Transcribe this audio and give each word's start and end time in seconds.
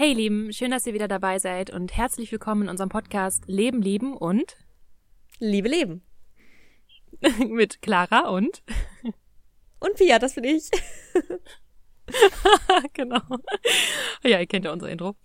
Hey 0.00 0.12
Lieben, 0.12 0.52
schön, 0.52 0.70
dass 0.70 0.86
ihr 0.86 0.94
wieder 0.94 1.08
dabei 1.08 1.40
seid 1.40 1.70
und 1.70 1.96
herzlich 1.96 2.30
willkommen 2.30 2.62
in 2.62 2.68
unserem 2.68 2.88
Podcast 2.88 3.42
Leben, 3.48 3.82
Lieben 3.82 4.16
und 4.16 4.56
Liebe 5.40 5.68
Leben. 5.68 6.02
mit 7.48 7.82
Clara 7.82 8.28
und 8.28 8.62
und 9.80 9.96
Pia, 9.96 10.20
das 10.20 10.36
bin 10.36 10.44
ich. 10.44 10.70
genau. 12.92 13.22
Ja, 14.22 14.38
ihr 14.38 14.46
kennt 14.46 14.66
ja 14.66 14.72
unser 14.72 14.88
Intro. 14.88 15.16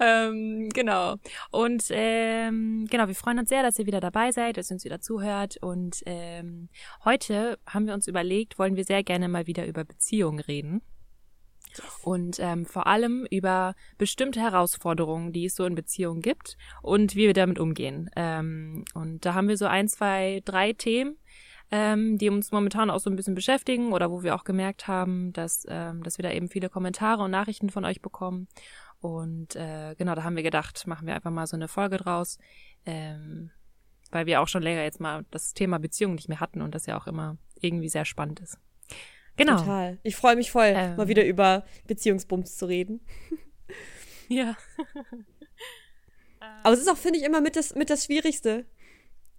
Ähm, 0.00 0.70
genau. 0.70 1.16
Und 1.50 1.84
ähm, 1.90 2.86
genau, 2.88 3.08
wir 3.08 3.14
freuen 3.14 3.38
uns 3.38 3.50
sehr, 3.50 3.62
dass 3.62 3.78
ihr 3.78 3.84
wieder 3.84 4.00
dabei 4.00 4.32
seid, 4.32 4.56
dass 4.56 4.70
ihr 4.70 4.76
uns 4.76 4.86
wieder 4.86 5.02
zuhört. 5.02 5.58
Und 5.58 6.02
ähm, 6.06 6.70
heute 7.04 7.58
haben 7.66 7.86
wir 7.86 7.92
uns 7.92 8.08
überlegt, 8.08 8.58
wollen 8.58 8.76
wir 8.76 8.84
sehr 8.84 9.02
gerne 9.02 9.28
mal 9.28 9.46
wieder 9.46 9.66
über 9.66 9.84
Beziehungen 9.84 10.40
reden. 10.40 10.80
Und 12.02 12.38
ähm, 12.40 12.66
vor 12.66 12.86
allem 12.86 13.26
über 13.30 13.74
bestimmte 13.98 14.40
Herausforderungen, 14.40 15.32
die 15.32 15.46
es 15.46 15.54
so 15.54 15.64
in 15.64 15.74
Beziehungen 15.74 16.22
gibt 16.22 16.56
und 16.82 17.14
wie 17.14 17.26
wir 17.26 17.34
damit 17.34 17.58
umgehen. 17.58 18.10
Ähm, 18.16 18.84
und 18.94 19.24
da 19.24 19.34
haben 19.34 19.48
wir 19.48 19.56
so 19.56 19.66
ein, 19.66 19.88
zwei, 19.88 20.42
drei 20.44 20.72
Themen, 20.72 21.16
ähm, 21.70 22.18
die 22.18 22.28
uns 22.28 22.52
momentan 22.52 22.90
auch 22.90 23.00
so 23.00 23.10
ein 23.10 23.16
bisschen 23.16 23.34
beschäftigen 23.34 23.92
oder 23.92 24.10
wo 24.10 24.22
wir 24.22 24.34
auch 24.34 24.44
gemerkt 24.44 24.88
haben, 24.88 25.32
dass, 25.32 25.66
ähm, 25.68 26.02
dass 26.02 26.18
wir 26.18 26.22
da 26.22 26.30
eben 26.30 26.48
viele 26.48 26.68
Kommentare 26.68 27.22
und 27.22 27.30
Nachrichten 27.30 27.70
von 27.70 27.84
euch 27.84 28.02
bekommen. 28.02 28.48
Und 29.00 29.56
äh, 29.56 29.94
genau, 29.96 30.14
da 30.14 30.22
haben 30.22 30.36
wir 30.36 30.42
gedacht, 30.42 30.86
machen 30.86 31.06
wir 31.06 31.14
einfach 31.14 31.30
mal 31.30 31.46
so 31.46 31.56
eine 31.56 31.68
Folge 31.68 31.96
draus, 31.96 32.38
ähm, 32.86 33.50
weil 34.10 34.26
wir 34.26 34.40
auch 34.40 34.48
schon 34.48 34.62
länger 34.62 34.82
jetzt 34.82 35.00
mal 35.00 35.24
das 35.30 35.54
Thema 35.54 35.78
Beziehung 35.78 36.14
nicht 36.14 36.28
mehr 36.28 36.40
hatten 36.40 36.62
und 36.62 36.74
das 36.74 36.86
ja 36.86 37.00
auch 37.00 37.06
immer 37.06 37.36
irgendwie 37.60 37.88
sehr 37.88 38.04
spannend 38.04 38.40
ist. 38.40 38.58
Genau. 39.36 39.56
Total. 39.56 39.98
Ich 40.02 40.16
freue 40.16 40.36
mich 40.36 40.50
voll, 40.50 40.72
ähm, 40.74 40.96
mal 40.96 41.08
wieder 41.08 41.24
über 41.24 41.64
Beziehungsbums 41.86 42.56
zu 42.56 42.66
reden. 42.66 43.00
ja. 44.28 44.56
Aber 46.62 46.74
es 46.74 46.80
ist 46.80 46.90
auch, 46.90 46.96
finde 46.96 47.18
ich, 47.18 47.24
immer 47.24 47.40
mit 47.40 47.56
das, 47.56 47.74
mit 47.74 47.90
das 47.90 48.04
Schwierigste. 48.04 48.64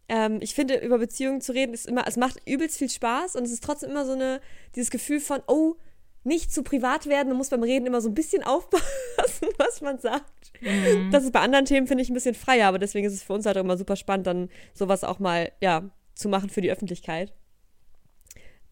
Ähm, 0.10 0.40
ich 0.42 0.54
finde, 0.54 0.78
über 0.78 0.98
Beziehungen 0.98 1.42
zu 1.42 1.54
reden 1.54 1.74
ist 1.74 1.88
immer, 1.88 2.06
es 2.08 2.18
macht 2.18 2.38
übelst 2.48 2.78
viel 2.78 2.90
Spaß 2.90 3.36
und 3.36 3.44
es 3.44 3.52
ist 3.52 3.64
trotzdem 3.64 3.92
immer 3.92 4.06
so 4.06 4.14
eine, 4.14 4.42
dieses 4.76 4.92
Gefühl 4.92 5.20
von, 5.20 5.42
oh, 5.48 5.76
nicht 6.24 6.54
zu 6.54 6.64
privat 6.64 7.08
werden, 7.08 7.30
man 7.30 7.38
muss 7.38 7.50
beim 7.50 7.64
Reden 7.64 7.86
immer 7.86 8.02
so 8.02 8.10
ein 8.10 8.14
bisschen 8.14 8.44
aufpassen, 8.44 9.48
was 9.58 9.82
man 9.82 10.00
sagt. 10.00 10.52
Mhm. 10.62 11.12
Das 11.12 11.24
ist 11.24 11.34
bei 11.34 11.40
anderen 11.40 11.66
Themen, 11.66 11.88
finde 11.88 12.04
ich, 12.04 12.10
ein 12.10 12.14
bisschen 12.14 12.36
freier, 12.36 12.68
aber 12.68 12.80
deswegen 12.80 13.08
ist 13.08 13.14
es 13.14 13.24
für 13.24 13.34
uns 13.34 13.46
halt 13.46 13.58
auch 13.58 13.64
immer 13.64 13.78
super 13.78 13.96
spannend, 13.96 14.28
dann 14.28 14.50
sowas 14.74 15.04
auch 15.04 15.20
mal, 15.20 15.52
ja, 15.62 15.90
zu 16.16 16.30
machen 16.30 16.50
für 16.50 16.62
die 16.62 16.72
Öffentlichkeit. 16.72 17.34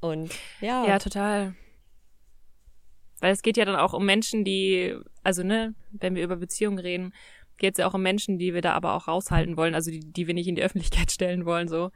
Und 0.01 0.33
ja. 0.59 0.85
Ja, 0.85 0.99
total. 0.99 1.55
Weil 3.19 3.31
es 3.31 3.43
geht 3.43 3.55
ja 3.55 3.65
dann 3.65 3.75
auch 3.75 3.93
um 3.93 4.05
Menschen, 4.05 4.43
die, 4.43 4.97
also 5.23 5.43
ne, 5.43 5.75
wenn 5.91 6.15
wir 6.15 6.23
über 6.23 6.35
Beziehungen 6.35 6.79
reden, 6.79 7.13
geht 7.57 7.75
es 7.75 7.77
ja 7.77 7.87
auch 7.87 7.93
um 7.93 8.01
Menschen, 8.01 8.39
die 8.39 8.55
wir 8.55 8.61
da 8.61 8.73
aber 8.73 8.93
auch 8.95 9.07
raushalten 9.07 9.55
wollen, 9.55 9.75
also 9.75 9.91
die, 9.91 9.99
die 9.99 10.25
wir 10.25 10.33
nicht 10.33 10.47
in 10.47 10.55
die 10.55 10.63
Öffentlichkeit 10.63 11.11
stellen 11.11 11.45
wollen, 11.45 11.67
so. 11.67 11.91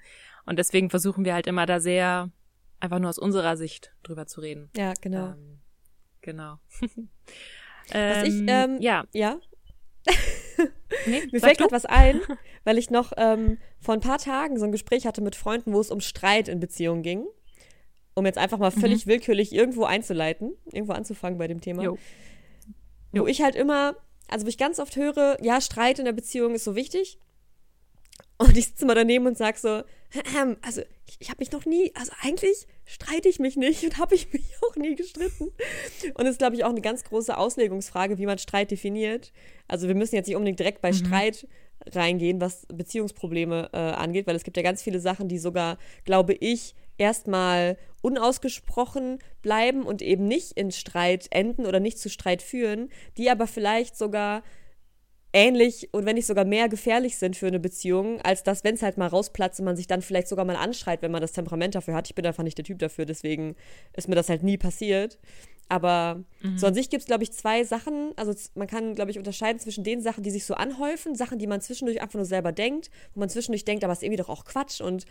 Und 0.46 0.60
deswegen 0.60 0.92
versuchen 0.92 1.26
wir 1.26 1.34
halt 1.34 1.48
immer 1.48 1.66
da 1.66 1.80
sehr 1.80 2.30
einfach 2.80 3.00
nur 3.00 3.10
aus 3.10 3.18
unserer 3.18 3.58
Sicht 3.58 3.92
drüber 4.04 4.28
zu 4.28 4.42
reden. 4.42 4.70
Ja, 4.78 4.94
genau. 5.02 5.30
Ähm, 5.30 5.60
genau. 6.22 6.60
was 7.92 8.28
ich, 8.28 8.36
ähm, 8.36 8.48
ähm, 8.48 8.78
ja. 8.80 9.06
Ja. 9.12 9.40
nee, 11.08 11.24
Mir 11.32 11.40
fällt 11.40 11.58
gerade 11.58 11.72
was 11.72 11.86
ein, 11.86 12.22
weil 12.64 12.78
ich 12.78 12.92
noch 12.92 13.14
ähm, 13.18 13.58
vor 13.80 13.96
ein 13.96 14.02
paar 14.02 14.20
Tagen 14.20 14.60
so 14.60 14.66
ein 14.66 14.72
Gespräch 14.72 15.08
hatte 15.08 15.22
mit 15.22 15.36
Freunden, 15.36 15.74
wo 15.74 15.80
es 15.80 15.90
um 15.90 16.00
Streit 16.00 16.48
in 16.48 16.60
Beziehungen 16.60 17.02
ging 17.02 17.26
um 18.16 18.26
jetzt 18.26 18.38
einfach 18.38 18.58
mal 18.58 18.72
völlig 18.72 19.06
mhm. 19.06 19.12
willkürlich 19.12 19.54
irgendwo 19.54 19.84
einzuleiten, 19.84 20.54
irgendwo 20.72 20.94
anzufangen 20.94 21.38
bei 21.38 21.48
dem 21.48 21.62
Thema. 21.62 21.84
Jo. 21.84 21.98
Jo. 23.14 23.24
Wo 23.24 23.28
ich 23.28 23.42
halt 23.42 23.56
immer, 23.56 23.96
also 24.28 24.46
wo 24.46 24.50
ich 24.50 24.58
ganz 24.58 24.80
oft 24.80 24.96
höre, 24.96 25.38
ja, 25.42 25.62
Streit 25.62 26.00
in 26.00 26.06
der 26.06 26.14
Beziehung 26.14 26.56
ist 26.56 26.64
so 26.64 26.76
wichtig. 26.76 27.20
Und 28.38 28.58
ich 28.58 28.66
sitze 28.66 28.86
mal 28.86 28.96
daneben 28.96 29.28
und 29.28 29.38
sage 29.38 29.58
so, 29.58 29.84
also 30.62 30.82
ich, 31.06 31.18
ich 31.20 31.30
habe 31.30 31.40
mich 31.40 31.52
noch 31.52 31.66
nie, 31.66 31.92
also 31.96 32.12
eigentlich 32.22 32.68
streite 32.86 33.30
ich 33.30 33.40
mich 33.40 33.56
nicht 33.56 33.84
und 33.84 33.98
habe 33.98 34.16
ich 34.16 34.32
mich 34.32 34.44
auch 34.70 34.76
nie 34.76 34.96
gestritten. 34.96 35.52
Und 36.14 36.26
es 36.26 36.32
ist, 36.32 36.40
glaube 36.40 36.56
ich, 36.56 36.64
auch 36.64 36.70
eine 36.70 36.82
ganz 36.82 37.04
große 37.04 37.38
Auslegungsfrage, 37.38 38.18
wie 38.18 38.26
man 38.26 38.38
Streit 38.38 38.72
definiert. 38.72 39.32
Also 39.68 39.88
wir 39.88 39.96
müssen 39.96 40.16
jetzt 40.16 40.28
nicht 40.28 40.36
unbedingt 40.36 40.60
direkt 40.60 40.82
bei 40.82 40.92
mhm. 40.92 40.96
Streit 40.96 41.48
reingehen, 41.94 42.42
was 42.42 42.66
Beziehungsprobleme 42.68 43.70
äh, 43.74 43.78
angeht, 43.78 44.28
weil 44.28 44.36
es 44.36 44.44
gibt 44.44 44.58
ja 44.58 44.64
ganz 44.64 44.82
viele 44.82 45.00
Sachen, 45.00 45.28
die 45.28 45.38
sogar, 45.38 45.78
glaube 46.04 46.34
ich, 46.34 46.76
erstmal 46.98 47.78
unausgesprochen 48.02 49.20
bleiben 49.42 49.84
und 49.84 50.02
eben 50.02 50.28
nicht 50.28 50.54
in 50.54 50.72
Streit 50.72 51.28
enden 51.32 51.66
oder 51.66 51.80
nicht 51.80 52.00
zu 52.00 52.10
Streit 52.10 52.42
führen, 52.42 52.90
die 53.18 53.30
aber 53.30 53.48
vielleicht 53.48 53.98
sogar 53.98 54.44
ähnlich 55.36 55.90
und 55.92 56.06
wenn 56.06 56.16
nicht 56.16 56.28
sogar 56.28 56.46
mehr 56.46 56.70
gefährlich 56.70 57.18
sind 57.18 57.36
für 57.36 57.48
eine 57.48 57.60
Beziehung, 57.60 58.22
als 58.22 58.44
dass, 58.44 58.64
wenn 58.64 58.76
es 58.76 58.82
halt 58.82 58.98
mal 58.98 59.08
rausplatzt 59.08 59.60
und 59.60 59.66
man 59.66 59.76
sich 59.76 59.86
dann 59.86 60.02
vielleicht 60.02 60.30
sogar 60.30 60.46
mal 60.46 60.56
anschreit, 60.56 61.02
wenn 61.02 61.12
man 61.12 61.22
das 61.22 61.34
Temperament 61.34 61.76
dafür 61.76 61.94
hat. 61.94 62.08
Ich 62.08 62.16
bin 62.16 62.26
einfach 62.26 62.44
nicht 62.44 62.58
der 62.58 62.64
Typ 62.64 62.80
dafür, 62.80 63.06
deswegen 63.06 63.56
ist 63.94 64.08
mir 64.08 64.16
das 64.16 64.30
halt 64.30 64.44
nie 64.44 64.58
passiert. 64.58 65.20
Aber 65.68 66.24
mhm. 66.42 66.58
so 66.58 66.68
an 66.68 66.74
sich 66.74 66.90
gibt 66.90 67.02
es, 67.02 67.08
glaube 67.08 67.24
ich, 67.24 67.34
zwei 67.34 67.64
Sachen. 67.64 68.14
Also 68.16 68.34
man 68.54 68.68
kann, 68.68 68.96
glaube 68.96 69.12
ich, 69.12 69.18
unterscheiden 69.18 69.60
zwischen 69.60 69.84
den 69.84 70.00
Sachen, 70.00 70.24
die 70.24 70.30
sich 70.30 70.46
so 70.46 70.54
anhäufen, 70.54 71.16
Sachen, 71.16 71.40
die 71.40 71.48
man 71.48 71.60
zwischendurch 71.60 72.02
einfach 72.02 72.16
nur 72.16 72.26
selber 72.26 72.52
denkt, 72.52 72.90
wo 73.14 73.20
man 73.20 73.30
zwischendurch 73.30 73.66
denkt, 73.66 73.84
aber 73.84 73.92
es 73.92 74.00
ist 74.00 74.04
irgendwie 74.04 74.22
doch 74.22 74.30
auch 74.30 74.46
Quatsch 74.46 74.80
und 74.80 75.06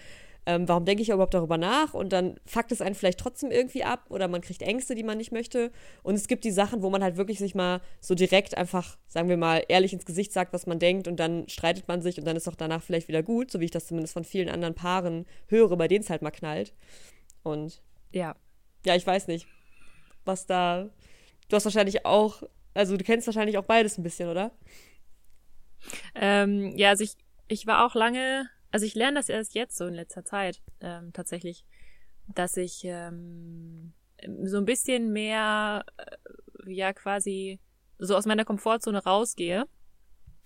ähm, 0.47 0.69
warum 0.69 0.85
denke 0.85 1.03
ich 1.03 1.09
überhaupt 1.09 1.35
darüber 1.35 1.57
nach? 1.57 1.95
Und 1.95 2.13
dann 2.13 2.39
fuckt 2.45 2.71
es 2.73 2.83
einen 2.83 2.95
vielleicht 2.95 3.19
trotzdem 3.19 3.51
irgendwie 3.51 3.85
ab 3.85 4.05
oder 4.11 4.29
man 4.29 4.43
kriegt 4.43 4.63
Ängste, 4.63 4.95
die 4.95 5.03
man 5.03 5.17
nicht 5.17 5.33
möchte. 5.33 5.73
Und 6.03 6.15
es 6.15 6.29
gibt 6.29 6.45
die 6.45 6.51
Sachen, 6.51 6.83
wo 6.83 6.91
man 6.91 7.03
halt 7.03 7.17
wirklich 7.17 7.39
sich 7.39 7.55
mal 7.55 7.81
so 8.01 8.15
direkt 8.15 8.57
einfach, 8.57 8.99
sagen 9.09 9.29
wir 9.29 9.39
mal, 9.39 9.65
ehrlich 9.69 9.93
ins 9.93 10.05
Gesicht 10.05 10.33
sagt, 10.33 10.53
was 10.53 10.67
man 10.67 10.79
denkt 10.79 11.09
und 11.09 11.19
dann 11.19 11.49
streitet 11.49 11.89
man 11.89 12.03
sich 12.03 12.19
und 12.19 12.27
dann 12.27 12.37
ist 12.37 12.49
auch 12.49 12.57
danach 12.57 12.83
vielleicht 12.83 13.09
wieder 13.09 13.23
gut, 13.23 13.51
so 13.51 13.61
wie 13.61 13.65
ich 13.65 13.71
das 13.71 13.87
zumindest 13.87 14.13
von 14.13 14.25
vielen 14.25 14.51
anderen 14.51 14.75
Paaren 14.75 15.25
höre, 15.49 15.77
bei 15.77 15.89
denen 15.89 16.05
es 16.05 16.11
halt 16.11 16.23
mal 16.23 16.31
knallt. 16.31 16.75
Und 17.43 17.83
ja. 18.13 18.37
Ja, 18.85 18.95
ich 18.95 19.07
weiß 19.07 19.29
nicht, 19.29 19.47
was 20.27 20.47
da. 20.47 20.91
Du 21.49 21.57
hast 21.57 21.65
wahrscheinlich 21.65 22.05
auch, 22.05 22.43
also 22.75 22.99
du 22.99 23.05
kennst 23.05 23.27
wahrscheinlich 23.27 23.57
auch 23.57 23.65
beides 23.65 23.97
ein 23.97 24.03
bisschen, 24.03 24.29
oder? 24.29 24.51
Ähm, 26.15 26.77
ja, 26.77 26.91
also 26.91 27.05
ich, 27.05 27.17
ich 27.49 27.67
war 27.67 27.87
auch 27.87 27.95
lange 27.95 28.49
also 28.75 28.87
ich 28.87 28.97
lerne 28.97 29.21
das 29.21 29.29
erst 29.29 29.55
jetzt 29.55 29.77
so 29.77 29.87
in 29.87 29.95
letzter 29.95 30.25
Zeit 30.25 30.61
ähm, 30.81 31.13
tatsächlich, 31.13 31.65
dass 32.27 32.57
ich 32.57 32.81
ähm, 32.83 33.93
so 34.43 34.57
ein 34.57 34.65
bisschen 34.65 35.13
mehr, 35.13 35.85
äh, 35.97 36.73
ja 36.73 36.93
quasi 36.93 37.61
so 38.01 38.17
aus 38.17 38.27
meiner 38.27 38.45
Komfortzone 38.45 39.05
rausgehe, 39.05 39.67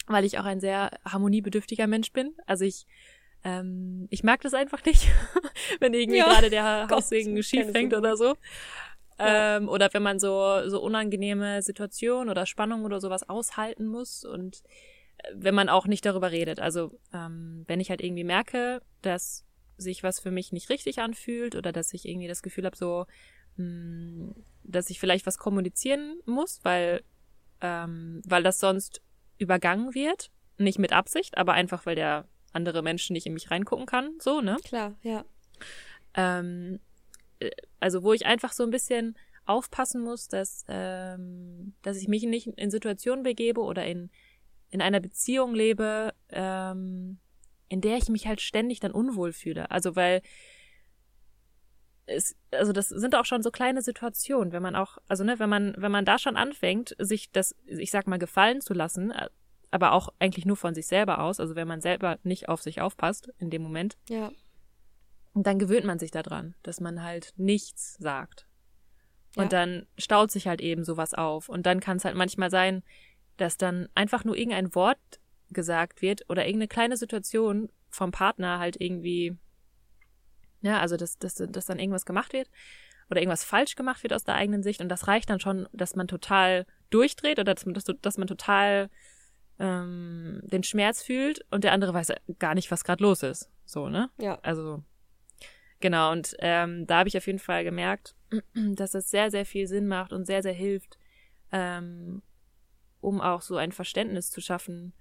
weil 0.09 0.27
ich 0.27 0.38
auch 0.38 0.44
ein 0.44 0.61
sehr 0.61 0.91
harmoniebedürftiger 1.06 1.87
Mensch 1.87 2.12
bin. 2.12 2.34
Also 2.44 2.67
ich 2.67 2.87
ähm, 3.44 4.09
ich 4.11 4.22
mag 4.22 4.43
das 4.43 4.53
einfach 4.53 4.84
nicht, 4.84 5.09
wenn 5.81 5.94
irgendwie 5.94 6.19
ja. 6.19 6.27
gerade 6.27 6.50
der 6.50 6.87
Haussegen 6.91 7.43
schief 7.43 7.71
fängt 7.71 7.94
oder 7.94 8.15
so. 8.19 8.34
Ja. 9.19 9.56
Ähm, 9.56 9.71
oder 9.71 9.88
wenn 9.94 10.03
man 10.03 10.19
so, 10.19 10.69
so 10.69 10.83
unangenehme 10.83 11.62
Situationen 11.62 12.28
oder 12.28 12.44
Spannungen 12.44 12.84
oder 12.84 13.00
sowas 13.00 13.27
aushalten 13.27 13.87
muss 13.87 14.22
und 14.22 14.62
wenn 15.34 15.55
man 15.55 15.69
auch 15.69 15.87
nicht 15.87 16.05
darüber 16.05 16.31
redet. 16.31 16.61
Also 16.61 16.99
ähm, 17.12 17.65
wenn 17.67 17.81
ich 17.81 17.91
halt 17.91 18.03
irgendwie 18.03 18.25
merke, 18.25 18.83
dass 19.03 19.45
sich 19.77 20.03
was 20.03 20.21
für 20.21 20.31
mich 20.31 20.53
nicht 20.53 20.71
richtig 20.71 21.01
anfühlt 21.01 21.55
oder 21.55 21.73
dass 21.73 21.95
ich 21.95 22.06
irgendwie 22.06 22.29
das 22.29 22.43
Gefühl 22.43 22.67
habe, 22.67 22.77
so, 22.77 23.06
mh, 23.56 23.65
hm, 23.65 24.34
dass 24.65 24.91
ich 24.91 25.01
vielleicht 25.01 25.27
was 25.27 25.39
kommunizieren 25.39 26.21
muss, 26.27 26.61
weil, 26.62 27.03
ähm, 27.61 28.21
weil 28.27 28.43
das 28.43 28.59
sonst 28.59 29.01
übergangen 29.39 29.95
wird. 29.95 30.31
Nicht 30.59 30.79
mit 30.79 30.93
Absicht, 30.93 31.39
aber 31.39 31.53
einfach, 31.53 31.87
weil 31.87 31.95
der 31.95 32.27
andere 32.53 32.83
Mensch 32.83 33.11
nicht 33.11 33.27
in 33.27 33.35
mich 33.35 33.50
reingucken 33.50 33.87
kann, 33.87 34.15
so, 34.21 34.41
ne? 34.41 34.56
Klar, 34.65 34.97
ja. 35.03 35.25
Ähm, 36.15 36.81
äh, 37.39 37.50
also 37.81 38.03
wo 38.03 38.12
ich 38.12 38.27
einfach 38.27 38.53
so 38.53 38.65
ein 38.65 38.71
bisschen 38.71 39.17
aufpassen 39.47 40.03
muss, 40.03 40.29
dass, 40.29 40.65
ähm, 40.69 41.75
dass 41.83 41.97
ich 41.97 42.09
mich 42.09 42.25
nicht 42.25 42.49
in 42.49 42.71
Situationen 42.71 43.23
begebe 43.23 43.62
oder 43.62 43.87
in 43.87 44.11
in 44.70 44.82
einer 44.82 45.00
Beziehung 45.00 45.55
lebe, 45.55 46.12
ähm, 46.31 47.19
in 47.69 47.81
der 47.81 47.97
ich 47.97 48.09
mich 48.09 48.26
halt 48.26 48.41
ständig 48.41 48.81
dann 48.81 48.93
unwohl 48.93 49.32
fühle. 49.32 49.70
Also 49.70 49.97
weil 49.97 50.23
es, 52.06 52.37
also 52.50 52.73
das 52.73 52.88
sind 52.88 53.15
auch 53.15 53.25
schon 53.25 53.43
so 53.43 53.50
kleine 53.50 53.82
Situationen, 53.82 54.53
wenn 54.53 54.62
man 54.62 54.75
auch, 54.75 54.99
also 55.09 55.25
ne, 55.25 55.38
wenn 55.38 55.50
man, 55.50 55.75
wenn 55.76 55.93
man 55.93 56.05
da 56.05 56.19
schon 56.19 56.37
anfängt, 56.37 56.97
sich 56.99 57.31
das, 57.31 57.55
ich 57.67 57.91
sag 57.91 58.06
mal, 58.06 58.19
gefallen 58.19 58.61
zu 58.61 58.73
lassen, 58.73 59.12
aber 59.70 59.93
auch 59.93 60.09
eigentlich 60.19 60.47
nur 60.47 60.56
von 60.56 60.75
sich 60.75 60.87
selber 60.87 61.20
aus, 61.20 61.41
also 61.41 61.55
wenn 61.55 61.69
man 61.69 61.81
selber 61.81 62.19
nicht 62.23 62.49
auf 62.49 62.62
sich 62.62 62.81
aufpasst 62.81 63.31
in 63.38 63.50
dem 63.50 63.62
Moment, 63.62 63.99
ja. 64.09 64.31
dann 65.35 65.59
gewöhnt 65.59 65.85
man 65.85 65.99
sich 65.99 66.11
daran, 66.11 66.55
dass 66.62 66.81
man 66.81 67.03
halt 67.03 67.35
nichts 67.37 67.94
sagt. 67.99 68.47
Und 69.37 69.53
ja. 69.53 69.61
dann 69.61 69.87
staut 69.99 70.31
sich 70.31 70.49
halt 70.49 70.61
eben 70.61 70.85
sowas 70.85 71.12
auf. 71.15 71.49
Und 71.49 71.67
dann 71.67 71.81
kann 71.81 71.99
es 71.99 72.05
halt 72.05 72.17
manchmal 72.17 72.50
sein, 72.50 72.82
dass 73.38 73.56
dann 73.56 73.88
einfach 73.94 74.25
nur 74.25 74.37
irgendein 74.37 74.75
Wort 74.75 74.99
gesagt 75.50 76.02
wird 76.02 76.29
oder 76.29 76.44
irgendeine 76.44 76.69
kleine 76.69 76.96
Situation 76.96 77.70
vom 77.90 78.12
Partner 78.12 78.58
halt 78.58 78.81
irgendwie, 78.81 79.37
ja, 80.61 80.79
also 80.79 80.96
dass, 80.96 81.19
dass, 81.19 81.35
dass 81.35 81.67
dann 81.67 81.79
irgendwas 81.79 82.05
gemacht 82.05 82.32
wird 82.32 82.50
oder 83.11 83.20
irgendwas 83.20 83.44
falsch 83.44 83.75
gemacht 83.75 84.02
wird 84.02 84.12
aus 84.12 84.25
der 84.25 84.35
eigenen 84.35 84.62
Sicht 84.62 84.81
und 84.81 84.90
das 84.90 85.08
reicht 85.08 85.31
dann 85.31 85.40
schon, 85.40 85.69
dass 85.73 85.96
man 85.96 86.08
total 86.08 86.67
durchdreht 86.90 87.38
oder 87.38 87.55
dass, 87.55 87.64
dass, 87.64 87.85
dass 88.00 88.19
man 88.19 88.29
total 88.29 88.90
ähm, 89.58 90.41
den 90.44 90.62
Schmerz 90.62 91.02
fühlt 91.02 91.44
und 91.50 91.64
der 91.64 91.73
andere 91.73 91.94
weiß 91.94 92.12
gar 92.38 92.55
nicht, 92.55 92.70
was 92.70 92.84
gerade 92.84 93.02
los 93.02 93.23
ist. 93.23 93.50
So, 93.64 93.88
ne? 93.88 94.11
Ja. 94.19 94.38
Also, 94.43 94.82
genau. 95.81 96.12
Und 96.12 96.37
ähm, 96.38 96.87
da 96.87 96.99
habe 96.99 97.08
ich 97.08 97.17
auf 97.17 97.26
jeden 97.26 97.38
Fall 97.38 97.64
gemerkt, 97.64 98.14
dass 98.55 98.93
das 98.93 99.11
sehr, 99.11 99.31
sehr 99.31 99.44
viel 99.44 99.67
Sinn 99.67 99.88
macht 99.88 100.12
und 100.12 100.26
sehr, 100.26 100.43
sehr 100.43 100.52
hilft, 100.52 100.99
ähm, 101.52 102.23
um 103.00 103.21
auch 103.21 103.43
so 103.43 103.56
ein 103.56 103.73
Verständnis 103.73 104.31
zu 104.31 104.41
schaffen 104.41 104.93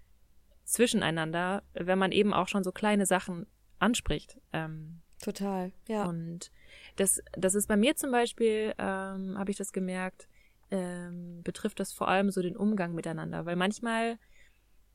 zwischeneinander, 0.64 1.64
wenn 1.74 1.98
man 1.98 2.12
eben 2.12 2.34
auch 2.34 2.48
schon 2.48 2.64
so 2.64 2.72
kleine 2.72 3.06
Sachen 3.06 3.48
anspricht. 3.80 4.40
Ähm, 4.54 5.02
Total, 5.22 5.72
ja. 5.88 6.06
Und 6.06 6.52
das, 6.98 7.22
das 7.34 7.56
ist 7.56 7.68
bei 7.68 7.78
mir 7.78 7.96
zum 7.96 8.12
Beispiel, 8.12 8.74
ähm, 8.78 9.38
habe 9.38 9.50
ich 9.50 9.58
das 9.58 9.72
gemerkt, 9.72 10.28
ähm, 10.70 11.42
betrifft 11.44 11.80
das 11.80 11.94
vor 11.94 12.08
allem 12.08 12.30
so 12.30 12.42
den 12.42 12.58
Umgang 12.58 12.94
miteinander, 12.94 13.46
weil 13.46 13.56
manchmal 13.56 14.20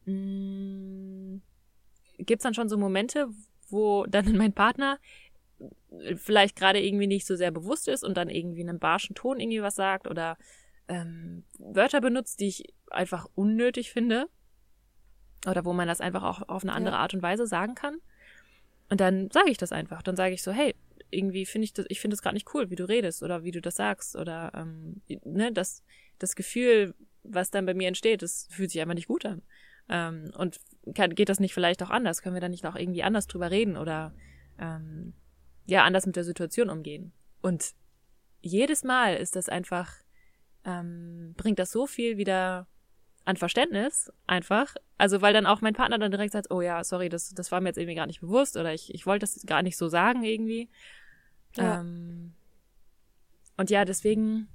mh, 0.04 1.40
gibt's 2.18 2.44
dann 2.44 2.54
schon 2.54 2.68
so 2.68 2.76
Momente, 2.76 3.28
wo 3.68 4.04
dann 4.06 4.36
mein 4.36 4.52
Partner 4.52 4.98
vielleicht 6.16 6.56
gerade 6.56 6.80
irgendwie 6.80 7.06
nicht 7.06 7.26
so 7.26 7.36
sehr 7.36 7.50
bewusst 7.50 7.88
ist 7.88 8.04
und 8.04 8.16
dann 8.16 8.28
irgendwie 8.28 8.62
in 8.62 8.68
einem 8.68 8.78
barschen 8.78 9.14
Ton 9.14 9.40
irgendwie 9.40 9.62
was 9.62 9.76
sagt 9.76 10.08
oder 10.08 10.36
ähm, 10.88 11.44
Wörter 11.58 12.00
benutzt, 12.00 12.40
die 12.40 12.48
ich 12.48 12.64
einfach 12.90 13.28
unnötig 13.34 13.90
finde 13.90 14.28
oder 15.46 15.64
wo 15.64 15.72
man 15.72 15.88
das 15.88 16.00
einfach 16.00 16.22
auch 16.22 16.48
auf 16.48 16.62
eine 16.62 16.72
andere 16.72 16.94
ja. 16.94 17.00
Art 17.00 17.14
und 17.14 17.22
Weise 17.22 17.46
sagen 17.46 17.74
kann. 17.74 17.98
Und 18.90 19.00
dann 19.00 19.30
sage 19.30 19.50
ich 19.50 19.58
das 19.58 19.72
einfach. 19.72 20.02
Dann 20.02 20.16
sage 20.16 20.34
ich 20.34 20.42
so, 20.42 20.52
hey, 20.52 20.74
irgendwie 21.10 21.46
finde 21.46 21.64
ich 21.64 21.72
das, 21.72 21.86
ich 21.88 22.00
finde 22.00 22.14
es 22.14 22.22
gerade 22.22 22.34
nicht 22.34 22.54
cool, 22.54 22.70
wie 22.70 22.76
du 22.76 22.88
redest 22.88 23.22
oder 23.22 23.44
wie 23.44 23.50
du 23.50 23.60
das 23.60 23.76
sagst 23.76 24.16
oder 24.16 24.52
ähm, 24.54 25.02
ne, 25.24 25.52
das, 25.52 25.82
das 26.18 26.36
Gefühl, 26.36 26.94
was 27.22 27.50
dann 27.50 27.66
bei 27.66 27.74
mir 27.74 27.88
entsteht, 27.88 28.22
das 28.22 28.48
fühlt 28.50 28.70
sich 28.70 28.80
einfach 28.80 28.94
nicht 28.94 29.08
gut 29.08 29.24
an. 29.24 29.42
Ähm, 29.88 30.30
und 30.36 30.60
kann, 30.94 31.14
geht 31.14 31.28
das 31.28 31.40
nicht 31.40 31.54
vielleicht 31.54 31.82
auch 31.82 31.90
anders? 31.90 32.22
Können 32.22 32.34
wir 32.34 32.40
da 32.40 32.48
nicht 32.48 32.66
auch 32.66 32.76
irgendwie 32.76 33.02
anders 33.02 33.26
drüber 33.26 33.50
reden 33.50 33.76
oder 33.76 34.14
ähm, 34.58 35.14
ja, 35.66 35.84
anders 35.84 36.06
mit 36.06 36.16
der 36.16 36.24
Situation 36.24 36.70
umgehen? 36.70 37.12
Und 37.40 37.72
jedes 38.40 38.84
Mal 38.84 39.16
ist 39.16 39.36
das 39.36 39.48
einfach, 39.48 39.92
ähm, 40.64 41.34
bringt 41.36 41.58
das 41.58 41.72
so 41.72 41.86
viel 41.86 42.16
wieder 42.16 42.66
an 43.24 43.36
Verständnis 43.36 44.12
einfach. 44.26 44.74
Also 44.98 45.22
weil 45.22 45.32
dann 45.32 45.46
auch 45.46 45.60
mein 45.60 45.74
Partner 45.74 45.98
dann 45.98 46.10
direkt 46.10 46.32
sagt, 46.32 46.50
oh 46.50 46.60
ja, 46.60 46.82
sorry, 46.84 47.08
das, 47.08 47.30
das 47.30 47.52
war 47.52 47.60
mir 47.60 47.68
jetzt 47.68 47.78
irgendwie 47.78 47.94
gar 47.94 48.06
nicht 48.06 48.20
bewusst 48.20 48.56
oder 48.56 48.72
ich, 48.72 48.92
ich 48.94 49.06
wollte 49.06 49.20
das 49.20 49.44
gar 49.46 49.62
nicht 49.62 49.76
so 49.76 49.88
sagen 49.88 50.24
irgendwie. 50.24 50.68
Ja. 51.56 51.80
Ähm, 51.80 52.34
und 53.56 53.70
ja, 53.70 53.84
deswegen, 53.84 54.48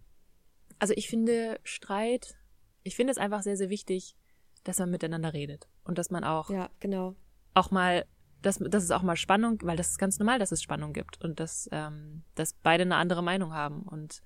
also 0.79 0.93
ich 0.97 1.07
finde 1.07 1.59
Streit, 1.63 2.35
ich 2.83 2.95
finde 2.95 3.11
es 3.11 3.17
einfach 3.17 3.41
sehr, 3.41 3.57
sehr 3.57 3.69
wichtig, 3.69 4.15
dass 4.63 4.79
man 4.79 4.91
miteinander 4.91 5.33
redet 5.33 5.67
und 5.83 5.97
dass 5.97 6.09
man 6.09 6.23
auch 6.23 6.49
ja 6.49 6.69
genau 6.79 7.15
auch 7.53 7.71
mal 7.71 8.05
dass, 8.41 8.57
dass 8.57 8.83
es 8.83 8.91
auch 8.91 9.01
mal 9.01 9.15
Spannung, 9.15 9.59
weil 9.63 9.77
das 9.77 9.89
ist 9.89 9.97
ganz 9.97 10.19
normal, 10.19 10.39
dass 10.39 10.51
es 10.51 10.61
Spannung 10.61 10.93
gibt 10.93 11.23
und 11.23 11.39
dass, 11.39 11.67
ähm, 11.71 12.23
dass 12.35 12.53
beide 12.53 12.83
eine 12.83 12.95
andere 12.95 13.23
Meinung 13.23 13.53
haben 13.53 13.81
und 13.81 14.21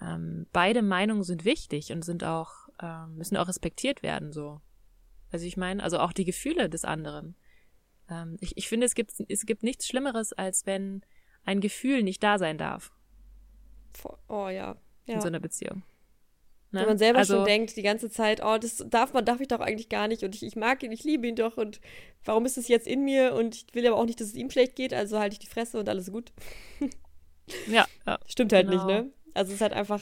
ähm, 0.00 0.46
beide 0.52 0.82
Meinungen 0.82 1.22
sind 1.22 1.44
wichtig 1.44 1.92
und 1.92 2.04
sind 2.04 2.24
auch 2.24 2.68
ähm, 2.80 3.16
müssen 3.16 3.36
auch 3.36 3.48
respektiert 3.48 4.02
werden 4.02 4.32
so. 4.32 4.60
Also 5.30 5.46
ich 5.46 5.56
meine, 5.56 5.82
also 5.82 5.98
auch 5.98 6.12
die 6.12 6.24
Gefühle 6.24 6.68
des 6.68 6.84
anderen. 6.84 7.36
Ähm, 8.08 8.36
ich, 8.40 8.56
ich 8.56 8.68
finde, 8.68 8.86
es 8.86 8.94
gibt 8.94 9.12
es 9.28 9.46
gibt 9.46 9.62
nichts 9.62 9.86
Schlimmeres, 9.86 10.32
als 10.32 10.66
wenn 10.66 11.02
ein 11.44 11.60
Gefühl 11.60 12.02
nicht 12.02 12.22
da 12.22 12.38
sein 12.38 12.58
darf. 12.58 12.92
Oh 14.28 14.48
ja. 14.48 14.76
ja. 15.06 15.14
In 15.14 15.20
so 15.20 15.28
einer 15.28 15.40
Beziehung. 15.40 15.82
Ne? 16.72 16.80
Wenn 16.80 16.88
man 16.88 16.98
selber 16.98 17.18
also, 17.18 17.36
schon 17.36 17.44
denkt 17.46 17.76
die 17.76 17.82
ganze 17.82 18.10
Zeit, 18.10 18.40
oh, 18.44 18.56
das 18.56 18.84
darf 18.88 19.12
man, 19.12 19.24
darf 19.24 19.40
ich 19.40 19.48
doch 19.48 19.58
eigentlich 19.58 19.88
gar 19.88 20.06
nicht 20.06 20.22
und 20.22 20.36
ich, 20.36 20.44
ich 20.44 20.54
mag 20.54 20.82
ihn, 20.84 20.92
ich 20.92 21.02
liebe 21.02 21.26
ihn 21.26 21.34
doch 21.34 21.56
und 21.56 21.80
warum 22.24 22.46
ist 22.46 22.58
es 22.58 22.68
jetzt 22.68 22.86
in 22.86 23.04
mir 23.04 23.34
und 23.34 23.56
ich 23.56 23.66
will 23.72 23.86
aber 23.88 23.96
auch 23.96 24.04
nicht, 24.04 24.20
dass 24.20 24.28
es 24.28 24.34
ihm 24.34 24.50
schlecht 24.50 24.76
geht, 24.76 24.94
also 24.94 25.18
halte 25.18 25.32
ich 25.32 25.40
die 25.40 25.48
Fresse 25.48 25.80
und 25.80 25.88
alles 25.88 26.12
gut. 26.12 26.32
ja, 27.66 27.86
ja. 28.06 28.20
Stimmt 28.26 28.52
halt 28.52 28.68
genau. 28.70 28.86
nicht, 28.86 29.04
ne? 29.04 29.12
Also 29.34 29.50
es 29.50 29.56
ist 29.56 29.60
halt 29.62 29.72
einfach, 29.72 30.00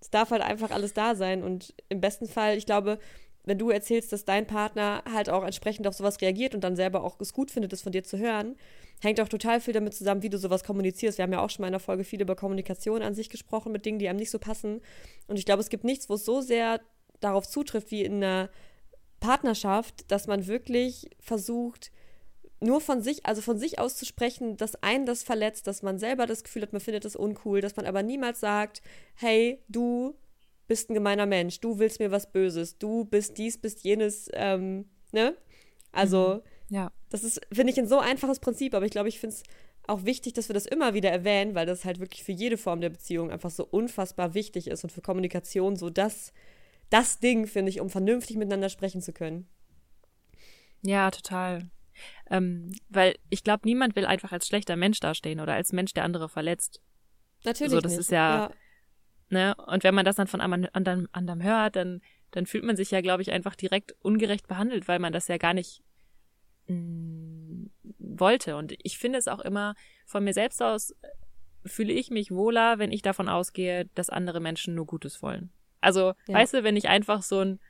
es 0.00 0.10
darf 0.10 0.30
halt 0.30 0.42
einfach 0.42 0.70
alles 0.70 0.94
da 0.94 1.14
sein 1.14 1.42
und 1.42 1.74
im 1.88 2.00
besten 2.00 2.26
Fall, 2.26 2.56
ich 2.56 2.66
glaube, 2.66 2.98
wenn 3.44 3.58
du 3.58 3.70
erzählst, 3.70 4.12
dass 4.12 4.24
dein 4.24 4.46
Partner 4.46 5.02
halt 5.10 5.30
auch 5.30 5.42
entsprechend 5.42 5.86
auf 5.86 5.94
sowas 5.94 6.20
reagiert 6.20 6.54
und 6.54 6.62
dann 6.62 6.76
selber 6.76 7.02
auch 7.02 7.18
es 7.20 7.32
gut 7.32 7.50
findet, 7.50 7.72
das 7.72 7.82
von 7.82 7.92
dir 7.92 8.04
zu 8.04 8.18
hören, 8.18 8.56
hängt 9.00 9.20
auch 9.20 9.28
total 9.28 9.60
viel 9.60 9.72
damit 9.72 9.94
zusammen, 9.94 10.22
wie 10.22 10.28
du 10.28 10.38
sowas 10.38 10.64
kommunizierst. 10.64 11.18
Wir 11.18 11.22
haben 11.22 11.32
ja 11.32 11.40
auch 11.40 11.50
schon 11.50 11.62
mal 11.62 11.68
in 11.68 11.72
der 11.72 11.80
Folge 11.80 12.04
viel 12.04 12.20
über 12.20 12.36
Kommunikation 12.36 13.02
an 13.02 13.14
sich 13.14 13.30
gesprochen, 13.30 13.72
mit 13.72 13.86
Dingen, 13.86 13.98
die 13.98 14.08
einem 14.08 14.18
nicht 14.18 14.30
so 14.30 14.38
passen. 14.38 14.80
Und 15.28 15.38
ich 15.38 15.46
glaube, 15.46 15.62
es 15.62 15.70
gibt 15.70 15.84
nichts, 15.84 16.10
wo 16.10 16.14
es 16.14 16.24
so 16.24 16.40
sehr 16.40 16.80
darauf 17.20 17.48
zutrifft, 17.48 17.90
wie 17.90 18.02
in 18.02 18.22
einer 18.22 18.50
Partnerschaft, 19.20 20.10
dass 20.10 20.26
man 20.26 20.46
wirklich 20.46 21.10
versucht, 21.18 21.90
nur 22.60 22.80
von 22.80 23.02
sich, 23.02 23.26
also 23.26 23.40
von 23.40 23.58
sich 23.58 23.78
aus 23.78 23.96
zu 23.96 24.04
sprechen, 24.04 24.56
dass 24.56 24.82
einen 24.82 25.06
das 25.06 25.22
verletzt, 25.22 25.66
dass 25.66 25.82
man 25.82 25.98
selber 25.98 26.26
das 26.26 26.42
Gefühl 26.42 26.62
hat, 26.62 26.72
man 26.72 26.80
findet 26.80 27.04
das 27.04 27.16
uncool, 27.16 27.60
dass 27.60 27.76
man 27.76 27.86
aber 27.86 28.02
niemals 28.02 28.40
sagt, 28.40 28.82
hey, 29.14 29.62
du 29.68 30.14
bist 30.66 30.90
ein 30.90 30.94
gemeiner 30.94 31.26
Mensch, 31.26 31.60
du 31.60 31.78
willst 31.78 32.00
mir 32.00 32.10
was 32.10 32.30
Böses, 32.30 32.78
du 32.78 33.04
bist 33.04 33.38
dies, 33.38 33.58
bist 33.58 33.84
jenes, 33.84 34.28
ähm, 34.34 34.86
ne? 35.12 35.36
Also, 35.92 36.42
mhm. 36.68 36.74
ja. 36.74 36.92
das 37.08 37.24
ist, 37.24 37.40
finde 37.52 37.72
ich, 37.72 37.78
ein 37.78 37.88
so 37.88 37.98
einfaches 37.98 38.40
Prinzip, 38.40 38.74
aber 38.74 38.84
ich 38.84 38.92
glaube, 38.92 39.08
ich 39.08 39.18
finde 39.18 39.36
es 39.36 39.42
auch 39.86 40.04
wichtig, 40.04 40.34
dass 40.34 40.48
wir 40.48 40.54
das 40.54 40.66
immer 40.66 40.92
wieder 40.92 41.10
erwähnen, 41.10 41.54
weil 41.54 41.64
das 41.64 41.84
halt 41.84 41.98
wirklich 41.98 42.22
für 42.22 42.32
jede 42.32 42.58
Form 42.58 42.80
der 42.80 42.90
Beziehung 42.90 43.30
einfach 43.30 43.50
so 43.50 43.64
unfassbar 43.64 44.34
wichtig 44.34 44.68
ist 44.68 44.84
und 44.84 44.90
für 44.90 45.00
Kommunikation 45.00 45.76
so 45.76 45.88
das, 45.88 46.32
das 46.90 47.20
Ding, 47.20 47.46
finde 47.46 47.70
ich, 47.70 47.80
um 47.80 47.88
vernünftig 47.88 48.36
miteinander 48.36 48.68
sprechen 48.68 49.00
zu 49.00 49.12
können. 49.14 49.48
Ja, 50.82 51.10
total. 51.10 51.70
Ähm, 52.30 52.72
weil 52.88 53.16
ich 53.30 53.44
glaube, 53.44 53.62
niemand 53.64 53.96
will 53.96 54.06
einfach 54.06 54.32
als 54.32 54.46
schlechter 54.46 54.76
Mensch 54.76 55.00
dastehen 55.00 55.40
oder 55.40 55.54
als 55.54 55.72
Mensch, 55.72 55.94
der 55.94 56.04
andere 56.04 56.28
verletzt. 56.28 56.80
Natürlich. 57.44 57.72
So, 57.72 57.80
das 57.80 57.92
nicht. 57.92 58.00
ist 58.00 58.10
ja, 58.10 58.46
ja, 58.48 58.50
ne? 59.30 59.54
Und 59.66 59.84
wenn 59.84 59.94
man 59.94 60.04
das 60.04 60.16
dann 60.16 60.26
von 60.26 60.40
anderem, 60.40 61.08
anderem 61.12 61.42
hört, 61.42 61.76
dann, 61.76 62.00
dann 62.30 62.46
fühlt 62.46 62.64
man 62.64 62.76
sich 62.76 62.90
ja, 62.90 63.00
glaube 63.00 63.22
ich, 63.22 63.32
einfach 63.32 63.54
direkt 63.54 63.94
ungerecht 64.00 64.48
behandelt, 64.48 64.88
weil 64.88 64.98
man 64.98 65.12
das 65.12 65.28
ja 65.28 65.36
gar 65.36 65.54
nicht 65.54 65.82
mh, 66.66 66.76
mm, 66.76 67.70
wollte. 67.98 68.56
Und 68.56 68.74
ich 68.82 68.98
finde 68.98 69.18
es 69.18 69.28
auch 69.28 69.40
immer 69.40 69.74
von 70.06 70.24
mir 70.24 70.32
selbst 70.32 70.62
aus 70.62 70.94
fühle 71.64 71.92
ich 71.92 72.10
mich 72.10 72.30
wohler, 72.30 72.78
wenn 72.78 72.92
ich 72.92 73.02
davon 73.02 73.28
ausgehe, 73.28 73.86
dass 73.94 74.10
andere 74.10 74.40
Menschen 74.40 74.74
nur 74.74 74.86
Gutes 74.86 75.22
wollen. 75.22 75.50
Also, 75.80 76.14
ja. 76.26 76.34
weißt 76.34 76.54
du, 76.54 76.64
wenn 76.64 76.76
ich 76.76 76.88
einfach 76.88 77.22
so 77.22 77.40
ein, 77.40 77.60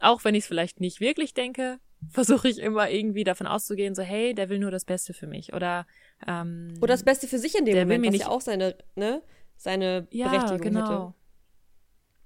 auch 0.00 0.24
wenn 0.24 0.34
ich 0.34 0.44
es 0.44 0.48
vielleicht 0.48 0.80
nicht 0.80 1.00
wirklich 1.00 1.34
denke, 1.34 1.80
versuche 2.10 2.48
ich 2.48 2.58
immer 2.58 2.90
irgendwie 2.90 3.24
davon 3.24 3.46
auszugehen, 3.46 3.94
so 3.94 4.02
hey, 4.02 4.34
der 4.34 4.48
will 4.48 4.58
nur 4.58 4.70
das 4.70 4.84
Beste 4.84 5.14
für 5.14 5.26
mich 5.26 5.52
oder 5.52 5.86
ähm, 6.26 6.74
oder 6.78 6.94
das 6.94 7.04
Beste 7.04 7.26
für 7.26 7.38
sich 7.38 7.56
in 7.56 7.64
dem 7.64 7.76
Moment, 7.76 8.04
was 8.04 8.12
nicht 8.12 8.20
ja 8.22 8.28
auch 8.28 8.40
seine 8.40 8.76
ne 8.94 9.22
seine 9.56 10.06
ja, 10.10 10.28
Berechtigung 10.28 10.60
genau. 10.60 10.80
hätte. 10.80 11.14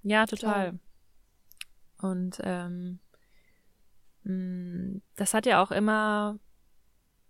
Ja, 0.02 0.26
total. 0.26 0.78
Klar. 1.98 2.10
Und 2.12 2.38
ähm, 2.42 3.00
mm, 4.24 5.02
das 5.16 5.34
hat 5.34 5.46
ja 5.46 5.62
auch 5.62 5.70
immer 5.70 6.38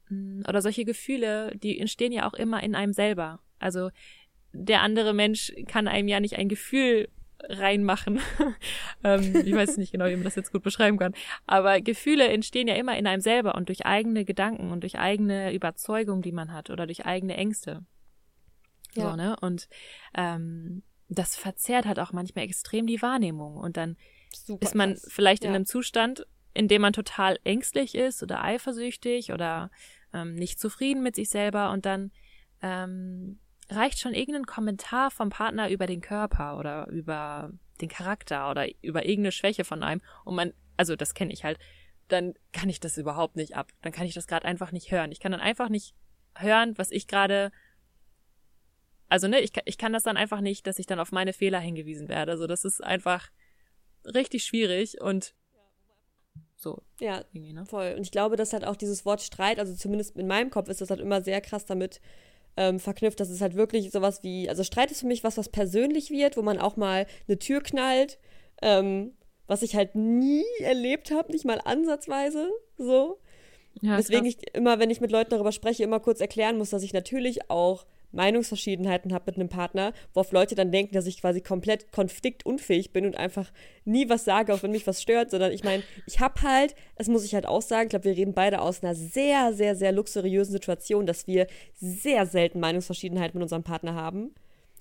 mm, 0.08 0.42
oder 0.48 0.62
solche 0.62 0.84
Gefühle, 0.84 1.56
die 1.56 1.78
entstehen 1.78 2.12
ja 2.12 2.28
auch 2.28 2.34
immer 2.34 2.62
in 2.62 2.74
einem 2.74 2.92
selber. 2.92 3.40
Also 3.58 3.90
der 4.52 4.82
andere 4.82 5.12
Mensch 5.14 5.52
kann 5.66 5.88
einem 5.88 6.08
ja 6.08 6.20
nicht 6.20 6.36
ein 6.36 6.48
Gefühl 6.48 7.08
reinmachen. 7.42 8.20
ähm, 9.04 9.42
ich 9.44 9.54
weiß 9.54 9.76
nicht 9.76 9.92
genau, 9.92 10.06
wie 10.06 10.14
man 10.14 10.24
das 10.24 10.34
jetzt 10.34 10.52
gut 10.52 10.62
beschreiben 10.62 10.98
kann. 10.98 11.14
Aber 11.46 11.80
Gefühle 11.80 12.28
entstehen 12.28 12.68
ja 12.68 12.74
immer 12.74 12.96
in 12.96 13.06
einem 13.06 13.20
selber 13.20 13.54
und 13.54 13.68
durch 13.68 13.86
eigene 13.86 14.24
Gedanken 14.24 14.70
und 14.70 14.82
durch 14.82 14.98
eigene 14.98 15.52
Überzeugung, 15.52 16.22
die 16.22 16.32
man 16.32 16.52
hat 16.52 16.70
oder 16.70 16.86
durch 16.86 17.06
eigene 17.06 17.36
Ängste. 17.36 17.84
Ja. 18.94 19.10
So, 19.10 19.16
ne? 19.16 19.36
Und 19.40 19.68
ähm, 20.14 20.82
das 21.08 21.36
verzerrt 21.36 21.86
halt 21.86 22.00
auch 22.00 22.12
manchmal 22.12 22.44
extrem 22.44 22.86
die 22.86 23.02
Wahrnehmung. 23.02 23.56
Und 23.56 23.76
dann 23.76 23.96
Super 24.32 24.62
ist 24.62 24.74
man 24.74 24.94
krass. 24.94 25.06
vielleicht 25.08 25.44
ja. 25.44 25.50
in 25.50 25.56
einem 25.56 25.66
Zustand, 25.66 26.26
in 26.54 26.68
dem 26.68 26.82
man 26.82 26.92
total 26.92 27.38
ängstlich 27.44 27.94
ist 27.94 28.22
oder 28.22 28.42
eifersüchtig 28.42 29.32
oder 29.32 29.70
ähm, 30.12 30.34
nicht 30.34 30.58
zufrieden 30.58 31.02
mit 31.02 31.14
sich 31.14 31.28
selber 31.28 31.70
und 31.70 31.86
dann 31.86 32.10
ähm, 32.62 33.38
reicht 33.70 33.98
schon 33.98 34.14
irgendein 34.14 34.46
Kommentar 34.46 35.10
vom 35.10 35.30
Partner 35.30 35.70
über 35.70 35.86
den 35.86 36.00
Körper 36.00 36.58
oder 36.58 36.88
über 36.88 37.50
den 37.80 37.88
Charakter 37.88 38.50
oder 38.50 38.66
über 38.82 39.04
irgendeine 39.04 39.32
Schwäche 39.32 39.64
von 39.64 39.82
einem 39.82 40.00
und 40.24 40.34
man, 40.34 40.52
also 40.76 40.96
das 40.96 41.14
kenne 41.14 41.32
ich 41.32 41.44
halt, 41.44 41.58
dann 42.08 42.34
kann 42.52 42.68
ich 42.68 42.80
das 42.80 42.96
überhaupt 42.96 43.36
nicht 43.36 43.56
ab. 43.56 43.72
Dann 43.82 43.92
kann 43.92 44.06
ich 44.06 44.14
das 44.14 44.26
gerade 44.26 44.46
einfach 44.46 44.70
nicht 44.72 44.92
hören. 44.92 45.10
Ich 45.10 45.20
kann 45.20 45.32
dann 45.32 45.40
einfach 45.40 45.68
nicht 45.68 45.94
hören, 46.36 46.78
was 46.78 46.90
ich 46.90 47.06
gerade 47.06 47.50
also 49.08 49.28
ne, 49.28 49.40
ich, 49.40 49.52
ich 49.64 49.78
kann 49.78 49.92
das 49.92 50.02
dann 50.02 50.16
einfach 50.16 50.40
nicht, 50.40 50.66
dass 50.66 50.78
ich 50.78 50.86
dann 50.86 51.00
auf 51.00 51.12
meine 51.12 51.32
Fehler 51.32 51.60
hingewiesen 51.60 52.08
werde. 52.08 52.32
Also 52.32 52.46
das 52.46 52.64
ist 52.64 52.82
einfach 52.82 53.30
richtig 54.04 54.44
schwierig 54.44 55.00
und 55.00 55.34
so. 56.56 56.82
Ja, 57.00 57.24
ne? 57.32 57.66
voll. 57.66 57.94
Und 57.96 58.02
ich 58.02 58.10
glaube, 58.10 58.36
dass 58.36 58.52
halt 58.52 58.64
auch 58.64 58.76
dieses 58.76 59.04
Wort 59.04 59.22
Streit, 59.22 59.58
also 59.58 59.74
zumindest 59.74 60.16
in 60.16 60.26
meinem 60.26 60.50
Kopf 60.50 60.68
ist 60.68 60.80
das 60.80 60.90
halt 60.90 61.00
immer 61.00 61.22
sehr 61.22 61.40
krass 61.40 61.66
damit 61.66 62.00
ähm, 62.56 62.80
verknüpft, 62.80 63.20
dass 63.20 63.30
es 63.30 63.40
halt 63.40 63.54
wirklich 63.54 63.90
sowas 63.90 64.22
wie, 64.22 64.48
also 64.48 64.64
Streit 64.64 64.90
ist 64.90 65.00
für 65.00 65.06
mich 65.06 65.24
was, 65.24 65.36
was 65.36 65.48
persönlich 65.48 66.10
wird, 66.10 66.36
wo 66.36 66.42
man 66.42 66.58
auch 66.58 66.76
mal 66.76 67.06
eine 67.28 67.38
Tür 67.38 67.62
knallt 67.62 68.18
Ähm, 68.62 69.12
was 69.46 69.62
ich 69.62 69.76
halt 69.76 69.94
nie 69.94 70.44
erlebt 70.60 71.10
habe, 71.10 71.32
nicht 71.32 71.44
mal 71.44 71.60
ansatzweise 71.64 72.50
so. 72.76 73.18
Ja, 73.82 73.96
Deswegen 73.96 74.24
ich 74.24 74.38
immer, 74.54 74.78
wenn 74.78 74.90
ich 74.90 75.00
mit 75.00 75.10
Leuten 75.10 75.30
darüber 75.30 75.52
spreche, 75.52 75.84
immer 75.84 76.00
kurz 76.00 76.20
erklären 76.20 76.56
muss, 76.56 76.70
dass 76.70 76.82
ich 76.82 76.92
natürlich 76.92 77.50
auch 77.50 77.86
Meinungsverschiedenheiten 78.16 79.12
habe 79.12 79.24
mit 79.26 79.36
einem 79.36 79.48
Partner, 79.48 79.92
worauf 80.12 80.32
Leute 80.32 80.54
dann 80.54 80.72
denken, 80.72 80.94
dass 80.94 81.06
ich 81.06 81.20
quasi 81.20 81.40
komplett 81.40 81.92
konfliktunfähig 81.92 82.92
bin 82.92 83.06
und 83.06 83.16
einfach 83.16 83.52
nie 83.84 84.08
was 84.08 84.24
sage, 84.24 84.52
auch 84.52 84.62
wenn 84.62 84.72
mich 84.72 84.86
was 84.86 85.00
stört, 85.00 85.30
sondern 85.30 85.52
ich 85.52 85.62
meine, 85.62 85.82
ich 86.06 86.18
habe 86.20 86.42
halt, 86.42 86.74
das 86.96 87.08
muss 87.08 87.24
ich 87.24 87.34
halt 87.34 87.46
auch 87.46 87.62
sagen, 87.62 87.86
ich 87.86 87.90
glaube, 87.90 88.06
wir 88.06 88.16
reden 88.16 88.34
beide 88.34 88.60
aus 88.60 88.82
einer 88.82 88.94
sehr, 88.94 89.52
sehr, 89.52 89.76
sehr 89.76 89.92
luxuriösen 89.92 90.52
Situation, 90.52 91.06
dass 91.06 91.26
wir 91.26 91.46
sehr 91.74 92.26
selten 92.26 92.58
Meinungsverschiedenheiten 92.60 93.38
mit 93.38 93.44
unserem 93.44 93.62
Partner 93.62 93.94
haben. 93.94 94.34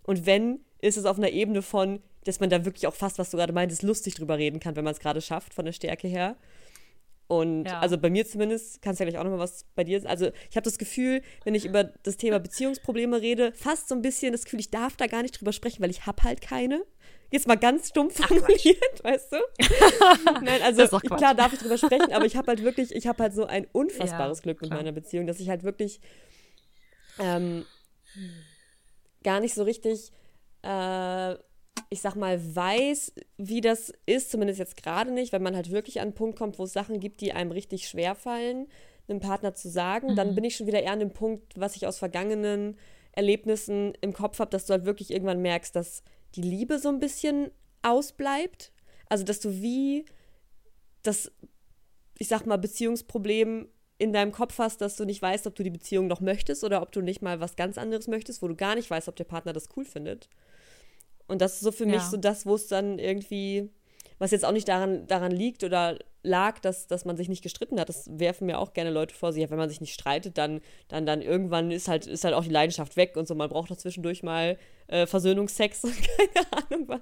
Und 0.04 0.26
wenn, 0.26 0.60
ist 0.82 0.98
es 0.98 1.06
auf 1.06 1.18
einer 1.18 1.30
Ebene 1.30 1.62
von, 1.62 2.00
dass 2.24 2.40
man 2.40 2.50
da 2.50 2.66
wirklich 2.66 2.88
auch 2.88 2.96
fast, 2.96 3.20
was 3.20 3.30
du 3.30 3.38
gerade 3.38 3.54
meintest, 3.54 3.84
lustig 3.84 4.16
drüber 4.16 4.38
reden 4.38 4.60
kann, 4.60 4.76
wenn 4.76 4.84
man 4.84 4.94
es 4.94 5.00
gerade 5.00 5.22
schafft, 5.22 5.54
von 5.54 5.66
der 5.66 5.72
Stärke 5.72 6.08
her. 6.08 6.36
Und 7.28 7.66
ja. 7.66 7.80
also 7.80 7.98
bei 7.98 8.10
mir 8.10 8.26
zumindest, 8.26 8.82
kannst 8.82 9.00
du 9.00 9.04
ja 9.04 9.10
gleich 9.10 9.20
auch 9.20 9.24
nochmal 9.24 9.40
was 9.40 9.66
bei 9.76 9.84
dir. 9.84 10.02
Also 10.06 10.28
ich 10.50 10.56
habe 10.56 10.64
das 10.64 10.78
Gefühl, 10.78 11.22
wenn 11.44 11.56
ich 11.56 11.66
über 11.66 11.84
das 11.84 12.18
Thema 12.18 12.40
Beziehungsprobleme 12.40 13.20
rede, 13.20 13.52
fast 13.54 13.90
so 13.90 13.96
ein 13.96 14.02
bisschen 14.04 14.32
das 14.32 14.44
Gefühl, 14.44 14.60
ich 14.60 14.70
darf 14.70 14.96
da 14.96 15.08
gar 15.08 15.24
nicht 15.24 15.40
drüber 15.40 15.52
sprechen, 15.52 15.82
weil 15.82 15.90
ich 15.90 16.06
habe 16.06 16.24
halt 16.24 16.42
keine. 16.42 16.86
Jetzt 17.32 17.48
mal 17.48 17.58
ganz 17.58 17.90
stumpf 17.90 18.24
formuliert, 18.24 19.04
weißt 19.04 19.32
du? 19.32 19.38
Nein, 20.44 20.62
also 20.62 21.00
klar 21.00 21.34
darf 21.34 21.54
ich 21.54 21.60
drüber 21.60 21.78
sprechen, 21.78 22.14
aber 22.14 22.26
ich 22.26 22.36
habe 22.36 22.48
halt 22.48 22.64
wirklich, 22.64 22.94
ich 22.94 23.08
habe 23.08 23.24
halt 23.24 23.34
so 23.34 23.46
ein 23.46 23.66
unfassbares 23.72 24.40
ja, 24.40 24.44
Glück 24.44 24.62
mit 24.62 24.70
klar. 24.70 24.80
meiner 24.80 24.92
Beziehung, 24.92 25.26
dass 25.26 25.40
ich 25.40 25.50
halt 25.50 25.64
wirklich 25.64 26.00
ähm, 27.18 27.66
gar 29.24 29.40
nicht 29.40 29.56
so 29.56 29.64
richtig 29.64 30.12
äh, 30.62 31.36
ich 31.96 32.02
sag 32.02 32.16
mal, 32.16 32.38
weiß, 32.56 33.14
wie 33.38 33.62
das 33.62 33.94
ist, 34.06 34.30
zumindest 34.30 34.60
jetzt 34.60 34.76
gerade 34.76 35.12
nicht, 35.12 35.32
wenn 35.32 35.42
man 35.42 35.56
halt 35.56 35.72
wirklich 35.72 36.02
an 36.02 36.08
einen 36.08 36.14
Punkt 36.14 36.38
kommt, 36.38 36.60
wo 36.60 36.66
es 36.66 36.74
Sachen 36.74 37.00
gibt, 37.00 37.22
die 37.22 37.32
einem 37.32 37.52
richtig 37.52 37.88
schwer 37.88 38.16
fallen, 38.16 38.68
einem 39.08 39.22
Partner 39.22 39.54
zu 39.54 39.70
sagen, 39.70 40.12
mhm. 40.12 40.16
dann 40.18 40.36
bin 40.36 40.44
ich 40.44 40.58
schon 40.58 40.68
wieder 40.68 40.84
eher 40.84 40.92
an 40.92 41.00
dem 41.00 41.14
Punkt, 41.14 41.54
was 41.58 41.78
ich 41.78 41.88
aus 41.88 41.98
vergangenen 41.98 42.78
Erlebnissen 43.14 43.94
im 44.02 44.12
Kopf 44.12 44.40
habe, 44.40 44.52
dass 44.52 44.66
du 44.66 44.74
halt 44.74 44.84
wirklich 44.84 45.10
irgendwann 45.10 45.42
merkst, 45.42 45.74
dass 45.74 46.04
die 46.36 46.42
Liebe 46.42 46.80
so 46.80 46.90
ein 46.90 47.00
bisschen 47.00 47.50
ausbleibt. 47.82 48.74
Also, 49.08 49.24
dass 49.24 49.40
du 49.40 49.62
wie 49.62 50.04
das, 51.02 51.32
ich 52.18 52.28
sag 52.28 52.46
mal, 52.46 52.58
Beziehungsproblem 52.58 53.70
in 54.00 54.12
deinem 54.12 54.34
Kopf 54.34 54.58
hast, 54.58 54.82
dass 54.82 54.98
du 54.98 55.06
nicht 55.06 55.22
weißt, 55.22 55.48
ob 55.48 55.56
du 55.56 55.64
die 55.64 55.70
Beziehung 55.70 56.08
noch 56.08 56.20
möchtest 56.20 56.66
oder 56.66 56.82
ob 56.82 56.92
du 56.92 57.00
nicht 57.00 57.22
mal 57.22 57.40
was 57.40 57.56
ganz 57.56 57.78
anderes 57.78 58.10
möchtest, 58.10 58.42
wo 58.42 58.50
du 58.50 58.56
gar 58.56 58.76
nicht 58.76 58.90
weißt, 58.90 59.08
ob 59.08 59.16
der 59.16 59.24
Partner 59.24 59.54
das 59.54 59.70
cool 59.78 59.86
findet. 59.86 60.28
Und 61.28 61.42
das 61.42 61.56
ist 61.56 61.62
so 61.62 61.72
für 61.72 61.86
ja. 61.86 61.96
mich 61.96 62.02
so 62.04 62.18
das, 62.18 62.46
wo 62.46 62.56
es 62.56 62.68
dann 62.68 63.00
irgendwie, 63.00 63.70
was 64.20 64.32
jetzt 64.32 64.46
auch 64.46 64.52
nicht 64.52 64.68
daran, 64.68 65.08
daran 65.08 65.32
liegt 65.32 65.64
oder 65.64 65.98
lag, 66.26 66.60
dass, 66.60 66.88
dass 66.88 67.06
man 67.06 67.18
sich 67.18 67.30
nicht 67.30 67.44
gestritten 67.44 67.80
hat. 67.80 67.88
Das 67.88 68.10
werfen 68.20 68.48
mir 68.48 68.60
auch 68.60 68.74
gerne 68.74 68.90
Leute 68.90 69.16
vor 69.16 69.32
sich. 69.32 69.44
Ja, 69.44 69.50
wenn 69.50 69.58
man 69.58 69.70
sich 69.70 69.82
nicht 69.82 69.94
streitet, 69.94 70.38
dann, 70.38 70.62
dann, 70.88 71.06
dann 71.06 71.22
irgendwann 71.22 71.72
ist 71.72 71.88
halt, 71.88 72.08
ist 72.08 72.24
halt 72.24 72.34
auch 72.34 72.44
die 72.44 72.50
Leidenschaft 72.50 72.98
weg 72.98 73.16
und 73.16 73.28
so. 73.28 73.36
Man 73.36 73.50
braucht 73.50 73.72
doch 73.72 73.78
zwischendurch 73.78 74.24
mal 74.24 74.58
äh, 74.88 75.06
Versöhnungsex 75.06 75.84
und 75.84 75.96
keine 76.18 76.52
Ahnung 76.52 76.88
was. 76.88 77.02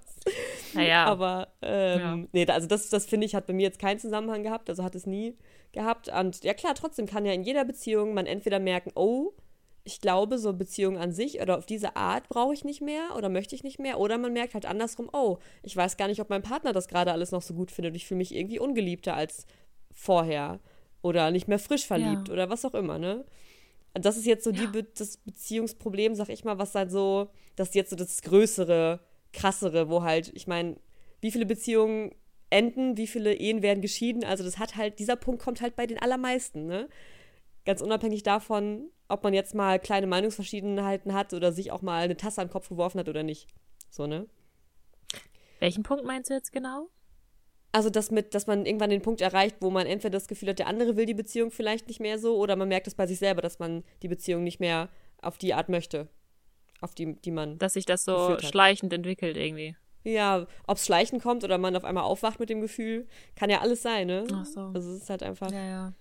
Naja. 0.73 1.05
Aber 1.05 1.47
ähm, 1.61 1.99
ja. 1.99 2.19
nee, 2.31 2.45
also 2.47 2.67
das, 2.67 2.89
das 2.89 3.05
finde 3.05 3.25
ich, 3.25 3.35
hat 3.35 3.47
bei 3.47 3.53
mir 3.53 3.63
jetzt 3.63 3.79
keinen 3.79 3.99
Zusammenhang 3.99 4.43
gehabt, 4.43 4.69
also 4.69 4.83
hat 4.83 4.95
es 4.95 5.05
nie 5.05 5.37
gehabt. 5.71 6.09
Und 6.09 6.43
ja 6.43 6.53
klar, 6.53 6.75
trotzdem 6.75 7.05
kann 7.05 7.25
ja 7.25 7.33
in 7.33 7.43
jeder 7.43 7.65
Beziehung 7.65 8.13
man 8.13 8.25
entweder 8.25 8.59
merken, 8.59 8.91
oh, 8.95 9.33
ich 9.85 9.99
glaube, 9.99 10.37
so 10.37 10.53
Beziehungen 10.53 10.97
an 10.97 11.11
sich 11.11 11.41
oder 11.41 11.57
auf 11.57 11.65
diese 11.65 11.95
Art 11.95 12.29
brauche 12.29 12.53
ich 12.53 12.63
nicht 12.63 12.81
mehr 12.81 13.15
oder 13.17 13.29
möchte 13.29 13.55
ich 13.55 13.63
nicht 13.63 13.79
mehr. 13.79 13.99
Oder 13.99 14.17
man 14.17 14.31
merkt 14.31 14.53
halt 14.53 14.65
andersrum, 14.65 15.09
oh, 15.11 15.39
ich 15.61 15.75
weiß 15.75 15.97
gar 15.97 16.07
nicht, 16.07 16.21
ob 16.21 16.29
mein 16.29 16.41
Partner 16.41 16.71
das 16.71 16.87
gerade 16.87 17.11
alles 17.11 17.31
noch 17.31 17.41
so 17.41 17.53
gut 17.53 17.69
findet. 17.69 17.95
Ich 17.95 18.05
fühle 18.05 18.19
mich 18.19 18.33
irgendwie 18.33 18.59
ungeliebter 18.59 19.15
als 19.15 19.45
vorher. 19.91 20.59
Oder 21.01 21.31
nicht 21.31 21.49
mehr 21.49 21.59
frisch 21.59 21.85
verliebt 21.85 22.29
ja. 22.29 22.33
oder 22.33 22.49
was 22.49 22.63
auch 22.63 22.73
immer, 22.73 22.97
ne? 22.97 23.25
Das 23.93 24.15
ist 24.15 24.25
jetzt 24.25 24.45
so 24.45 24.51
die 24.51 24.67
Be 24.67 24.83
das 24.83 25.17
Beziehungsproblem, 25.17 26.15
sag 26.15 26.29
ich 26.29 26.45
mal, 26.45 26.57
was 26.57 26.73
halt 26.73 26.89
so, 26.89 27.29
das 27.57 27.69
ist 27.69 27.75
jetzt 27.75 27.89
so 27.89 27.95
das 27.95 28.21
größere, 28.21 29.01
krassere, 29.33 29.89
wo 29.89 30.01
halt, 30.01 30.31
ich 30.33 30.47
meine, 30.47 30.77
wie 31.19 31.29
viele 31.29 31.45
Beziehungen 31.45 32.15
enden, 32.49 32.97
wie 32.97 33.07
viele 33.07 33.33
Ehen 33.33 33.61
werden 33.61 33.81
geschieden. 33.81 34.23
Also 34.23 34.43
das 34.43 34.59
hat 34.59 34.77
halt, 34.77 34.99
dieser 34.99 35.17
Punkt 35.17 35.41
kommt 35.41 35.61
halt 35.61 35.75
bei 35.75 35.85
den 35.85 35.99
allermeisten, 35.99 36.65
ne? 36.67 36.87
Ganz 37.65 37.81
unabhängig 37.81 38.23
davon, 38.23 38.89
ob 39.07 39.23
man 39.23 39.33
jetzt 39.33 39.55
mal 39.55 39.79
kleine 39.79 40.07
Meinungsverschiedenheiten 40.07 41.13
hat 41.13 41.33
oder 41.33 41.51
sich 41.51 41.71
auch 41.71 41.81
mal 41.81 42.03
eine 42.03 42.17
Tasse 42.17 42.41
an 42.41 42.47
den 42.47 42.53
Kopf 42.53 42.69
geworfen 42.69 42.99
hat 42.99 43.09
oder 43.09 43.23
nicht. 43.23 43.47
So, 43.89 44.07
ne? 44.07 44.27
Welchen 45.59 45.83
Punkt 45.83 46.03
meinst 46.03 46.29
du 46.29 46.33
jetzt 46.33 46.51
genau? 46.51 46.89
Also, 47.71 47.89
dass, 47.89 48.11
mit, 48.11 48.35
dass 48.35 48.47
man 48.47 48.65
irgendwann 48.65 48.91
den 48.91 49.01
Punkt 49.01 49.21
erreicht, 49.21 49.57
wo 49.59 49.71
man 49.71 49.87
entweder 49.87 50.11
das 50.11 50.27
Gefühl 50.27 50.49
hat, 50.49 50.59
der 50.59 50.67
andere 50.67 50.95
will 50.95 51.05
die 51.05 51.15
Beziehung 51.15 51.49
vielleicht 51.49 51.87
nicht 51.87 51.99
mehr 51.99 52.19
so, 52.19 52.37
oder 52.37 52.55
man 52.55 52.67
merkt 52.67 52.85
es 52.85 52.95
bei 52.95 53.07
sich 53.07 53.17
selber, 53.17 53.41
dass 53.41 53.59
man 53.59 53.83
die 54.03 54.07
Beziehung 54.07 54.43
nicht 54.43 54.59
mehr 54.59 54.89
auf 55.21 55.37
die 55.37 55.53
Art 55.53 55.69
möchte, 55.69 56.07
auf 56.81 56.93
die, 56.93 57.15
die 57.15 57.31
man. 57.31 57.57
Dass 57.57 57.73
sich 57.73 57.85
das 57.85 58.03
so 58.03 58.37
schleichend 58.39 58.93
entwickelt 58.93 59.37
irgendwie. 59.37 59.75
Ja, 60.03 60.45
ob 60.67 60.77
es 60.77 60.85
schleichend 60.85 61.23
kommt 61.23 61.43
oder 61.43 61.57
man 61.57 61.75
auf 61.75 61.85
einmal 61.85 62.03
aufwacht 62.03 62.39
mit 62.39 62.49
dem 62.49 62.61
Gefühl, 62.61 63.07
kann 63.35 63.49
ja 63.49 63.61
alles 63.61 63.81
sein, 63.81 64.07
ne? 64.07 64.27
Ach 64.31 64.45
so. 64.45 64.71
Also, 64.73 64.91
es 64.91 65.03
ist 65.03 65.09
halt 65.09 65.23
einfach. 65.23 65.49
Ja, 65.49 65.65
ja. 65.65 65.93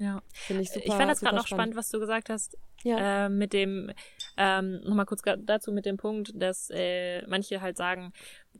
Ja. 0.00 0.22
Finde 0.32 0.62
ich 0.62 0.70
super. 0.70 0.86
Ich 0.86 0.94
fand 0.94 1.10
das 1.10 1.20
gerade 1.20 1.36
noch 1.36 1.46
spannend, 1.46 1.76
was 1.76 1.90
du 1.90 2.00
gesagt 2.00 2.30
hast. 2.30 2.56
Ja. 2.82 3.26
Äh, 3.26 3.28
mit 3.28 3.52
dem, 3.52 3.92
ähm, 4.38 4.80
nochmal 4.80 5.04
kurz 5.04 5.20
dazu 5.40 5.72
mit 5.72 5.84
dem 5.84 5.98
Punkt, 5.98 6.32
dass 6.34 6.70
äh, 6.72 7.20
manche 7.26 7.60
halt 7.60 7.76
sagen, 7.76 8.14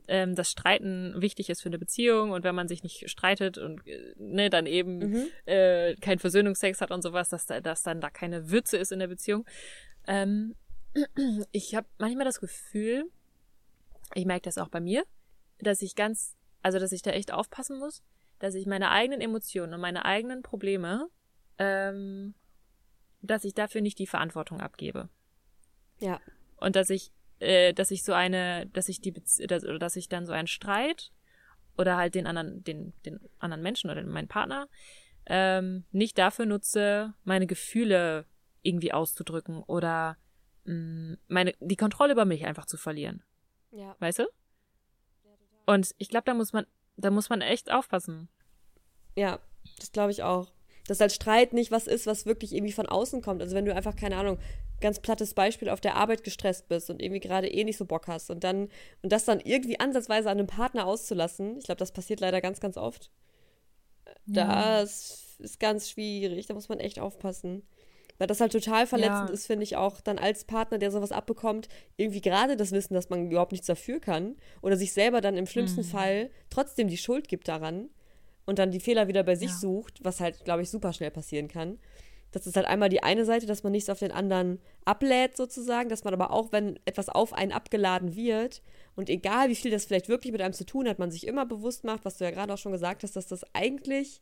ähm, 0.07 0.35
dass 0.35 0.51
Streiten 0.51 1.15
wichtig 1.17 1.49
ist 1.49 1.63
für 1.63 1.69
eine 1.69 1.79
Beziehung 1.79 2.29
und 2.29 2.43
wenn 2.43 2.53
man 2.53 2.67
sich 2.67 2.83
nicht 2.83 3.09
streitet 3.09 3.57
und 3.57 3.85
äh, 3.87 4.13
ne, 4.19 4.51
dann 4.51 4.67
eben 4.67 4.99
mhm. 4.99 5.27
äh, 5.45 5.95
kein 5.95 6.19
Versöhnungsex 6.19 6.79
hat 6.79 6.91
und 6.91 7.01
sowas, 7.01 7.29
dass, 7.29 7.47
dass 7.47 7.81
dann 7.81 8.01
da 8.01 8.11
keine 8.11 8.51
Würze 8.51 8.77
ist 8.77 8.91
in 8.91 8.99
der 8.99 9.07
Beziehung. 9.07 9.43
Ähm, 10.05 10.53
ich 11.51 11.73
habe 11.73 11.87
manchmal 11.97 12.25
das 12.25 12.39
Gefühl, 12.39 13.05
ich 14.13 14.25
merke 14.25 14.43
das 14.43 14.59
auch 14.59 14.69
bei 14.69 14.79
mir, 14.79 15.05
dass 15.57 15.81
ich 15.81 15.95
ganz, 15.95 16.35
also 16.61 16.77
dass 16.77 16.91
ich 16.91 17.01
da 17.01 17.09
echt 17.09 17.33
aufpassen 17.33 17.79
muss, 17.79 18.03
dass 18.37 18.53
ich 18.53 18.67
meine 18.67 18.91
eigenen 18.91 19.21
Emotionen 19.21 19.73
und 19.73 19.81
meine 19.81 20.05
eigenen 20.05 20.43
Probleme 20.43 21.09
ähm, 21.57 22.33
dass 23.21 23.43
ich 23.43 23.53
dafür 23.53 23.81
nicht 23.81 23.99
die 23.99 24.07
Verantwortung 24.07 24.61
abgebe. 24.61 25.09
Ja. 25.99 26.19
Und 26.57 26.75
dass 26.75 26.89
ich, 26.89 27.11
äh, 27.39 27.73
dass 27.73 27.91
ich 27.91 28.03
so 28.03 28.13
eine, 28.13 28.67
dass 28.67 28.89
ich 28.89 29.01
die, 29.01 29.13
dass, 29.13 29.63
oder 29.63 29.79
dass 29.79 29.95
ich 29.95 30.09
dann 30.09 30.25
so 30.25 30.33
einen 30.33 30.47
Streit 30.47 31.11
oder 31.77 31.97
halt 31.97 32.15
den 32.15 32.27
anderen, 32.27 32.63
den, 32.63 32.93
den 33.05 33.19
anderen 33.39 33.61
Menschen 33.61 33.89
oder 33.89 34.03
meinen 34.03 34.27
Partner 34.27 34.67
ähm, 35.25 35.85
nicht 35.91 36.17
dafür 36.17 36.45
nutze, 36.45 37.13
meine 37.23 37.47
Gefühle 37.47 38.25
irgendwie 38.63 38.93
auszudrücken 38.93 39.63
oder 39.63 40.17
mh, 40.65 40.73
mm, 40.73 41.17
meine 41.27 41.53
die 41.59 41.77
Kontrolle 41.77 42.13
über 42.13 42.25
mich 42.25 42.45
einfach 42.45 42.65
zu 42.65 42.77
verlieren. 42.77 43.23
Ja. 43.71 43.95
Weißt 43.99 44.19
du? 44.19 44.27
Und 45.65 45.93
ich 45.97 46.09
glaube, 46.09 46.25
da 46.25 46.33
muss 46.33 46.53
man, 46.53 46.65
da 46.97 47.11
muss 47.11 47.29
man 47.29 47.41
echt 47.41 47.71
aufpassen. 47.71 48.29
Ja, 49.15 49.39
das 49.77 49.91
glaube 49.91 50.11
ich 50.11 50.23
auch 50.23 50.51
dass 50.91 50.99
halt 50.99 51.13
Streit 51.13 51.53
nicht 51.53 51.71
was 51.71 51.87
ist, 51.87 52.05
was 52.05 52.25
wirklich 52.25 52.53
irgendwie 52.53 52.73
von 52.73 52.85
außen 52.85 53.21
kommt. 53.21 53.41
Also 53.41 53.55
wenn 53.55 53.63
du 53.63 53.73
einfach, 53.73 53.95
keine 53.95 54.17
Ahnung, 54.17 54.37
ganz 54.81 54.99
plattes 54.99 55.33
Beispiel, 55.33 55.69
auf 55.69 55.79
der 55.79 55.95
Arbeit 55.95 56.25
gestresst 56.25 56.67
bist 56.67 56.89
und 56.89 57.01
irgendwie 57.01 57.21
gerade 57.21 57.47
eh 57.47 57.63
nicht 57.63 57.77
so 57.77 57.85
Bock 57.85 58.07
hast 58.07 58.29
und 58.29 58.43
dann, 58.43 58.67
und 59.01 59.13
das 59.13 59.23
dann 59.23 59.39
irgendwie 59.39 59.79
ansatzweise 59.79 60.29
an 60.29 60.37
einem 60.37 60.47
Partner 60.47 60.85
auszulassen, 60.85 61.57
ich 61.59 61.63
glaube, 61.63 61.79
das 61.79 61.93
passiert 61.93 62.19
leider 62.19 62.41
ganz, 62.41 62.59
ganz 62.59 62.75
oft. 62.75 63.09
Ja. 64.25 64.81
Das 64.81 65.37
ist 65.39 65.61
ganz 65.61 65.89
schwierig, 65.89 66.47
da 66.47 66.53
muss 66.53 66.67
man 66.67 66.81
echt 66.81 66.99
aufpassen. 66.99 67.63
Weil 68.17 68.27
das 68.27 68.41
halt 68.41 68.51
total 68.51 68.85
verletzend 68.85 69.29
ja. 69.29 69.33
ist, 69.33 69.47
finde 69.47 69.63
ich 69.63 69.77
auch, 69.77 70.01
dann 70.01 70.19
als 70.19 70.43
Partner, 70.43 70.77
der 70.77 70.91
sowas 70.91 71.13
abbekommt, 71.13 71.69
irgendwie 71.95 72.21
gerade 72.21 72.57
das 72.57 72.73
Wissen, 72.73 72.95
dass 72.95 73.09
man 73.09 73.31
überhaupt 73.31 73.53
nichts 73.53 73.67
dafür 73.67 74.01
kann 74.01 74.35
oder 74.61 74.75
sich 74.75 74.91
selber 74.91 75.21
dann 75.21 75.37
im 75.37 75.47
schlimmsten 75.47 75.81
mhm. 75.81 75.85
Fall 75.85 76.29
trotzdem 76.49 76.89
die 76.89 76.97
Schuld 76.97 77.29
gibt 77.29 77.47
daran 77.47 77.89
und 78.45 78.59
dann 78.59 78.71
die 78.71 78.79
Fehler 78.79 79.07
wieder 79.07 79.23
bei 79.23 79.35
sich 79.35 79.49
ja. 79.49 79.55
sucht, 79.55 80.03
was 80.03 80.19
halt, 80.19 80.43
glaube 80.43 80.61
ich, 80.61 80.69
super 80.69 80.93
schnell 80.93 81.11
passieren 81.11 81.47
kann. 81.47 81.77
Das 82.31 82.47
ist 82.47 82.55
halt 82.55 82.65
einmal 82.65 82.89
die 82.89 83.03
eine 83.03 83.25
Seite, 83.25 83.45
dass 83.45 83.63
man 83.63 83.73
nichts 83.73 83.89
auf 83.89 83.99
den 83.99 84.11
anderen 84.11 84.59
ablädt, 84.85 85.35
sozusagen, 85.35 85.89
dass 85.89 86.05
man 86.05 86.13
aber 86.13 86.31
auch, 86.31 86.51
wenn 86.51 86.79
etwas 86.85 87.09
auf 87.09 87.33
einen 87.33 87.51
abgeladen 87.51 88.15
wird 88.15 88.61
und 88.95 89.09
egal 89.09 89.49
wie 89.49 89.55
viel 89.55 89.69
das 89.71 89.85
vielleicht 89.85 90.07
wirklich 90.07 90.31
mit 90.31 90.41
einem 90.41 90.53
zu 90.53 90.65
tun 90.65 90.87
hat, 90.87 90.97
man 90.97 91.11
sich 91.11 91.27
immer 91.27 91.45
bewusst 91.45 91.83
macht, 91.83 92.05
was 92.05 92.17
du 92.17 92.23
ja 92.23 92.31
gerade 92.31 92.53
auch 92.53 92.57
schon 92.57 92.71
gesagt 92.71 93.03
hast, 93.03 93.17
dass 93.17 93.27
das 93.27 93.43
eigentlich 93.53 94.21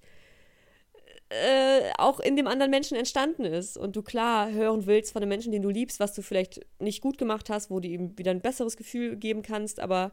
äh, 1.30 1.92
auch 2.00 2.20
in 2.20 2.36
dem 2.36 2.48
anderen 2.48 2.72
Menschen 2.72 2.98
entstanden 2.98 3.46
ist 3.46 3.78
und 3.78 3.96
du 3.96 4.02
klar 4.02 4.52
hören 4.52 4.88
willst 4.88 5.14
von 5.14 5.22
dem 5.22 5.30
Menschen, 5.30 5.52
den 5.52 5.62
du 5.62 5.70
liebst, 5.70 6.00
was 6.00 6.16
du 6.16 6.24
vielleicht 6.24 6.62
nicht 6.80 7.02
gut 7.02 7.20
gemacht 7.20 7.52
hast, 7.52 7.70
wo 7.70 7.80
du 7.80 7.88
ihm 7.88 8.18
wieder 8.18 8.32
ein 8.32 8.42
besseres 8.42 8.76
Gefühl 8.76 9.16
geben 9.16 9.44
kannst, 9.44 9.80
aber 9.80 10.12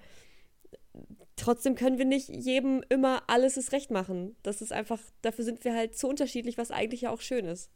trotzdem 1.36 1.74
können 1.74 1.98
wir 1.98 2.04
nicht 2.04 2.28
jedem 2.28 2.82
immer 2.88 3.22
alles 3.28 3.56
ist 3.56 3.72
recht 3.72 3.90
machen. 3.90 4.36
Das 4.42 4.62
ist 4.62 4.72
einfach, 4.72 5.00
dafür 5.22 5.44
sind 5.44 5.64
wir 5.64 5.74
halt 5.74 5.96
zu 5.96 6.08
unterschiedlich, 6.08 6.58
was 6.58 6.70
eigentlich 6.70 7.02
ja 7.02 7.10
auch 7.10 7.20
schön 7.20 7.46
ist. 7.46 7.70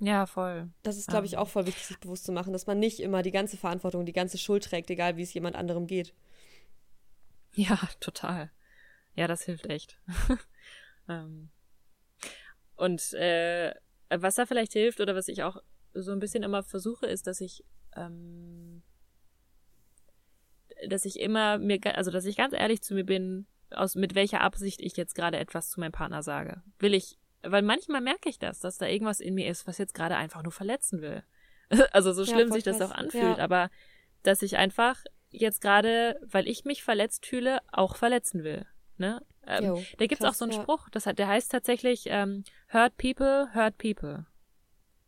Ja, 0.00 0.26
voll. 0.26 0.70
Das 0.82 0.96
ist, 0.96 1.08
glaube 1.08 1.26
ich, 1.26 1.36
auch 1.36 1.48
voll 1.48 1.66
wichtig, 1.66 1.86
sich 1.86 1.98
bewusst 1.98 2.24
zu 2.24 2.32
machen, 2.32 2.52
dass 2.52 2.66
man 2.66 2.78
nicht 2.78 3.00
immer 3.00 3.22
die 3.22 3.30
ganze 3.30 3.56
Verantwortung, 3.56 4.04
die 4.04 4.12
ganze 4.12 4.38
Schuld 4.38 4.64
trägt, 4.64 4.90
egal 4.90 5.16
wie 5.16 5.22
es 5.22 5.32
jemand 5.32 5.56
anderem 5.56 5.86
geht. 5.86 6.14
Ja, 7.54 7.78
total. 8.00 8.50
Ja, 9.14 9.26
das 9.28 9.42
hilft 9.42 9.66
echt. 9.66 9.98
ähm, 11.08 11.50
und 12.76 13.12
äh, 13.14 13.74
was 14.10 14.34
da 14.34 14.46
vielleicht 14.46 14.72
hilft 14.72 15.00
oder 15.00 15.14
was 15.14 15.28
ich 15.28 15.42
auch 15.42 15.62
so 15.94 16.12
ein 16.12 16.18
bisschen 16.18 16.42
immer 16.42 16.62
versuche, 16.64 17.06
ist, 17.06 17.26
dass 17.26 17.40
ich 17.40 17.64
ähm, 17.96 18.82
dass 20.88 21.04
ich 21.04 21.20
immer 21.20 21.58
mir, 21.58 21.78
also 21.96 22.10
dass 22.10 22.24
ich 22.24 22.36
ganz 22.36 22.54
ehrlich 22.54 22.82
zu 22.82 22.94
mir 22.94 23.04
bin, 23.04 23.46
aus 23.70 23.94
mit 23.94 24.14
welcher 24.14 24.40
Absicht 24.40 24.80
ich 24.80 24.96
jetzt 24.96 25.14
gerade 25.14 25.38
etwas 25.38 25.70
zu 25.70 25.80
meinem 25.80 25.92
Partner 25.92 26.22
sage. 26.22 26.62
Will 26.78 26.94
ich, 26.94 27.18
weil 27.42 27.62
manchmal 27.62 28.00
merke 28.00 28.28
ich 28.28 28.38
das, 28.38 28.60
dass 28.60 28.78
da 28.78 28.86
irgendwas 28.86 29.20
in 29.20 29.34
mir 29.34 29.48
ist, 29.48 29.66
was 29.66 29.78
jetzt 29.78 29.94
gerade 29.94 30.16
einfach 30.16 30.42
nur 30.42 30.52
verletzen 30.52 31.02
will. 31.02 31.22
also 31.92 32.12
so 32.12 32.24
schlimm 32.24 32.48
ja, 32.48 32.54
sich 32.54 32.64
das 32.64 32.80
auch 32.80 32.90
anfühlt, 32.90 33.38
ja. 33.38 33.44
aber 33.44 33.70
dass 34.22 34.42
ich 34.42 34.56
einfach 34.56 35.02
jetzt 35.30 35.60
gerade, 35.60 36.20
weil 36.22 36.46
ich 36.48 36.64
mich 36.64 36.82
verletzt 36.82 37.26
fühle, 37.26 37.60
auch 37.72 37.96
verletzen 37.96 38.44
will. 38.44 38.66
Ne? 38.96 39.20
Ähm, 39.46 39.64
jo, 39.64 39.84
da 39.98 40.06
gibt's 40.06 40.24
krass, 40.24 40.34
auch 40.36 40.38
so 40.38 40.44
einen 40.44 40.52
ja. 40.52 40.62
Spruch, 40.62 40.88
das 40.90 41.06
hat, 41.06 41.18
der 41.18 41.28
heißt 41.28 41.50
tatsächlich 41.50 42.04
ähm, 42.06 42.44
Hurt 42.72 42.96
People, 42.96 43.48
Hurt 43.54 43.76
People. 43.76 44.26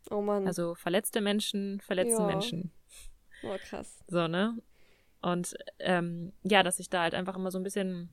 Oh 0.09 0.21
Mann. 0.21 0.45
Also 0.47 0.75
verletzte 0.75 1.21
Menschen, 1.21 1.81
verletzte 1.81 2.23
Menschen. 2.23 2.71
Oh, 3.43 3.55
krass. 3.57 3.99
So, 4.07 4.27
ne? 4.27 4.57
Und 5.21 5.55
ähm, 5.79 6.33
ja, 6.43 6.63
dass 6.63 6.79
ich 6.79 6.89
da 6.89 7.01
halt 7.01 7.13
einfach 7.13 7.35
immer 7.35 7.51
so 7.51 7.57
ein 7.57 7.63
bisschen 7.63 8.09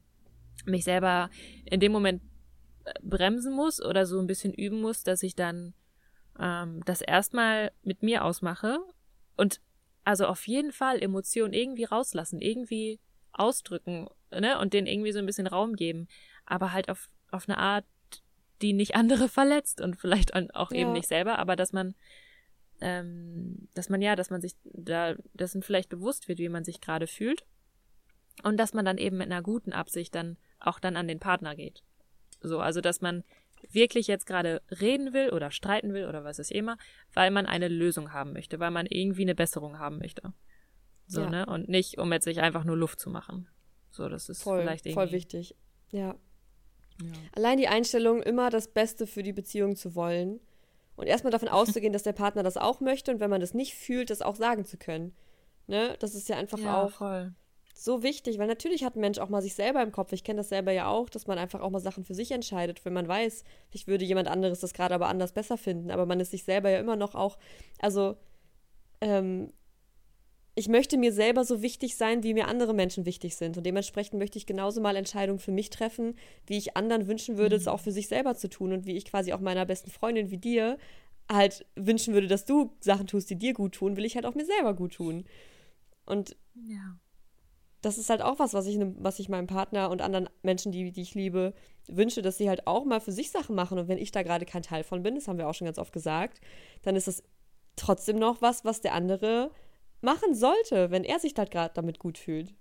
mich 0.65 0.85
selber 0.85 1.31
in 1.65 1.81
dem 1.81 1.93
Moment 1.93 2.23
äh, 2.85 2.93
bremsen 3.03 3.55
muss 3.55 3.83
oder 3.83 4.07
so 4.07 4.19
ein 4.19 4.27
bisschen 4.27 4.55
üben 4.55 4.81
muss, 4.81 5.03
dass 5.03 5.23
ich 5.23 5.35
dann 5.35 5.75
ähm, 6.39 6.83
das 6.85 7.01
erstmal 7.01 7.73
mit 7.83 8.03
mir 8.03 8.25
ausmache 8.25 8.79
und 9.37 9.61
also 10.05 10.27
auf 10.27 10.47
jeden 10.47 10.73
Fall 10.73 11.03
Emotionen 11.03 11.55
irgendwie 11.55 11.85
rauslassen, 11.85 12.41
irgendwie 12.41 13.01
ausdrücken, 13.33 14.09
ne, 14.31 14.59
und 14.59 14.75
denen 14.75 14.87
irgendwie 14.87 15.13
so 15.13 15.19
ein 15.19 15.27
bisschen 15.27 15.47
Raum 15.47 15.77
geben, 15.77 16.09
aber 16.47 16.73
halt 16.73 16.89
auf, 16.89 17.09
auf 17.31 17.49
eine 17.49 17.59
Art, 17.59 17.85
die 18.63 18.73
nicht 18.73 18.95
andere 18.95 19.29
verletzt 19.29 19.81
und 19.81 19.97
vielleicht 19.97 20.35
auch 20.35 20.71
ja. 20.71 20.79
eben 20.79 20.93
nicht 20.93 21.09
selber, 21.09 21.39
aber 21.39 21.57
dass 21.57 21.73
man 21.73 21.95
ähm, 22.81 23.69
dass 23.75 23.89
man 23.89 24.03
ja, 24.03 24.17
dass 24.17 24.31
man 24.31 24.41
sich 24.41 24.55
da 24.65 25.15
dessen 25.33 25.63
vielleicht 25.63 25.89
bewusst 25.89 26.29
wird, 26.29 26.39
wie 26.39 26.49
man 26.49 26.65
sich 26.65 26.81
gerade 26.81 27.07
fühlt 27.07 27.47
und 28.43 28.59
dass 28.59 28.75
man 28.75 28.85
dann 28.85 28.99
eben 28.99 29.17
mit 29.17 29.27
einer 29.27 29.43
guten 29.43 29.73
Absicht 29.73 30.15
dann 30.15 30.37
auch 30.59 30.79
dann 30.79 30.97
an 30.97 31.09
den 31.09 31.21
Partner 31.21 31.55
geht. 31.55 31.83
So, 32.41 32.61
also 32.61 32.81
dass 32.81 33.01
man 33.01 33.25
wirklich 33.71 34.07
jetzt 34.07 34.27
gerade 34.27 34.61
reden 34.81 35.13
will 35.13 35.31
oder 35.31 35.51
streiten 35.51 35.95
will 35.95 36.07
oder 36.07 36.25
was 36.25 36.39
ist 36.39 36.53
immer, 36.53 36.77
weil 37.15 37.31
man 37.31 37.47
eine 37.47 37.69
Lösung 37.69 38.13
haben 38.13 38.33
möchte, 38.33 38.61
weil 38.61 38.71
man 38.71 38.87
irgendwie 38.87 39.23
eine 39.23 39.35
Besserung 39.35 39.79
haben 39.79 39.99
möchte. 39.99 40.35
So, 41.07 41.23
ja. 41.23 41.31
ne? 41.31 41.47
Und 41.47 41.69
nicht, 41.69 41.99
um 41.99 42.13
jetzt 42.13 42.25
sich 42.25 42.41
einfach 42.41 42.65
nur 42.65 42.77
Luft 42.77 43.01
zu 43.01 43.11
machen. 43.11 43.49
So, 43.91 44.09
das 44.09 44.29
ist 44.29 44.43
voll, 44.43 44.61
vielleicht 44.61 44.87
irgendwie. 44.87 45.07
Voll 45.07 45.13
wichtig. 45.13 45.57
Ja. 45.91 46.17
ja. 47.01 47.13
Allein 47.33 47.59
die 47.59 47.69
Einstellung, 47.69 48.23
immer 48.23 48.51
das 48.51 48.69
Beste 48.69 49.07
für 49.07 49.23
die 49.23 49.33
Beziehung 49.33 49.77
zu 49.77 49.95
wollen 49.95 50.41
und 50.97 51.07
erstmal 51.07 51.31
davon 51.31 51.49
auszugehen, 51.49 51.93
dass 51.93 52.03
der 52.03 52.13
Partner 52.13 52.43
das 52.43 52.57
auch 52.57 52.81
möchte 52.81 53.11
und 53.11 53.21
wenn 53.21 53.31
man 53.31 53.41
das 53.41 53.55
nicht 53.55 53.75
fühlt, 53.75 54.11
das 54.11 54.23
auch 54.23 54.37
sagen 54.37 54.65
zu 54.65 54.77
können. 54.77 55.15
Ne? 55.67 55.97
Das 55.99 56.15
ist 56.15 56.29
ja 56.29 56.37
einfach 56.37 56.59
ja, 56.59 56.83
auch 56.83 56.91
voll. 56.91 57.33
so 57.75 58.03
wichtig, 58.03 58.39
weil 58.39 58.47
natürlich 58.47 58.85
hat 58.85 58.97
ein 58.97 59.01
Mensch 59.01 59.19
auch 59.19 59.29
mal 59.29 59.43
sich 59.43 59.55
selber 59.55 59.83
im 59.83 59.93
Kopf. 59.93 60.13
Ich 60.13 60.25
kenne 60.25 60.39
das 60.39 60.51
selber 60.51 60.73
ja 60.73 60.89
auch, 60.89 61.09
dass 61.09 61.27
man 61.27 61.39
einfach 61.39 61.61
auch 61.61 61.71
mal 61.71 61.81
Sachen 61.81 62.05
für 62.05 62.15
sich 62.15 62.31
entscheidet, 62.31 62.85
wenn 62.85 62.93
man 62.93 63.09
weiß, 63.09 63.45
ich 63.71 63.87
würde 63.87 64.05
jemand 64.05 64.29
anderes 64.29 64.61
das 64.61 64.75
gerade 64.75 64.95
aber 64.95 65.09
anders 65.09 65.33
besser 65.33 65.57
finden, 65.57 65.91
aber 65.91 66.07
man 66.07 66.21
ist 66.21 66.31
sich 66.31 66.45
selber 66.45 66.71
ja 66.71 66.79
immer 66.79 66.97
noch 66.97 67.15
auch, 67.15 67.39
also 67.81 68.17
ähm, 69.01 69.53
ich 70.57 70.69
möchte 70.69 70.97
mir 70.97 71.13
selber 71.13 71.45
so 71.45 71.63
wichtig 71.63 71.97
sein, 71.97 72.23
wie 72.23 72.33
mir 72.33 72.47
andere 72.47 72.75
Menschen 72.75 73.07
wichtig 73.07 73.35
sind. 73.35 73.57
Und 73.57 73.65
dementsprechend 73.65 74.19
möchte 74.21 74.39
ich 74.39 74.47
genauso 74.47 74.81
mal 74.81 74.95
Entscheidungen 74.95 75.41
für 75.41 75.51
mich 75.51 75.69
treffen, 75.71 76.15
wie 76.47 76.57
ich 76.57 76.77
anderen 76.77 77.09
wünschen 77.09 77.37
würde, 77.37 77.57
mhm. 77.57 77.61
es 77.63 77.69
auch 77.69 77.81
für 77.81 77.91
sich 77.91 78.07
selber 78.07 78.37
zu 78.37 78.49
tun. 78.49 78.73
Und 78.73 78.87
wie 78.87 78.97
ich 78.97 79.05
quasi 79.05 79.33
auch 79.33 79.41
meiner 79.41 79.67
besten 79.67 79.91
Freundin 79.91 80.31
wie 80.31 80.39
dir 80.39 80.79
halt 81.31 81.67
wünschen 81.75 82.15
würde, 82.15 82.29
dass 82.29 82.45
du 82.45 82.73
Sachen 82.81 83.07
tust, 83.07 83.31
die 83.31 83.39
dir 83.39 83.53
gut 83.53 83.75
tun, 83.75 83.97
will 83.97 84.05
ich 84.05 84.15
halt 84.15 84.27
auch 84.27 84.35
mir 84.35 84.45
selber 84.45 84.75
gut 84.75 84.95
tun. 84.95 85.25
Und 86.07 86.37
ja. 86.55 86.99
das 87.81 87.99
ist 87.99 88.11
halt 88.11 88.23
auch 88.23 88.39
was, 88.39 88.55
was 88.55 88.67
ich, 88.67 88.79
was 88.99 89.19
ich 89.19 89.29
meinem 89.29 89.47
Partner 89.49 89.91
und 89.91 90.03
anderen 90.03 90.29
Menschen, 90.43 90.71
die, 90.71 90.93
die 90.93 91.03
ich 91.03 91.15
liebe, 91.15 91.55
wünsche, 91.89 92.23
dass 92.23 92.39
sie 92.39 92.49
halt 92.49 92.67
auch 92.69 92.85
mal 92.85 93.01
für 93.01 93.13
sich 93.13 93.31
Sachen 93.31 93.57
machen. 93.57 93.79
Und 93.79 93.89
wenn 93.89 93.99
ich 93.99 94.13
da 94.13 94.23
gerade 94.23 94.47
kein 94.47 94.63
Teil 94.63 94.85
von 94.85 95.03
bin, 95.03 95.17
das 95.17 95.27
haben 95.27 95.39
wir 95.39 95.49
auch 95.49 95.55
schon 95.55 95.65
ganz 95.65 95.79
oft 95.79 95.93
gesagt, 95.93 96.41
dann 96.83 96.95
ist 96.95 97.09
das 97.09 97.25
trotzdem 97.75 98.19
noch 98.19 98.41
was, 98.41 98.65
was 98.65 98.81
der 98.83 98.95
andere 98.95 99.51
machen 100.05 100.35
sollte, 100.35 100.91
wenn 100.91 101.05
er 101.05 101.19
sich 101.19 101.35
da 101.35 101.45
gerade 101.45 101.75
damit 101.75 101.99
gut 101.99 102.19
fühlt. 102.19 102.55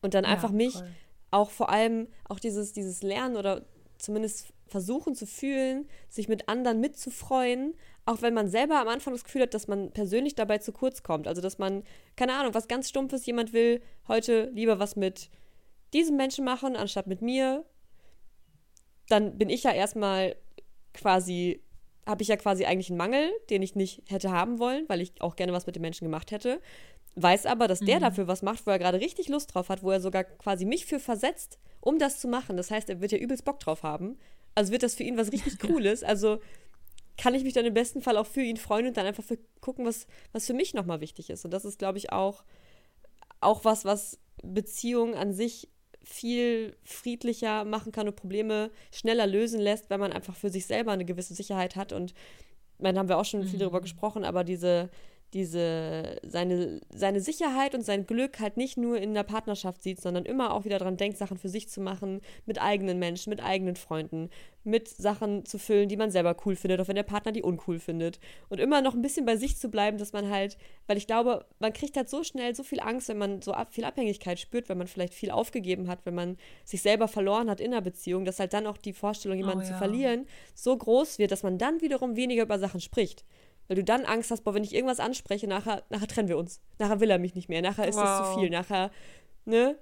Und 0.00 0.14
dann 0.14 0.24
ja, 0.24 0.30
einfach 0.30 0.50
mich 0.50 0.74
voll. 0.74 0.90
auch 1.30 1.50
vor 1.50 1.70
allem 1.70 2.08
auch 2.28 2.40
dieses, 2.40 2.72
dieses 2.72 3.02
Lernen 3.02 3.36
oder 3.36 3.64
zumindest 3.98 4.52
versuchen 4.66 5.14
zu 5.14 5.26
fühlen, 5.26 5.86
sich 6.08 6.28
mit 6.28 6.48
anderen 6.48 6.80
mitzufreuen, 6.80 7.74
auch 8.04 8.22
wenn 8.22 8.34
man 8.34 8.48
selber 8.48 8.80
am 8.80 8.88
Anfang 8.88 9.12
das 9.12 9.22
Gefühl 9.22 9.42
hat, 9.42 9.54
dass 9.54 9.68
man 9.68 9.92
persönlich 9.92 10.34
dabei 10.34 10.58
zu 10.58 10.72
kurz 10.72 11.02
kommt. 11.02 11.28
Also 11.28 11.40
dass 11.40 11.58
man, 11.58 11.84
keine 12.16 12.34
Ahnung, 12.34 12.54
was 12.54 12.66
ganz 12.66 12.88
Stumpfes, 12.88 13.26
jemand 13.26 13.52
will 13.52 13.80
heute 14.08 14.50
lieber 14.52 14.78
was 14.78 14.96
mit 14.96 15.30
diesem 15.92 16.16
Menschen 16.16 16.44
machen, 16.44 16.74
anstatt 16.74 17.06
mit 17.06 17.22
mir. 17.22 17.64
Dann 19.08 19.38
bin 19.38 19.50
ich 19.50 19.62
ja 19.62 19.72
erstmal 19.72 20.36
quasi 20.94 21.62
habe 22.06 22.22
ich 22.22 22.28
ja 22.28 22.36
quasi 22.36 22.64
eigentlich 22.64 22.90
einen 22.90 22.98
Mangel, 22.98 23.30
den 23.50 23.62
ich 23.62 23.74
nicht 23.74 24.02
hätte 24.08 24.30
haben 24.30 24.58
wollen, 24.58 24.88
weil 24.88 25.00
ich 25.00 25.12
auch 25.20 25.36
gerne 25.36 25.52
was 25.52 25.66
mit 25.66 25.76
den 25.76 25.82
Menschen 25.82 26.04
gemacht 26.04 26.30
hätte. 26.30 26.60
Weiß 27.14 27.46
aber, 27.46 27.68
dass 27.68 27.80
der 27.80 27.96
mhm. 27.96 28.02
dafür 28.02 28.26
was 28.26 28.42
macht, 28.42 28.66
wo 28.66 28.70
er 28.70 28.78
gerade 28.78 29.00
richtig 29.00 29.28
Lust 29.28 29.54
drauf 29.54 29.68
hat, 29.68 29.82
wo 29.82 29.90
er 29.90 30.00
sogar 30.00 30.24
quasi 30.24 30.64
mich 30.64 30.86
für 30.86 30.98
versetzt, 30.98 31.58
um 31.80 31.98
das 31.98 32.18
zu 32.18 32.26
machen. 32.26 32.56
Das 32.56 32.70
heißt, 32.70 32.88
er 32.88 33.00
wird 33.00 33.12
ja 33.12 33.18
übelst 33.18 33.44
Bock 33.44 33.60
drauf 33.60 33.82
haben. 33.82 34.18
Also 34.54 34.72
wird 34.72 34.82
das 34.82 34.94
für 34.94 35.04
ihn 35.04 35.16
was 35.16 35.30
richtig 35.30 35.58
Cooles. 35.60 36.02
Also 36.02 36.40
kann 37.18 37.34
ich 37.34 37.44
mich 37.44 37.52
dann 37.52 37.66
im 37.66 37.74
besten 37.74 38.02
Fall 38.02 38.16
auch 38.16 38.26
für 38.26 38.42
ihn 38.42 38.56
freuen 38.56 38.86
und 38.86 38.96
dann 38.96 39.06
einfach 39.06 39.24
für 39.24 39.38
gucken, 39.60 39.84
was, 39.84 40.06
was 40.32 40.46
für 40.46 40.54
mich 40.54 40.74
nochmal 40.74 41.00
wichtig 41.00 41.30
ist. 41.30 41.44
Und 41.44 41.52
das 41.52 41.64
ist, 41.64 41.78
glaube 41.78 41.98
ich, 41.98 42.10
auch, 42.10 42.42
auch 43.40 43.64
was, 43.64 43.84
was 43.84 44.18
Beziehungen 44.42 45.14
an 45.14 45.32
sich 45.32 45.68
viel 46.04 46.76
friedlicher 46.84 47.64
machen 47.64 47.92
kann 47.92 48.08
und 48.08 48.16
Probleme 48.16 48.70
schneller 48.90 49.26
lösen 49.26 49.60
lässt, 49.60 49.90
wenn 49.90 50.00
man 50.00 50.12
einfach 50.12 50.34
für 50.34 50.50
sich 50.50 50.66
selber 50.66 50.92
eine 50.92 51.04
gewisse 51.04 51.34
Sicherheit 51.34 51.76
hat. 51.76 51.92
Und 51.92 52.14
dann 52.78 52.98
haben 52.98 53.08
wir 53.08 53.18
auch 53.18 53.24
schon 53.24 53.44
viel 53.44 53.54
mhm. 53.54 53.60
darüber 53.60 53.80
gesprochen, 53.80 54.24
aber 54.24 54.44
diese, 54.44 54.90
diese, 55.34 56.20
seine, 56.22 56.80
seine 56.94 57.20
Sicherheit 57.20 57.74
und 57.74 57.82
sein 57.82 58.06
Glück 58.06 58.38
halt 58.38 58.56
nicht 58.56 58.76
nur 58.76 58.98
in 58.98 59.14
der 59.14 59.22
Partnerschaft 59.22 59.82
sieht, 59.82 60.00
sondern 60.00 60.24
immer 60.24 60.52
auch 60.52 60.64
wieder 60.64 60.78
daran 60.78 60.96
denkt, 60.96 61.16
Sachen 61.16 61.38
für 61.38 61.48
sich 61.48 61.68
zu 61.68 61.80
machen, 61.80 62.20
mit 62.44 62.60
eigenen 62.60 62.98
Menschen, 62.98 63.30
mit 63.30 63.42
eigenen 63.42 63.76
Freunden, 63.76 64.28
mit 64.64 64.88
Sachen 64.88 65.44
zu 65.44 65.58
füllen, 65.58 65.88
die 65.88 65.96
man 65.96 66.10
selber 66.10 66.36
cool 66.44 66.54
findet, 66.54 66.80
auch 66.80 66.88
wenn 66.88 66.96
der 66.96 67.02
Partner 67.02 67.32
die 67.32 67.42
uncool 67.42 67.78
findet. 67.78 68.20
Und 68.48 68.60
immer 68.60 68.82
noch 68.82 68.94
ein 68.94 69.02
bisschen 69.02 69.24
bei 69.24 69.36
sich 69.36 69.56
zu 69.56 69.70
bleiben, 69.70 69.98
dass 69.98 70.12
man 70.12 70.30
halt, 70.30 70.58
weil 70.86 70.98
ich 70.98 71.06
glaube, 71.06 71.46
man 71.58 71.72
kriegt 71.72 71.96
halt 71.96 72.10
so 72.10 72.22
schnell 72.22 72.54
so 72.54 72.62
viel 72.62 72.80
Angst, 72.80 73.08
wenn 73.08 73.18
man 73.18 73.42
so 73.42 73.54
viel 73.70 73.84
Abhängigkeit 73.84 74.38
spürt, 74.38 74.68
wenn 74.68 74.78
man 74.78 74.86
vielleicht 74.86 75.14
viel 75.14 75.30
aufgegeben 75.30 75.88
hat, 75.88 76.04
wenn 76.04 76.14
man 76.14 76.36
sich 76.64 76.82
selber 76.82 77.08
verloren 77.08 77.48
hat 77.48 77.60
in 77.60 77.70
der 77.70 77.80
Beziehung, 77.80 78.24
dass 78.24 78.38
halt 78.38 78.52
dann 78.52 78.66
auch 78.66 78.76
die 78.76 78.92
Vorstellung, 78.92 79.38
jemanden 79.38 79.60
oh, 79.60 79.62
ja. 79.62 79.68
zu 79.68 79.78
verlieren, 79.78 80.26
so 80.54 80.76
groß 80.76 81.18
wird, 81.18 81.32
dass 81.32 81.42
man 81.42 81.58
dann 81.58 81.80
wiederum 81.80 82.16
weniger 82.16 82.42
über 82.42 82.58
Sachen 82.58 82.80
spricht. 82.80 83.24
Weil 83.68 83.76
du 83.76 83.84
dann 83.84 84.04
Angst 84.04 84.30
hast, 84.30 84.44
boah, 84.44 84.54
wenn 84.54 84.64
ich 84.64 84.74
irgendwas 84.74 85.00
anspreche, 85.00 85.46
nachher, 85.46 85.84
nachher 85.90 86.08
trennen 86.08 86.28
wir 86.28 86.38
uns. 86.38 86.60
Nachher 86.78 87.00
will 87.00 87.10
er 87.10 87.18
mich 87.18 87.34
nicht 87.34 87.48
mehr. 87.48 87.62
Nachher 87.62 87.88
ist 87.88 87.96
wow. 87.96 88.04
das 88.04 88.32
zu 88.32 88.38
viel. 88.38 88.50
Nachher, 88.50 88.90
ne? 89.44 89.78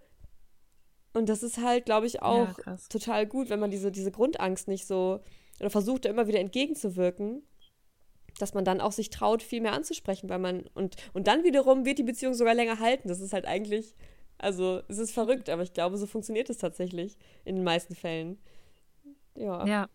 Und 1.12 1.28
das 1.28 1.42
ist 1.42 1.58
halt, 1.58 1.86
glaube 1.86 2.06
ich, 2.06 2.22
auch 2.22 2.56
ja, 2.64 2.76
total 2.88 3.26
gut, 3.26 3.50
wenn 3.50 3.58
man 3.58 3.70
diese, 3.70 3.90
diese 3.90 4.12
Grundangst 4.12 4.68
nicht 4.68 4.86
so, 4.86 5.20
oder 5.58 5.70
versucht, 5.70 6.04
da 6.04 6.08
immer 6.08 6.28
wieder 6.28 6.38
entgegenzuwirken, 6.38 7.42
dass 8.38 8.54
man 8.54 8.64
dann 8.64 8.80
auch 8.80 8.92
sich 8.92 9.10
traut, 9.10 9.42
viel 9.42 9.60
mehr 9.60 9.72
anzusprechen, 9.72 10.28
weil 10.28 10.38
man, 10.38 10.64
und, 10.74 10.96
und 11.12 11.26
dann 11.26 11.42
wiederum 11.42 11.84
wird 11.84 11.98
die 11.98 12.04
Beziehung 12.04 12.34
sogar 12.34 12.54
länger 12.54 12.78
halten. 12.78 13.08
Das 13.08 13.20
ist 13.20 13.32
halt 13.32 13.44
eigentlich, 13.44 13.96
also 14.38 14.82
es 14.88 14.98
ist 14.98 15.12
verrückt, 15.12 15.50
aber 15.50 15.62
ich 15.62 15.72
glaube, 15.72 15.96
so 15.96 16.06
funktioniert 16.06 16.48
es 16.48 16.58
tatsächlich 16.58 17.16
in 17.44 17.56
den 17.56 17.64
meisten 17.64 17.94
Fällen. 17.94 18.38
Ja. 19.34 19.66
Ja, 19.66 19.88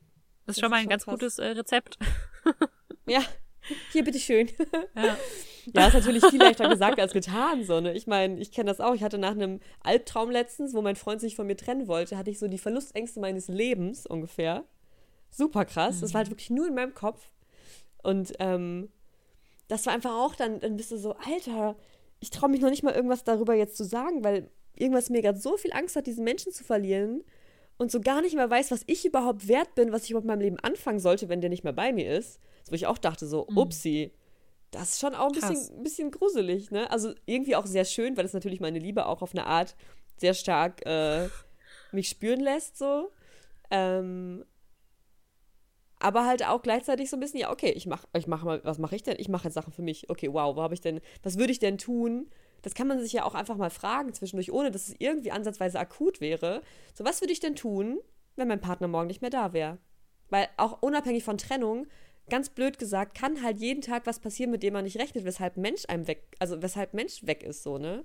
das 0.45 0.57
ist 0.57 0.61
schon 0.61 0.69
mal 0.69 0.81
ein 0.81 0.89
ganz 0.89 1.05
krass. 1.05 1.13
gutes 1.13 1.39
äh, 1.39 1.47
Rezept. 1.47 1.97
ja, 3.07 3.21
hier, 3.91 4.03
bitteschön. 4.03 4.49
Ja. 4.95 5.17
ja, 5.73 5.87
ist 5.87 5.93
natürlich 5.93 6.25
viel 6.25 6.39
leichter 6.39 6.69
gesagt 6.69 6.99
als 6.99 7.13
getan. 7.13 7.63
So, 7.63 7.79
ne? 7.81 7.93
Ich 7.93 8.07
meine, 8.07 8.39
ich 8.39 8.51
kenne 8.51 8.69
das 8.69 8.79
auch. 8.79 8.93
Ich 8.93 9.03
hatte 9.03 9.17
nach 9.17 9.31
einem 9.31 9.59
Albtraum 9.83 10.31
letztens, 10.31 10.73
wo 10.73 10.81
mein 10.81 10.95
Freund 10.95 11.21
sich 11.21 11.35
von 11.35 11.47
mir 11.47 11.57
trennen 11.57 11.87
wollte, 11.87 12.17
hatte 12.17 12.29
ich 12.29 12.39
so 12.39 12.47
die 12.47 12.57
Verlustängste 12.57 13.19
meines 13.19 13.47
Lebens 13.47 14.05
ungefähr. 14.05 14.63
Super 15.31 15.65
krass. 15.65 15.97
Mhm. 15.97 16.01
Das 16.01 16.13
war 16.13 16.19
halt 16.19 16.29
wirklich 16.29 16.49
nur 16.49 16.67
in 16.67 16.75
meinem 16.75 16.93
Kopf. 16.93 17.29
Und 18.03 18.33
ähm, 18.39 18.89
das 19.67 19.85
war 19.85 19.93
einfach 19.93 20.13
auch 20.13 20.35
dann, 20.35 20.59
dann 20.59 20.77
bist 20.77 20.91
du 20.91 20.97
so, 20.97 21.15
Alter, 21.15 21.75
ich 22.19 22.29
traue 22.29 22.49
mich 22.49 22.61
noch 22.61 22.69
nicht 22.69 22.83
mal 22.83 22.93
irgendwas 22.93 23.23
darüber 23.23 23.55
jetzt 23.55 23.77
zu 23.77 23.83
sagen, 23.83 24.23
weil 24.23 24.49
irgendwas 24.75 25.09
mir 25.09 25.21
gerade 25.21 25.39
so 25.39 25.57
viel 25.57 25.73
Angst 25.73 25.95
hat, 25.95 26.05
diesen 26.05 26.23
Menschen 26.23 26.51
zu 26.51 26.63
verlieren 26.63 27.23
und 27.77 27.91
so 27.91 27.99
gar 27.99 28.21
nicht 28.21 28.35
mehr 28.35 28.49
weiß, 28.49 28.71
was 28.71 28.83
ich 28.85 29.05
überhaupt 29.05 29.47
wert 29.47 29.73
bin, 29.75 29.91
was 29.91 30.03
ich 30.03 30.11
überhaupt 30.11 30.25
in 30.25 30.29
meinem 30.29 30.41
Leben 30.41 30.59
anfangen 30.59 30.99
sollte, 30.99 31.29
wenn 31.29 31.41
der 31.41 31.49
nicht 31.49 31.63
mehr 31.63 31.73
bei 31.73 31.91
mir 31.91 32.15
ist 32.15 32.39
wo 32.69 32.75
ich 32.75 32.87
auch 32.87 32.97
dachte, 32.97 33.27
so, 33.27 33.47
mhm. 33.49 33.57
upsi, 33.57 34.13
das 34.71 34.93
ist 34.93 34.99
schon 34.99 35.15
auch 35.15 35.27
ein 35.27 35.33
bisschen, 35.33 35.83
bisschen 35.83 36.11
gruselig, 36.11 36.71
ne? 36.71 36.89
Also 36.91 37.13
irgendwie 37.25 37.55
auch 37.55 37.65
sehr 37.65 37.85
schön, 37.85 38.17
weil 38.17 38.25
es 38.25 38.33
natürlich 38.33 38.59
meine 38.59 38.79
Liebe 38.79 39.05
auch 39.05 39.21
auf 39.21 39.31
eine 39.31 39.45
Art 39.45 39.75
sehr 40.17 40.33
stark 40.33 40.85
äh, 40.85 41.29
mich 41.91 42.09
spüren 42.09 42.39
lässt, 42.39 42.77
so. 42.77 43.11
Ähm, 43.71 44.43
aber 45.99 46.25
halt 46.25 46.45
auch 46.45 46.61
gleichzeitig 46.61 47.09
so 47.09 47.17
ein 47.17 47.19
bisschen, 47.19 47.39
ja, 47.39 47.51
okay, 47.51 47.71
ich 47.71 47.87
mach, 47.87 48.05
ich 48.13 48.27
mach 48.27 48.43
mal, 48.43 48.61
was 48.63 48.77
mache 48.77 48.95
ich 48.95 49.03
denn? 49.03 49.15
Ich 49.17 49.29
mache 49.29 49.45
jetzt 49.45 49.53
Sachen 49.53 49.73
für 49.73 49.81
mich. 49.81 50.09
Okay, 50.09 50.31
wow, 50.31 50.55
wo 50.55 50.61
habe 50.61 50.73
ich 50.73 50.81
denn, 50.81 50.99
was 51.23 51.37
würde 51.37 51.51
ich 51.51 51.59
denn 51.59 51.77
tun? 51.77 52.29
Das 52.61 52.73
kann 52.73 52.87
man 52.87 52.99
sich 52.99 53.13
ja 53.13 53.23
auch 53.23 53.35
einfach 53.35 53.57
mal 53.57 53.69
fragen 53.69 54.13
zwischendurch, 54.13 54.51
ohne 54.51 54.71
dass 54.71 54.87
es 54.87 54.95
irgendwie 54.99 55.31
ansatzweise 55.31 55.79
akut 55.79 56.19
wäre. 56.19 56.61
So, 56.93 57.05
was 57.05 57.21
würde 57.21 57.33
ich 57.33 57.39
denn 57.39 57.55
tun, 57.55 57.99
wenn 58.35 58.47
mein 58.47 58.61
Partner 58.61 58.87
morgen 58.87 59.07
nicht 59.07 59.21
mehr 59.21 59.29
da 59.29 59.53
wäre? 59.53 59.77
Weil 60.29 60.47
auch 60.57 60.81
unabhängig 60.81 61.23
von 61.23 61.37
Trennung, 61.37 61.87
ganz 62.29 62.49
blöd 62.49 62.79
gesagt, 62.79 63.17
kann 63.17 63.43
halt 63.43 63.59
jeden 63.59 63.81
Tag 63.81 64.05
was 64.05 64.19
passieren, 64.19 64.51
mit 64.51 64.63
dem 64.63 64.73
man 64.73 64.85
nicht 64.85 64.97
rechnet, 64.97 65.25
weshalb 65.25 65.57
Mensch 65.57 65.83
einem 65.87 66.07
weg, 66.07 66.35
also 66.39 66.61
weshalb 66.61 66.93
Mensch 66.93 67.25
weg 67.25 67.43
ist, 67.43 67.63
so, 67.63 67.77
ne? 67.77 68.03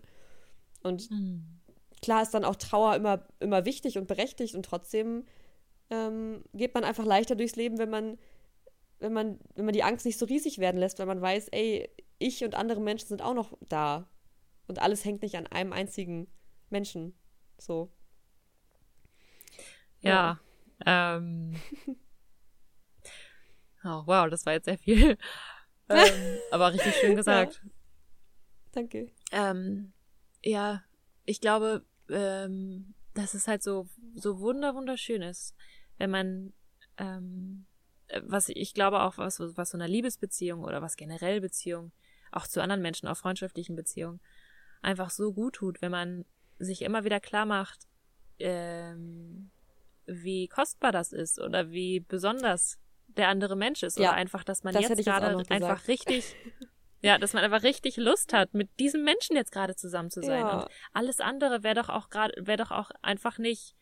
Und 0.82 1.10
mhm. 1.10 1.60
klar 2.02 2.22
ist 2.22 2.32
dann 2.32 2.44
auch 2.44 2.56
Trauer 2.56 2.96
immer, 2.96 3.26
immer 3.38 3.64
wichtig 3.64 3.98
und 3.98 4.06
berechtigt 4.06 4.54
und 4.54 4.64
trotzdem 4.64 5.24
ähm, 5.90 6.44
geht 6.54 6.74
man 6.74 6.84
einfach 6.84 7.04
leichter 7.04 7.34
durchs 7.34 7.56
Leben, 7.56 7.78
wenn 7.78 7.90
man, 7.90 8.18
wenn 8.98 9.12
man, 9.12 9.38
wenn 9.54 9.64
man 9.64 9.74
die 9.74 9.82
Angst 9.82 10.06
nicht 10.06 10.18
so 10.18 10.26
riesig 10.26 10.58
werden 10.58 10.78
lässt, 10.78 10.98
weil 10.98 11.06
man 11.06 11.20
weiß, 11.20 11.48
ey, 11.48 11.88
ich 12.18 12.44
und 12.44 12.54
andere 12.54 12.80
Menschen 12.80 13.08
sind 13.08 13.22
auch 13.22 13.34
noch 13.34 13.56
da. 13.68 14.08
Und 14.68 14.80
alles 14.80 15.04
hängt 15.04 15.22
nicht 15.22 15.36
an 15.36 15.46
einem 15.48 15.72
einzigen 15.72 16.28
Menschen. 16.68 17.14
So. 17.58 17.90
Ja. 20.00 20.40
ja. 20.86 21.16
Ähm. 21.16 21.56
Oh, 23.84 24.02
wow, 24.06 24.28
das 24.28 24.46
war 24.46 24.52
jetzt 24.52 24.66
sehr 24.66 24.78
viel. 24.78 25.16
ähm, 25.88 26.38
aber 26.50 26.72
richtig 26.72 26.94
schön 26.96 27.16
gesagt. 27.16 27.60
Ja. 27.62 27.70
Danke. 28.72 29.10
Ähm, 29.32 29.92
ja, 30.42 30.82
ich 31.24 31.40
glaube, 31.40 31.84
ähm, 32.08 32.94
dass 33.14 33.34
es 33.34 33.48
halt 33.48 33.62
so, 33.62 33.88
so 34.14 34.40
wunder, 34.40 34.74
wunderschön 34.74 35.22
ist, 35.22 35.54
wenn 35.98 36.10
man, 36.10 36.52
ähm, 36.98 37.66
was 38.22 38.48
ich 38.48 38.74
glaube 38.74 39.02
auch, 39.02 39.18
was, 39.18 39.40
was 39.40 39.70
so 39.70 39.78
einer 39.78 39.88
Liebesbeziehung 39.88 40.64
oder 40.64 40.82
was 40.82 40.96
generell 40.96 41.40
Beziehung, 41.40 41.92
auch 42.32 42.46
zu 42.46 42.62
anderen 42.62 42.82
Menschen, 42.82 43.08
auch 43.08 43.16
freundschaftlichen 43.16 43.76
Beziehungen, 43.76 44.20
einfach 44.82 45.10
so 45.10 45.32
gut 45.32 45.56
tut, 45.56 45.82
wenn 45.82 45.90
man 45.90 46.24
sich 46.58 46.82
immer 46.82 47.04
wieder 47.04 47.20
klar 47.20 47.46
macht, 47.46 47.88
ähm, 48.38 49.50
wie 50.06 50.48
kostbar 50.48 50.92
das 50.92 51.12
ist 51.12 51.40
oder 51.40 51.70
wie 51.70 52.00
besonders 52.00 52.78
der 53.16 53.28
andere 53.28 53.56
Mensch 53.56 53.82
ist. 53.82 53.98
Ja, 53.98 54.10
oder 54.10 54.14
einfach, 54.14 54.44
dass 54.44 54.64
man 54.64 54.74
das 54.74 54.88
jetzt 54.88 55.04
gerade 55.04 55.36
einfach 55.50 55.88
richtig, 55.88 56.34
ja, 57.02 57.18
dass 57.18 57.32
man 57.32 57.44
einfach 57.44 57.62
richtig 57.62 57.96
Lust 57.96 58.32
hat, 58.32 58.54
mit 58.54 58.68
diesem 58.78 59.04
Menschen 59.04 59.36
jetzt 59.36 59.52
gerade 59.52 59.76
zusammen 59.76 60.10
zu 60.10 60.22
sein. 60.22 60.40
Ja. 60.40 60.62
Und 60.62 60.70
alles 60.92 61.20
andere 61.20 61.62
wäre 61.62 61.74
doch 61.74 61.88
auch 61.88 62.10
gerade, 62.10 62.34
wäre 62.46 62.58
doch 62.58 62.70
auch 62.70 62.90
einfach 63.02 63.38
nicht 63.38 63.74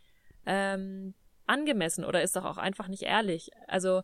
ähm, 0.47 1.15
angemessen 1.47 2.05
oder 2.05 2.23
ist 2.23 2.37
doch 2.37 2.45
auch 2.45 2.59
einfach 2.59 2.89
nicht 2.89 3.03
ehrlich. 3.03 3.51
Also 3.67 4.03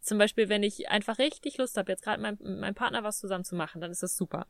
zum 0.00 0.18
Beispiel, 0.18 0.48
wenn 0.48 0.62
ich 0.62 0.88
einfach 0.88 1.18
richtig 1.18 1.58
Lust 1.58 1.76
habe, 1.76 1.92
jetzt 1.92 2.02
gerade 2.02 2.22
mit 2.22 2.40
meinem 2.40 2.74
Partner 2.74 3.04
was 3.04 3.18
zusammen 3.18 3.44
zu 3.44 3.54
machen, 3.54 3.80
dann 3.80 3.90
ist 3.90 4.02
das 4.02 4.16
super. 4.16 4.46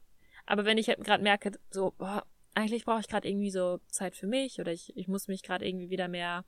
Aber 0.47 0.65
wenn 0.65 0.79
ich 0.79 0.89
halt 0.89 1.03
gerade 1.05 1.23
merke, 1.23 1.53
so, 1.71 1.93
boah, 1.99 2.25
eigentlich 2.55 2.85
brauche 2.85 3.01
ich 3.01 3.09
gerade 3.09 3.29
irgendwie 3.29 3.51
so 3.51 3.79
Zeit 3.89 4.17
für 4.17 4.27
mich 4.27 4.61
oder 4.61 4.73
ich, 4.73 4.97
ich 4.97 5.09
muss 5.09 5.29
mich 5.29 5.43
gerade 5.43 5.67
irgendwie 5.67 5.91
wieder 5.91 6.09
mehr 6.09 6.45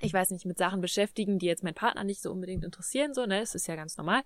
ich 0.00 0.12
weiß 0.12 0.30
nicht, 0.30 0.46
mit 0.46 0.58
Sachen 0.58 0.80
beschäftigen, 0.80 1.38
die 1.38 1.46
jetzt 1.46 1.64
mein 1.64 1.74
Partner 1.74 2.04
nicht 2.04 2.22
so 2.22 2.30
unbedingt 2.30 2.64
interessieren, 2.64 3.14
so, 3.14 3.26
ne, 3.26 3.40
es 3.40 3.54
ist 3.54 3.66
ja 3.66 3.76
ganz 3.76 3.96
normal, 3.96 4.22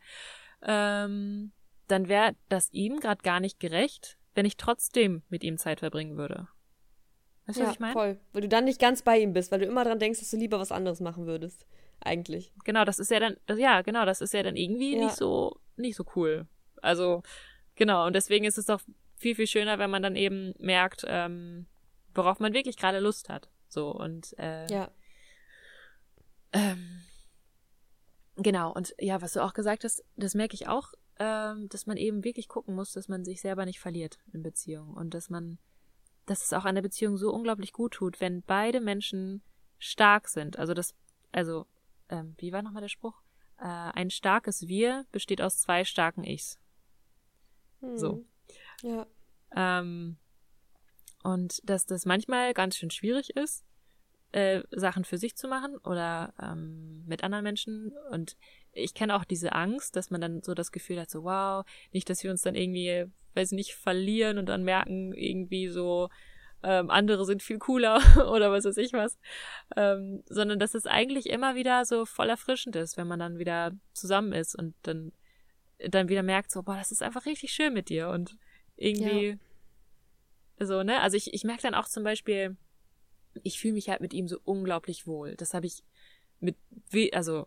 ähm, 0.63 1.53
dann 1.89 2.09
wäre 2.09 2.35
das 2.49 2.73
ihm 2.73 3.01
gerade 3.01 3.23
gar 3.23 3.41
nicht 3.41 3.61
gerecht, 3.61 4.19
wenn 4.35 4.47
ich 4.47 4.57
trotzdem 4.57 5.23
mit 5.29 5.45
ihm 5.45 5.59
Zeit 5.59 5.81
verbringen 5.81 6.17
würde. 6.17 6.49
Weißt 7.47 7.59
du, 7.59 7.63
ja, 7.63 7.69
was 7.69 7.75
ich 7.75 7.81
meine? 7.81 7.93
voll. 7.93 8.21
Weil 8.33 8.43
du 8.43 8.49
dann 8.49 8.65
nicht 8.65 8.81
ganz 8.81 9.03
bei 9.03 9.19
ihm 9.19 9.33
bist, 9.33 9.53
weil 9.53 9.61
du 9.61 9.67
immer 9.67 9.85
dran 9.85 9.99
denkst, 9.99 10.21
dass 10.21 10.31
du 10.31 10.37
lieber 10.37 10.59
was 10.59 10.73
anderes 10.73 11.01
machen 11.01 11.27
würdest. 11.27 11.67
Eigentlich. 12.01 12.53
Genau, 12.65 12.85
das 12.85 12.99
ist 12.99 13.11
ja 13.11 13.21
dann, 13.21 13.37
das, 13.47 13.59
ja, 13.59 13.83
genau, 13.83 14.05
das 14.05 14.21
ist 14.21 14.33
ja 14.33 14.43
dann 14.43 14.57
irgendwie 14.57 14.97
ja. 14.97 15.05
nicht 15.05 15.17
so, 15.17 15.59
nicht 15.77 15.97
so 15.97 16.05
cool. 16.17 16.47
Also, 16.83 17.23
genau, 17.77 18.07
und 18.07 18.15
deswegen 18.15 18.45
ist 18.45 18.59
es 18.59 18.67
doch 18.67 18.81
viel, 19.17 19.35
viel 19.35 19.47
schöner, 19.47 19.79
wenn 19.79 19.91
man 19.91 20.03
dann 20.03 20.17
eben 20.17 20.55
merkt, 20.59 21.05
ähm, 21.07 21.67
worauf 22.15 22.41
man 22.41 22.55
wirklich 22.55 22.77
gerade 22.77 22.99
Lust 22.99 23.29
hat. 23.29 23.49
So, 23.69 23.91
und, 23.91 24.35
äh, 24.39 24.67
ja 24.67 24.91
ähm, 26.55 27.03
genau, 28.37 28.73
und 28.73 28.95
ja, 28.99 29.21
was 29.21 29.35
du 29.35 29.45
auch 29.45 29.53
gesagt 29.53 29.85
hast, 29.85 30.03
das 30.17 30.35
merke 30.35 30.55
ich 30.55 30.69
auch, 30.69 30.93
ähm, 31.19 31.69
dass 31.69 31.87
man 31.87 31.97
eben 31.97 32.25
wirklich 32.25 32.49
gucken 32.49 32.75
muss, 32.75 32.93
dass 32.93 33.09
man 33.09 33.25
sich 33.25 33.41
selber 33.41 33.67
nicht 33.67 33.81
verliert 33.81 34.19
in 34.33 34.43
Beziehungen 34.43 34.95
und 34.95 35.15
dass 35.15 35.31
man, 35.31 35.59
dass 36.27 36.45
es 36.45 36.53
auch 36.53 36.65
an 36.65 36.75
der 36.75 36.83
Beziehung 36.83 37.17
so 37.17 37.33
unglaublich 37.33 37.73
gut 37.73 37.95
tut, 37.95 38.21
wenn 38.21 38.43
beide 38.43 38.81
Menschen 38.81 39.43
stark 39.79 40.29
sind. 40.29 40.59
Also 40.59 40.75
das, 40.75 40.95
also, 41.33 41.67
ähm, 42.09 42.35
wie 42.39 42.53
war 42.53 42.63
nochmal 42.63 42.83
der 42.83 42.89
Spruch? 42.89 43.21
Äh, 43.59 43.65
ein 43.65 44.11
starkes 44.11 44.67
Wir 44.69 45.07
besteht 45.13 45.43
aus 45.43 45.59
zwei 45.61 45.85
starken 45.85 46.25
Ichs. 46.25 46.59
Hm. 47.81 47.99
So. 47.99 48.25
Ja. 48.83 49.07
Ähm, 49.55 50.17
und 51.23 51.61
dass 51.69 51.87
das 51.87 52.05
manchmal 52.05 52.55
ganz 52.55 52.77
schön 52.77 52.91
schwierig 52.91 53.31
ist, 53.37 53.65
äh, 54.35 54.63
Sachen 54.73 55.05
für 55.05 55.17
sich 55.17 55.37
zu 55.37 55.47
machen 55.47 55.77
oder 55.79 56.35
ähm, 56.43 57.05
mit 57.07 57.23
anderen 57.23 57.45
Menschen. 57.45 57.93
Und 58.11 58.37
ich 58.73 58.93
kenne 58.93 59.15
auch 59.15 59.25
diese 59.25 59.53
Angst, 59.53 59.95
dass 59.95 60.11
man 60.11 60.21
dann 60.21 60.43
so 60.43 60.55
das 60.55 60.73
Gefühl 60.73 61.01
hat, 61.01 61.09
so 61.09 61.23
wow, 61.23 61.65
nicht, 61.93 62.11
dass 62.11 62.25
wir 62.25 62.33
uns 62.33 62.43
dann 62.43 62.57
irgendwie, 62.57 63.05
weiß 63.35 63.53
nicht, 63.53 63.75
verlieren 63.75 64.39
und 64.39 64.47
dann 64.47 64.65
merken 64.65 65.13
irgendwie 65.13 65.69
so, 65.69 66.09
ähm, 66.65 66.91
andere 66.91 67.25
sind 67.25 67.45
viel 67.45 67.59
cooler 67.59 68.01
oder 68.33 68.51
was 68.51 68.65
weiß 68.65 68.77
ich 68.79 68.93
was, 68.93 69.19
ähm, 69.77 70.25
sondern 70.27 70.59
dass 70.59 70.75
es 70.75 70.87
eigentlich 70.87 71.29
immer 71.29 71.55
wieder 71.55 71.85
so 71.85 72.05
voll 72.05 72.29
erfrischend 72.29 72.75
ist, 72.75 72.97
wenn 72.97 73.07
man 73.07 73.21
dann 73.21 73.39
wieder 73.39 73.71
zusammen 73.93 74.33
ist 74.33 74.57
und 74.57 74.75
dann 74.83 75.13
dann 75.79 76.09
wieder 76.09 76.23
merkt 76.23 76.51
so, 76.51 76.63
boah, 76.63 76.77
das 76.77 76.91
ist 76.91 77.03
einfach 77.03 77.27
richtig 77.27 77.53
schön 77.53 77.73
mit 77.73 77.89
dir 77.89 78.09
und 78.09 78.37
irgendwie 78.77 79.39
ja. 80.59 80.67
so, 80.67 80.83
ne? 80.83 81.01
Also 81.01 81.17
ich, 81.17 81.35
ich 81.35 81.45
merke 81.45 81.63
dann 81.63 81.75
auch 81.75 81.89
zum 81.89 82.05
Beispiel, 82.05 82.57
ich 83.43 83.59
fühle 83.59 83.75
mich 83.75 83.89
halt 83.89 84.01
mit 84.01 84.13
ihm 84.13 84.29
so 84.29 84.39
unglaublich 84.45 85.07
wohl. 85.07 85.35
Das 85.37 85.55
habe 85.55 85.67
ich 85.67 85.83
mit, 86.41 86.57
also 87.13 87.47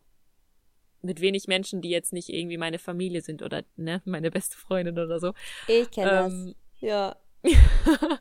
mit 1.02 1.22
wenig 1.22 1.48
Menschen, 1.48 1.82
die 1.82 1.90
jetzt 1.90 2.14
nicht 2.14 2.30
irgendwie 2.30 2.58
meine 2.58 2.80
Familie 2.80 3.22
sind 3.22 3.42
oder 3.42 3.64
ne, 3.76 4.02
meine 4.06 4.32
beste 4.32 4.58
Freundin 4.58 4.98
oder 4.98 5.20
so. 5.20 5.34
Ich 5.68 5.90
kenne 5.92 6.26
ähm, 6.26 6.56
das. 6.80 6.82
Ja. 6.82 7.16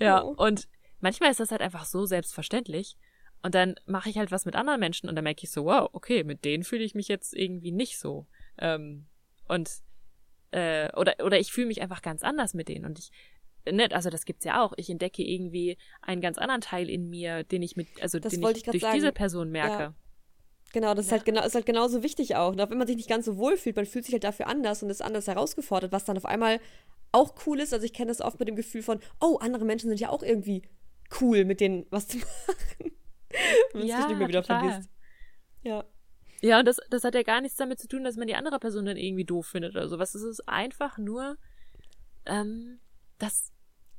ja, 0.00 0.24
oh. 0.24 0.34
und 0.36 0.68
manchmal 1.00 1.30
ist 1.30 1.40
das 1.40 1.50
halt 1.50 1.62
einfach 1.62 1.84
so 1.84 2.06
selbstverständlich. 2.06 2.96
Und 3.42 3.54
dann 3.54 3.76
mache 3.86 4.10
ich 4.10 4.18
halt 4.18 4.30
was 4.32 4.44
mit 4.46 4.56
anderen 4.56 4.80
Menschen 4.80 5.08
und 5.08 5.14
dann 5.14 5.22
merke 5.22 5.44
ich 5.44 5.50
so, 5.50 5.64
wow, 5.64 5.88
okay, 5.92 6.24
mit 6.24 6.44
denen 6.44 6.64
fühle 6.64 6.82
ich 6.82 6.94
mich 6.94 7.08
jetzt 7.08 7.34
irgendwie 7.34 7.70
nicht 7.70 7.98
so. 7.98 8.26
Ähm, 8.58 9.06
und 9.46 9.70
äh, 10.50 10.90
oder 10.96 11.14
oder 11.24 11.38
ich 11.38 11.52
fühle 11.52 11.68
mich 11.68 11.80
einfach 11.80 12.02
ganz 12.02 12.22
anders 12.22 12.54
mit 12.54 12.68
denen 12.68 12.84
und 12.84 12.98
ich 12.98 13.10
nett, 13.72 13.92
also 13.92 14.10
das 14.10 14.24
gibt's 14.24 14.44
ja 14.44 14.62
auch. 14.62 14.72
Ich 14.76 14.90
entdecke 14.90 15.22
irgendwie 15.22 15.76
einen 16.02 16.20
ganz 16.20 16.38
anderen 16.38 16.60
Teil 16.60 16.88
in 16.88 17.08
mir, 17.08 17.44
den 17.44 17.62
ich 17.62 17.76
mit, 17.76 17.88
also 18.00 18.18
das 18.18 18.32
den 18.32 18.42
ich, 18.42 18.56
ich 18.58 18.62
durch 18.64 18.80
sagen. 18.80 18.94
diese 18.94 19.12
Person 19.12 19.50
merke. 19.50 19.82
Ja. 19.82 19.94
Genau, 20.72 20.94
das 20.94 21.06
ja. 21.06 21.08
ist 21.08 21.12
halt 21.12 21.24
genau, 21.24 21.44
ist 21.44 21.54
halt 21.54 21.66
genauso 21.66 22.02
wichtig 22.02 22.36
auch. 22.36 22.52
Und 22.52 22.60
auch 22.60 22.70
wenn 22.70 22.78
man 22.78 22.86
sich 22.86 22.96
nicht 22.96 23.08
ganz 23.08 23.24
so 23.24 23.36
wohl 23.38 23.56
fühlt, 23.56 23.76
man 23.76 23.86
fühlt 23.86 24.04
sich 24.04 24.12
halt 24.12 24.24
dafür 24.24 24.48
anders 24.48 24.82
und 24.82 24.90
ist 24.90 25.02
anders 25.02 25.26
herausgefordert, 25.26 25.92
was 25.92 26.04
dann 26.04 26.16
auf 26.16 26.26
einmal 26.26 26.60
auch 27.12 27.34
cool 27.46 27.60
ist. 27.60 27.72
Also 27.72 27.86
ich 27.86 27.94
kenne 27.94 28.08
das 28.08 28.20
oft 28.20 28.38
mit 28.38 28.48
dem 28.48 28.56
Gefühl 28.56 28.82
von, 28.82 29.00
oh, 29.20 29.38
andere 29.40 29.64
Menschen 29.64 29.88
sind 29.88 30.00
ja 30.00 30.10
auch 30.10 30.22
irgendwie 30.22 30.62
cool, 31.20 31.44
mit 31.44 31.60
denen 31.60 31.86
was 31.90 32.08
zu 32.08 32.18
machen. 32.46 32.92
wenn 33.72 33.80
man 33.80 33.88
ja, 33.88 34.00
es 34.00 34.08
nicht 34.08 34.18
mehr 34.18 34.28
wieder 34.28 34.42
total. 34.42 34.68
vergisst. 34.68 34.90
Ja. 35.62 35.84
Ja, 36.40 36.60
und 36.60 36.68
das, 36.68 36.76
das 36.90 37.02
hat 37.02 37.14
ja 37.14 37.22
gar 37.22 37.40
nichts 37.40 37.56
damit 37.56 37.80
zu 37.80 37.88
tun, 37.88 38.04
dass 38.04 38.16
man 38.16 38.28
die 38.28 38.36
andere 38.36 38.60
Person 38.60 38.86
dann 38.86 38.96
irgendwie 38.96 39.24
doof 39.24 39.46
findet 39.46 39.74
oder 39.74 39.88
sowas. 39.88 40.14
Es 40.14 40.22
ist 40.22 40.48
einfach 40.48 40.98
nur, 40.98 41.36
ähm, 42.26 42.78
dass 43.18 43.52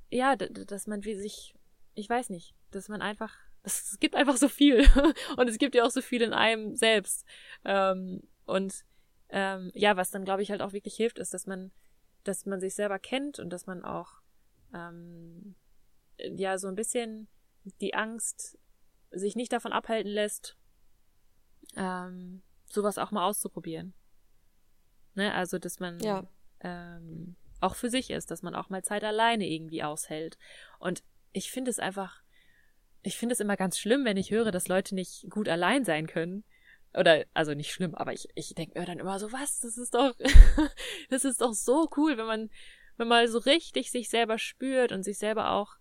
ja, 0.09 0.35
dass 0.35 0.87
man 0.87 1.03
wie 1.03 1.15
sich, 1.15 1.55
ich 1.95 2.09
weiß 2.09 2.29
nicht, 2.29 2.55
dass 2.71 2.89
man 2.89 3.01
einfach, 3.01 3.35
es 3.63 3.97
gibt 3.99 4.15
einfach 4.15 4.37
so 4.37 4.47
viel 4.47 4.85
und 5.37 5.49
es 5.49 5.57
gibt 5.57 5.75
ja 5.75 5.85
auch 5.85 5.91
so 5.91 6.01
viel 6.01 6.21
in 6.21 6.33
einem 6.33 6.75
selbst. 6.75 7.25
Ähm, 7.65 8.21
und 8.45 8.85
ähm, 9.29 9.71
ja, 9.75 9.95
was 9.95 10.11
dann 10.11 10.25
glaube 10.25 10.41
ich 10.41 10.51
halt 10.51 10.61
auch 10.61 10.73
wirklich 10.73 10.95
hilft, 10.95 11.19
ist, 11.19 11.33
dass 11.33 11.45
man, 11.45 11.71
dass 12.23 12.45
man 12.45 12.59
sich 12.59 12.73
selber 12.73 12.99
kennt 12.99 13.39
und 13.39 13.51
dass 13.51 13.67
man 13.67 13.83
auch 13.83 14.21
ähm, 14.73 15.55
ja 16.17 16.57
so 16.57 16.67
ein 16.67 16.75
bisschen 16.75 17.27
die 17.79 17.93
Angst 17.93 18.57
sich 19.11 19.35
nicht 19.35 19.51
davon 19.51 19.73
abhalten 19.73 20.11
lässt, 20.11 20.57
ähm, 21.75 22.41
sowas 22.65 22.97
auch 22.97 23.11
mal 23.11 23.25
auszuprobieren. 23.27 23.93
Ne? 25.15 25.33
Also, 25.33 25.59
dass 25.59 25.79
man 25.79 25.99
ja. 25.99 26.27
ähm, 26.61 27.35
auch 27.59 27.75
für 27.75 27.89
sich 27.89 28.09
ist, 28.09 28.31
dass 28.31 28.41
man 28.41 28.55
auch 28.55 28.69
mal 28.69 28.83
Zeit 28.83 29.03
alleine 29.03 29.47
irgendwie 29.47 29.83
aushält. 29.83 30.37
Und 30.79 31.03
ich 31.31 31.51
finde 31.51 31.71
es 31.71 31.79
einfach, 31.79 32.21
ich 33.03 33.17
finde 33.17 33.33
es 33.33 33.39
immer 33.39 33.57
ganz 33.57 33.77
schlimm, 33.77 34.05
wenn 34.05 34.17
ich 34.17 34.31
höre, 34.31 34.51
dass 34.51 34.67
Leute 34.67 34.95
nicht 34.95 35.29
gut 35.29 35.49
allein 35.49 35.85
sein 35.85 36.07
können. 36.07 36.43
Oder, 36.97 37.25
also 37.33 37.53
nicht 37.53 37.71
schlimm, 37.71 37.93
aber 37.93 38.13
ich, 38.13 38.29
ich 38.33 38.55
denke 38.55 38.79
mir 38.79 38.85
dann 38.85 38.97
immer 38.97 39.19
so, 39.19 39.31
was, 39.31 39.59
das 39.59 39.77
ist 39.77 39.93
doch, 39.93 40.15
das 41.09 41.23
ist 41.23 41.41
doch 41.41 41.53
so 41.53 41.87
cool, 41.97 42.17
wenn 42.17 42.25
man, 42.25 42.49
wenn 42.97 43.07
man 43.07 43.27
so 43.27 43.37
richtig 43.37 43.91
sich 43.91 44.09
selber 44.09 44.39
spürt 44.39 44.91
und 44.91 45.03
sich 45.03 45.19
selber 45.19 45.51
auch 45.51 45.77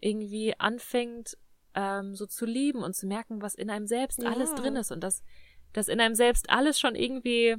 irgendwie 0.00 0.54
anfängt, 0.58 1.36
ähm, 1.74 2.14
so 2.14 2.26
zu 2.26 2.46
lieben 2.46 2.82
und 2.82 2.94
zu 2.94 3.06
merken, 3.06 3.42
was 3.42 3.54
in 3.54 3.70
einem 3.70 3.86
selbst 3.86 4.22
ja. 4.22 4.30
alles 4.30 4.54
drin 4.54 4.76
ist 4.76 4.92
und 4.92 5.00
dass, 5.02 5.24
dass 5.72 5.88
in 5.88 6.00
einem 6.00 6.14
selbst 6.14 6.48
alles 6.48 6.78
schon 6.78 6.94
irgendwie 6.94 7.56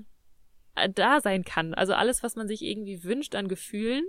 da 0.94 1.22
sein 1.22 1.44
kann. 1.44 1.74
Also 1.74 1.94
alles, 1.94 2.24
was 2.24 2.36
man 2.36 2.48
sich 2.48 2.62
irgendwie 2.62 3.04
wünscht 3.04 3.36
an 3.36 3.48
Gefühlen, 3.48 4.06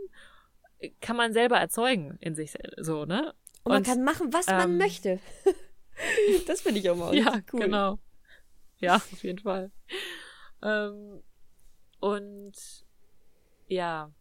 kann 1.00 1.16
man 1.16 1.32
selber 1.32 1.58
erzeugen 1.58 2.18
in 2.20 2.34
sich 2.34 2.54
so, 2.76 3.04
ne? 3.04 3.34
Und, 3.64 3.72
man 3.72 3.82
kann 3.82 4.04
machen, 4.04 4.32
was 4.32 4.48
ähm, 4.48 4.56
man 4.56 4.78
möchte. 4.78 5.20
das 6.46 6.60
finde 6.60 6.80
ich 6.80 6.88
auch 6.88 6.96
mal 6.96 7.14
ja, 7.16 7.40
cool. 7.52 7.60
Genau. 7.60 7.98
Ja, 8.78 8.96
auf 8.96 9.22
jeden 9.22 9.40
Fall. 9.40 9.70
Ähm, 10.62 11.22
und 12.00 12.54
ja. 13.66 14.12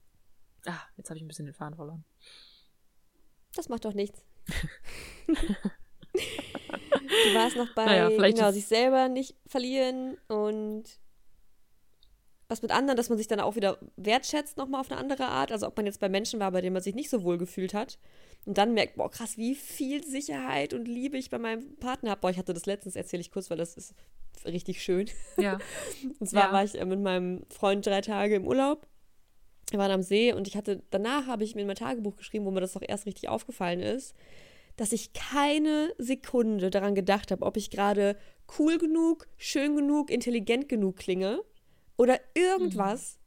Ah, 0.65 0.81
jetzt 0.97 1.09
habe 1.09 1.17
ich 1.17 1.23
ein 1.23 1.27
bisschen 1.27 1.45
den 1.45 1.53
Faden 1.53 1.75
verloren. 1.75 2.03
Das 3.55 3.69
macht 3.69 3.85
doch 3.85 3.93
nichts. 3.93 4.25
du 6.13 7.33
warst 7.33 7.55
noch 7.55 7.73
bei 7.73 7.85
naja, 7.85 8.09
genau, 8.09 8.51
sich 8.51 8.65
selber 8.65 9.07
nicht 9.09 9.35
verlieren 9.45 10.17
und 10.27 10.99
was 12.47 12.61
mit 12.61 12.71
anderen, 12.71 12.95
dass 12.95 13.09
man 13.09 13.17
sich 13.17 13.27
dann 13.27 13.39
auch 13.39 13.55
wieder 13.55 13.77
wertschätzt 13.97 14.57
nochmal 14.57 14.81
auf 14.81 14.89
eine 14.89 14.99
andere 14.99 15.25
Art. 15.25 15.51
Also 15.51 15.67
ob 15.67 15.75
man 15.75 15.85
jetzt 15.85 15.99
bei 15.99 16.09
Menschen 16.09 16.39
war, 16.39 16.51
bei 16.51 16.61
denen 16.61 16.73
man 16.73 16.81
sich 16.81 16.95
nicht 16.95 17.09
so 17.09 17.23
wohl 17.23 17.37
gefühlt 17.37 17.73
hat 17.73 17.99
und 18.45 18.57
dann 18.57 18.73
merkt, 18.73 18.95
boah, 18.95 19.11
krass, 19.11 19.37
wie 19.37 19.55
viel 19.55 20.03
Sicherheit 20.05 20.73
und 20.73 20.87
Liebe 20.87 21.17
ich 21.17 21.29
bei 21.29 21.39
meinem 21.39 21.75
Partner 21.77 22.11
habe. 22.11 22.21
Boah, 22.21 22.29
ich 22.29 22.37
hatte 22.37 22.53
das 22.53 22.65
letztens, 22.65 22.95
erzähle 22.95 23.21
ich 23.21 23.31
kurz, 23.31 23.49
weil 23.49 23.57
das 23.57 23.75
ist 23.75 23.93
richtig 24.45 24.81
schön. 24.81 25.09
Ja. 25.35 25.57
und 26.19 26.27
zwar 26.27 26.47
ja. 26.47 26.53
war 26.53 26.63
ich 26.63 26.79
äh, 26.79 26.85
mit 26.85 27.01
meinem 27.01 27.43
Freund 27.49 27.85
drei 27.85 28.01
Tage 28.01 28.35
im 28.35 28.47
Urlaub. 28.47 28.87
Wir 29.69 29.79
waren 29.79 29.91
am 29.91 30.01
See 30.01 30.31
und 30.31 30.47
ich 30.47 30.55
hatte, 30.55 30.81
danach 30.91 31.27
habe 31.27 31.43
ich 31.43 31.53
mir 31.53 31.61
in 31.61 31.67
mein 31.67 31.75
Tagebuch 31.75 32.15
geschrieben, 32.15 32.45
wo 32.45 32.51
mir 32.51 32.61
das 32.61 32.77
auch 32.77 32.81
erst 32.87 33.05
richtig 33.05 33.27
aufgefallen 33.27 33.81
ist, 33.81 34.15
dass 34.77 34.93
ich 34.93 35.11
keine 35.11 35.93
Sekunde 35.97 36.69
daran 36.69 36.95
gedacht 36.95 37.31
habe, 37.31 37.45
ob 37.45 37.57
ich 37.57 37.69
gerade 37.69 38.15
cool 38.57 38.77
genug, 38.77 39.27
schön 39.35 39.75
genug, 39.75 40.09
intelligent 40.09 40.69
genug 40.69 40.95
klinge 40.95 41.41
oder 41.97 42.19
irgendwas. 42.33 43.17
Mhm. 43.17 43.21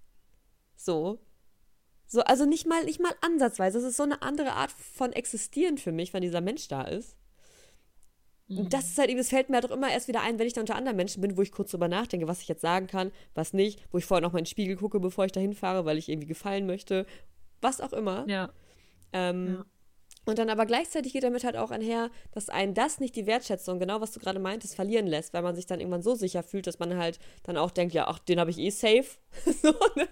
So. 0.76 1.18
So, 2.06 2.22
also 2.22 2.44
nicht 2.44 2.66
mal, 2.66 2.84
nicht 2.84 3.00
mal 3.00 3.14
ansatzweise. 3.20 3.78
Das 3.78 3.88
ist 3.88 3.96
so 3.96 4.02
eine 4.02 4.22
andere 4.22 4.52
Art 4.52 4.72
von 4.72 5.12
Existieren 5.12 5.78
für 5.78 5.92
mich, 5.92 6.12
wenn 6.12 6.22
dieser 6.22 6.40
Mensch 6.40 6.66
da 6.66 6.82
ist. 6.82 7.16
Und 8.48 8.72
das 8.72 8.82
mhm. 8.82 8.90
ist 8.90 8.98
halt 8.98 9.10
eben, 9.10 9.18
das 9.18 9.28
fällt 9.28 9.48
mir 9.48 9.56
halt 9.56 9.66
auch 9.66 9.76
immer 9.76 9.92
erst 9.92 10.08
wieder 10.08 10.22
ein, 10.22 10.40
wenn 10.40 10.46
ich 10.46 10.54
da 10.54 10.60
unter 10.60 10.74
anderen 10.74 10.96
Menschen 10.96 11.20
bin, 11.20 11.36
wo 11.36 11.42
ich 11.42 11.52
kurz 11.52 11.70
drüber 11.70 11.86
nachdenke, 11.86 12.26
was 12.26 12.42
ich 12.42 12.48
jetzt 12.48 12.62
sagen 12.62 12.88
kann, 12.88 13.12
was 13.34 13.52
nicht, 13.52 13.80
wo 13.92 13.98
ich 13.98 14.04
vorher 14.04 14.22
noch 14.22 14.32
mal 14.32 14.40
in 14.40 14.44
den 14.44 14.50
Spiegel 14.50 14.76
gucke, 14.76 14.98
bevor 14.98 15.24
ich 15.24 15.30
da 15.30 15.38
hinfahre, 15.38 15.84
weil 15.84 15.98
ich 15.98 16.08
irgendwie 16.08 16.26
gefallen 16.26 16.66
möchte, 16.66 17.06
was 17.60 17.80
auch 17.80 17.92
immer. 17.92 18.28
Ja. 18.28 18.50
Ähm, 19.12 19.54
ja. 19.54 19.64
Und 20.30 20.38
dann 20.38 20.48
aber 20.48 20.64
gleichzeitig 20.64 21.12
geht 21.12 21.24
damit 21.24 21.42
halt 21.42 21.56
auch 21.56 21.72
einher, 21.72 22.08
dass 22.32 22.48
einen 22.48 22.72
das 22.72 23.00
nicht 23.00 23.16
die 23.16 23.26
Wertschätzung, 23.26 23.80
genau 23.80 24.00
was 24.00 24.12
du 24.12 24.20
gerade 24.20 24.38
meintest, 24.38 24.76
verlieren 24.76 25.08
lässt, 25.08 25.34
weil 25.34 25.42
man 25.42 25.56
sich 25.56 25.66
dann 25.66 25.80
irgendwann 25.80 26.02
so 26.02 26.14
sicher 26.14 26.44
fühlt, 26.44 26.68
dass 26.68 26.78
man 26.78 26.96
halt 26.96 27.18
dann 27.42 27.56
auch 27.56 27.72
denkt, 27.72 27.94
ja, 27.94 28.06
ach, 28.06 28.20
den 28.20 28.38
habe 28.38 28.50
ich 28.50 28.58
eh 28.58 28.70
safe. 28.70 29.06
so, 29.62 29.74
ne? 29.96 30.08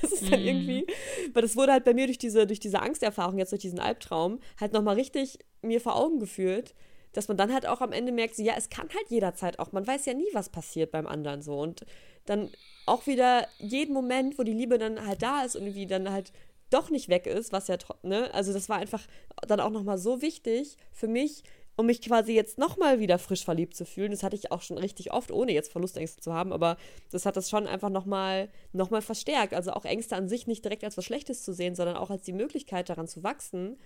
Das 0.00 0.10
ist 0.10 0.32
dann 0.32 0.42
mm. 0.42 0.46
irgendwie, 0.46 0.86
weil 1.34 1.42
das 1.42 1.54
wurde 1.54 1.72
halt 1.72 1.84
bei 1.84 1.94
mir 1.94 2.06
durch 2.06 2.18
diese, 2.18 2.46
durch 2.46 2.58
diese 2.58 2.80
Angsterfahrung, 2.80 3.38
jetzt 3.38 3.52
durch 3.52 3.62
diesen 3.62 3.78
Albtraum, 3.78 4.40
halt 4.58 4.72
nochmal 4.72 4.96
richtig 4.96 5.38
mir 5.60 5.80
vor 5.80 5.96
Augen 5.96 6.18
geführt, 6.18 6.74
dass 7.12 7.28
man 7.28 7.36
dann 7.36 7.52
halt 7.52 7.66
auch 7.66 7.80
am 7.80 7.92
Ende 7.92 8.10
merkt, 8.10 8.34
so, 8.34 8.42
ja, 8.42 8.54
es 8.56 8.70
kann 8.70 8.88
halt 8.88 9.10
jederzeit 9.10 9.58
auch, 9.58 9.70
man 9.72 9.86
weiß 9.86 10.06
ja 10.06 10.14
nie, 10.14 10.28
was 10.32 10.48
passiert 10.48 10.90
beim 10.90 11.06
anderen 11.06 11.42
so. 11.42 11.60
Und 11.60 11.84
dann 12.24 12.50
auch 12.86 13.06
wieder 13.06 13.46
jeden 13.58 13.92
Moment, 13.92 14.38
wo 14.38 14.42
die 14.42 14.54
Liebe 14.54 14.78
dann 14.78 15.06
halt 15.06 15.22
da 15.22 15.42
ist 15.42 15.56
und 15.56 15.62
irgendwie 15.62 15.86
dann 15.86 16.10
halt 16.10 16.32
doch 16.72 16.90
nicht 16.90 17.08
weg 17.08 17.26
ist, 17.26 17.52
was 17.52 17.68
ja, 17.68 17.76
ne, 18.02 18.32
also 18.34 18.52
das 18.52 18.68
war 18.68 18.78
einfach 18.78 19.02
dann 19.46 19.60
auch 19.60 19.70
nochmal 19.70 19.98
so 19.98 20.22
wichtig 20.22 20.76
für 20.92 21.08
mich, 21.08 21.42
um 21.76 21.86
mich 21.86 22.02
quasi 22.02 22.34
jetzt 22.34 22.58
nochmal 22.58 23.00
wieder 23.00 23.18
frisch 23.18 23.44
verliebt 23.44 23.74
zu 23.74 23.86
fühlen. 23.86 24.10
Das 24.10 24.22
hatte 24.22 24.36
ich 24.36 24.52
auch 24.52 24.60
schon 24.62 24.78
richtig 24.78 25.12
oft, 25.12 25.30
ohne 25.30 25.52
jetzt 25.52 25.72
Verlustängste 25.72 26.20
zu 26.20 26.32
haben, 26.32 26.52
aber 26.52 26.76
das 27.10 27.24
hat 27.24 27.36
das 27.36 27.48
schon 27.48 27.66
einfach 27.66 27.88
nochmal 27.88 28.50
noch 28.72 28.90
mal 28.90 29.02
verstärkt. 29.02 29.54
Also 29.54 29.72
auch 29.72 29.84
Ängste 29.84 30.16
an 30.16 30.28
sich 30.28 30.46
nicht 30.46 30.64
direkt 30.64 30.84
als 30.84 30.96
was 30.96 31.04
Schlechtes 31.04 31.42
zu 31.42 31.52
sehen, 31.52 31.74
sondern 31.74 31.96
auch 31.96 32.10
als 32.10 32.22
die 32.22 32.32
Möglichkeit 32.32 32.88
daran 32.88 33.08
zu 33.08 33.22
wachsen 33.22 33.78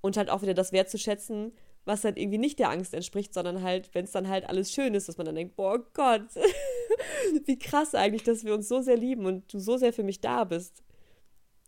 und 0.00 0.16
halt 0.16 0.30
auch 0.30 0.42
wieder 0.42 0.54
das 0.54 0.72
wertzuschätzen, 0.72 1.52
was 1.84 2.04
halt 2.04 2.18
irgendwie 2.18 2.38
nicht 2.38 2.58
der 2.58 2.70
Angst 2.70 2.92
entspricht, 2.92 3.32
sondern 3.32 3.62
halt, 3.62 3.94
wenn 3.94 4.04
es 4.04 4.12
dann 4.12 4.28
halt 4.28 4.48
alles 4.48 4.72
schön 4.72 4.94
ist, 4.94 5.08
dass 5.08 5.16
man 5.16 5.26
dann 5.26 5.34
denkt, 5.34 5.56
boah 5.56 5.78
Gott, 5.94 6.26
wie 7.46 7.58
krass 7.58 7.94
eigentlich, 7.94 8.22
dass 8.22 8.44
wir 8.44 8.54
uns 8.54 8.68
so 8.68 8.82
sehr 8.82 8.96
lieben 8.96 9.24
und 9.24 9.52
du 9.52 9.58
so 9.58 9.76
sehr 9.76 9.92
für 9.92 10.02
mich 10.02 10.20
da 10.20 10.44
bist. 10.44 10.82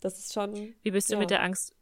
Das 0.02 0.18
ist 0.18 0.32
schon. 0.32 0.74
Wie 0.82 0.90
bist 0.90 1.08
du 1.08 1.14
ja. 1.14 1.20
mit 1.20 1.30
der 1.30 1.42
Angst? 1.42 1.74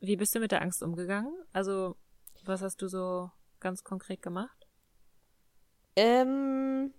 Wie 0.00 0.16
bist 0.16 0.34
du 0.34 0.40
mit 0.40 0.52
der 0.52 0.62
Angst 0.62 0.82
umgegangen? 0.82 1.32
Also 1.52 1.96
was 2.44 2.62
hast 2.62 2.80
du 2.82 2.88
so 2.88 3.30
ganz 3.60 3.84
konkret 3.84 4.22
gemacht? 4.22 4.66
Ähm, 5.96 6.92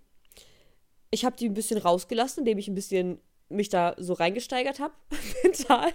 ich 1.10 1.24
habe 1.24 1.36
die 1.36 1.48
ein 1.48 1.54
bisschen 1.54 1.78
rausgelassen, 1.78 2.40
indem 2.40 2.58
ich 2.58 2.68
ein 2.68 2.74
bisschen 2.74 3.20
mich 3.48 3.68
da 3.68 3.94
so 3.98 4.12
reingesteigert 4.12 4.80
habe, 4.80 4.94
mental. 5.42 5.92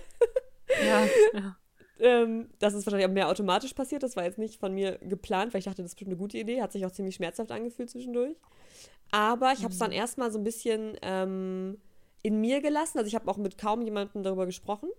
Ja, 0.86 1.06
ja. 1.34 1.58
ähm, 2.00 2.50
das 2.60 2.74
ist 2.74 2.86
wahrscheinlich 2.86 3.08
auch 3.08 3.14
mehr 3.14 3.30
automatisch 3.30 3.74
passiert. 3.74 4.04
Das 4.04 4.16
war 4.16 4.24
jetzt 4.24 4.40
nicht 4.40 4.60
von 4.60 4.74
mir 4.74 4.98
geplant, 5.00 5.54
weil 5.54 5.60
ich 5.60 5.66
dachte, 5.66 5.82
das 5.84 5.92
ist 5.92 5.96
bestimmt 5.96 6.12
eine 6.12 6.18
gute 6.18 6.38
Idee. 6.38 6.62
Hat 6.62 6.72
sich 6.72 6.86
auch 6.86 6.92
ziemlich 6.92 7.16
schmerzhaft 7.16 7.52
angefühlt 7.52 7.90
zwischendurch. 7.90 8.36
Aber 9.12 9.54
ich 9.54 9.64
habe 9.64 9.74
es 9.74 9.78
dann 9.78 9.92
mhm. 9.92 9.98
erstmal 9.98 10.32
so 10.32 10.40
ein 10.40 10.44
bisschen 10.44 10.98
ähm, 11.04 11.80
in 12.24 12.42
mir 12.42 12.62
gelassen. 12.62 12.98
Also 12.98 13.08
ich 13.08 13.16
habe 13.16 13.30
auch 13.30 13.38
mit 13.38 13.58
kaum 13.58 13.82
jemandem 13.82 14.24
darüber 14.24 14.46
gesprochen 14.46 14.90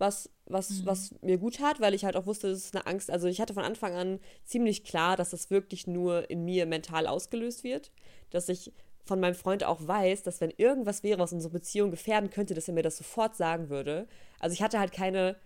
was, 0.00 0.30
was, 0.46 0.70
mhm. 0.70 0.86
was 0.86 1.14
mir 1.20 1.36
gut 1.36 1.56
tat, 1.56 1.78
weil 1.78 1.94
ich 1.94 2.04
halt 2.04 2.16
auch 2.16 2.26
wusste, 2.26 2.48
das 2.48 2.64
ist 2.64 2.74
eine 2.74 2.86
Angst. 2.86 3.10
Also 3.10 3.28
ich 3.28 3.40
hatte 3.40 3.54
von 3.54 3.64
Anfang 3.64 3.94
an 3.94 4.18
ziemlich 4.44 4.82
klar, 4.82 5.16
dass 5.16 5.30
das 5.30 5.50
wirklich 5.50 5.86
nur 5.86 6.30
in 6.30 6.44
mir 6.44 6.66
mental 6.66 7.06
ausgelöst 7.06 7.62
wird. 7.62 7.92
Dass 8.30 8.48
ich 8.48 8.72
von 9.04 9.20
meinem 9.20 9.34
Freund 9.34 9.62
auch 9.62 9.86
weiß, 9.86 10.22
dass 10.22 10.40
wenn 10.40 10.52
irgendwas 10.56 11.02
wäre, 11.02 11.18
was 11.18 11.34
unsere 11.34 11.52
Beziehung 11.52 11.90
gefährden 11.90 12.30
könnte, 12.30 12.54
dass 12.54 12.66
er 12.66 12.74
mir 12.74 12.82
das 12.82 12.96
sofort 12.96 13.36
sagen 13.36 13.68
würde. 13.68 14.08
Also 14.38 14.54
ich 14.54 14.62
hatte 14.62 14.78
halt 14.78 14.92
keine, 14.92 15.36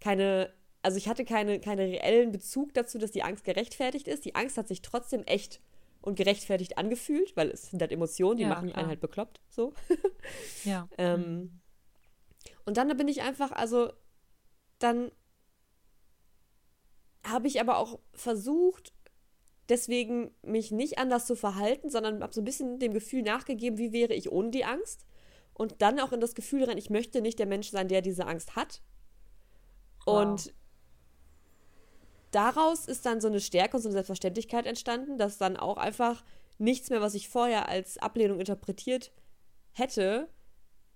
keine, 0.00 0.52
also 0.82 0.98
ich 0.98 1.08
hatte 1.08 1.24
keine, 1.24 1.58
keine 1.58 1.82
reellen 1.82 2.30
Bezug 2.30 2.74
dazu, 2.74 2.98
dass 2.98 3.10
die 3.10 3.24
Angst 3.24 3.44
gerechtfertigt 3.44 4.06
ist. 4.06 4.24
Die 4.24 4.36
Angst 4.36 4.56
hat 4.56 4.68
sich 4.68 4.82
trotzdem 4.82 5.24
echt 5.24 5.60
und 6.06 6.14
gerechtfertigt 6.14 6.78
angefühlt, 6.78 7.36
weil 7.36 7.50
es 7.50 7.70
sind 7.70 7.82
halt 7.82 7.90
Emotionen, 7.90 8.36
die 8.36 8.44
ja, 8.44 8.48
machen 8.48 8.68
klar. 8.68 8.78
einen 8.78 8.88
halt 8.88 9.00
bekloppt, 9.00 9.40
so. 9.48 9.72
ja. 10.64 10.88
ähm, 10.98 11.20
mhm. 11.20 11.60
Und 12.64 12.76
dann 12.76 12.96
bin 12.96 13.08
ich 13.08 13.22
einfach, 13.22 13.50
also 13.50 13.92
dann 14.78 15.10
habe 17.24 17.48
ich 17.48 17.60
aber 17.60 17.78
auch 17.78 17.98
versucht, 18.12 18.92
deswegen 19.68 20.30
mich 20.42 20.70
nicht 20.70 20.98
anders 20.98 21.26
zu 21.26 21.34
verhalten, 21.34 21.90
sondern 21.90 22.22
habe 22.22 22.32
so 22.32 22.40
ein 22.40 22.44
bisschen 22.44 22.78
dem 22.78 22.94
Gefühl 22.94 23.22
nachgegeben, 23.22 23.76
wie 23.78 23.92
wäre 23.92 24.14
ich 24.14 24.30
ohne 24.30 24.50
die 24.50 24.64
Angst. 24.64 25.06
Und 25.54 25.82
dann 25.82 25.98
auch 25.98 26.12
in 26.12 26.20
das 26.20 26.36
Gefühl 26.36 26.62
rein, 26.62 26.78
ich 26.78 26.88
möchte 26.88 27.20
nicht 27.20 27.40
der 27.40 27.46
Mensch 27.46 27.70
sein, 27.70 27.88
der 27.88 28.00
diese 28.00 28.26
Angst 28.26 28.54
hat. 28.54 28.80
Wow. 30.04 30.22
Und 30.22 30.54
daraus 32.36 32.86
ist 32.86 33.06
dann 33.06 33.20
so 33.20 33.28
eine 33.28 33.40
Stärke 33.40 33.76
und 33.76 33.82
so 33.82 33.88
eine 33.88 33.94
Selbstverständlichkeit 33.94 34.66
entstanden, 34.66 35.16
dass 35.16 35.38
dann 35.38 35.56
auch 35.56 35.78
einfach 35.78 36.22
nichts 36.58 36.90
mehr, 36.90 37.00
was 37.00 37.14
ich 37.14 37.30
vorher 37.30 37.68
als 37.68 37.96
Ablehnung 37.98 38.40
interpretiert 38.40 39.10
hätte, 39.72 40.28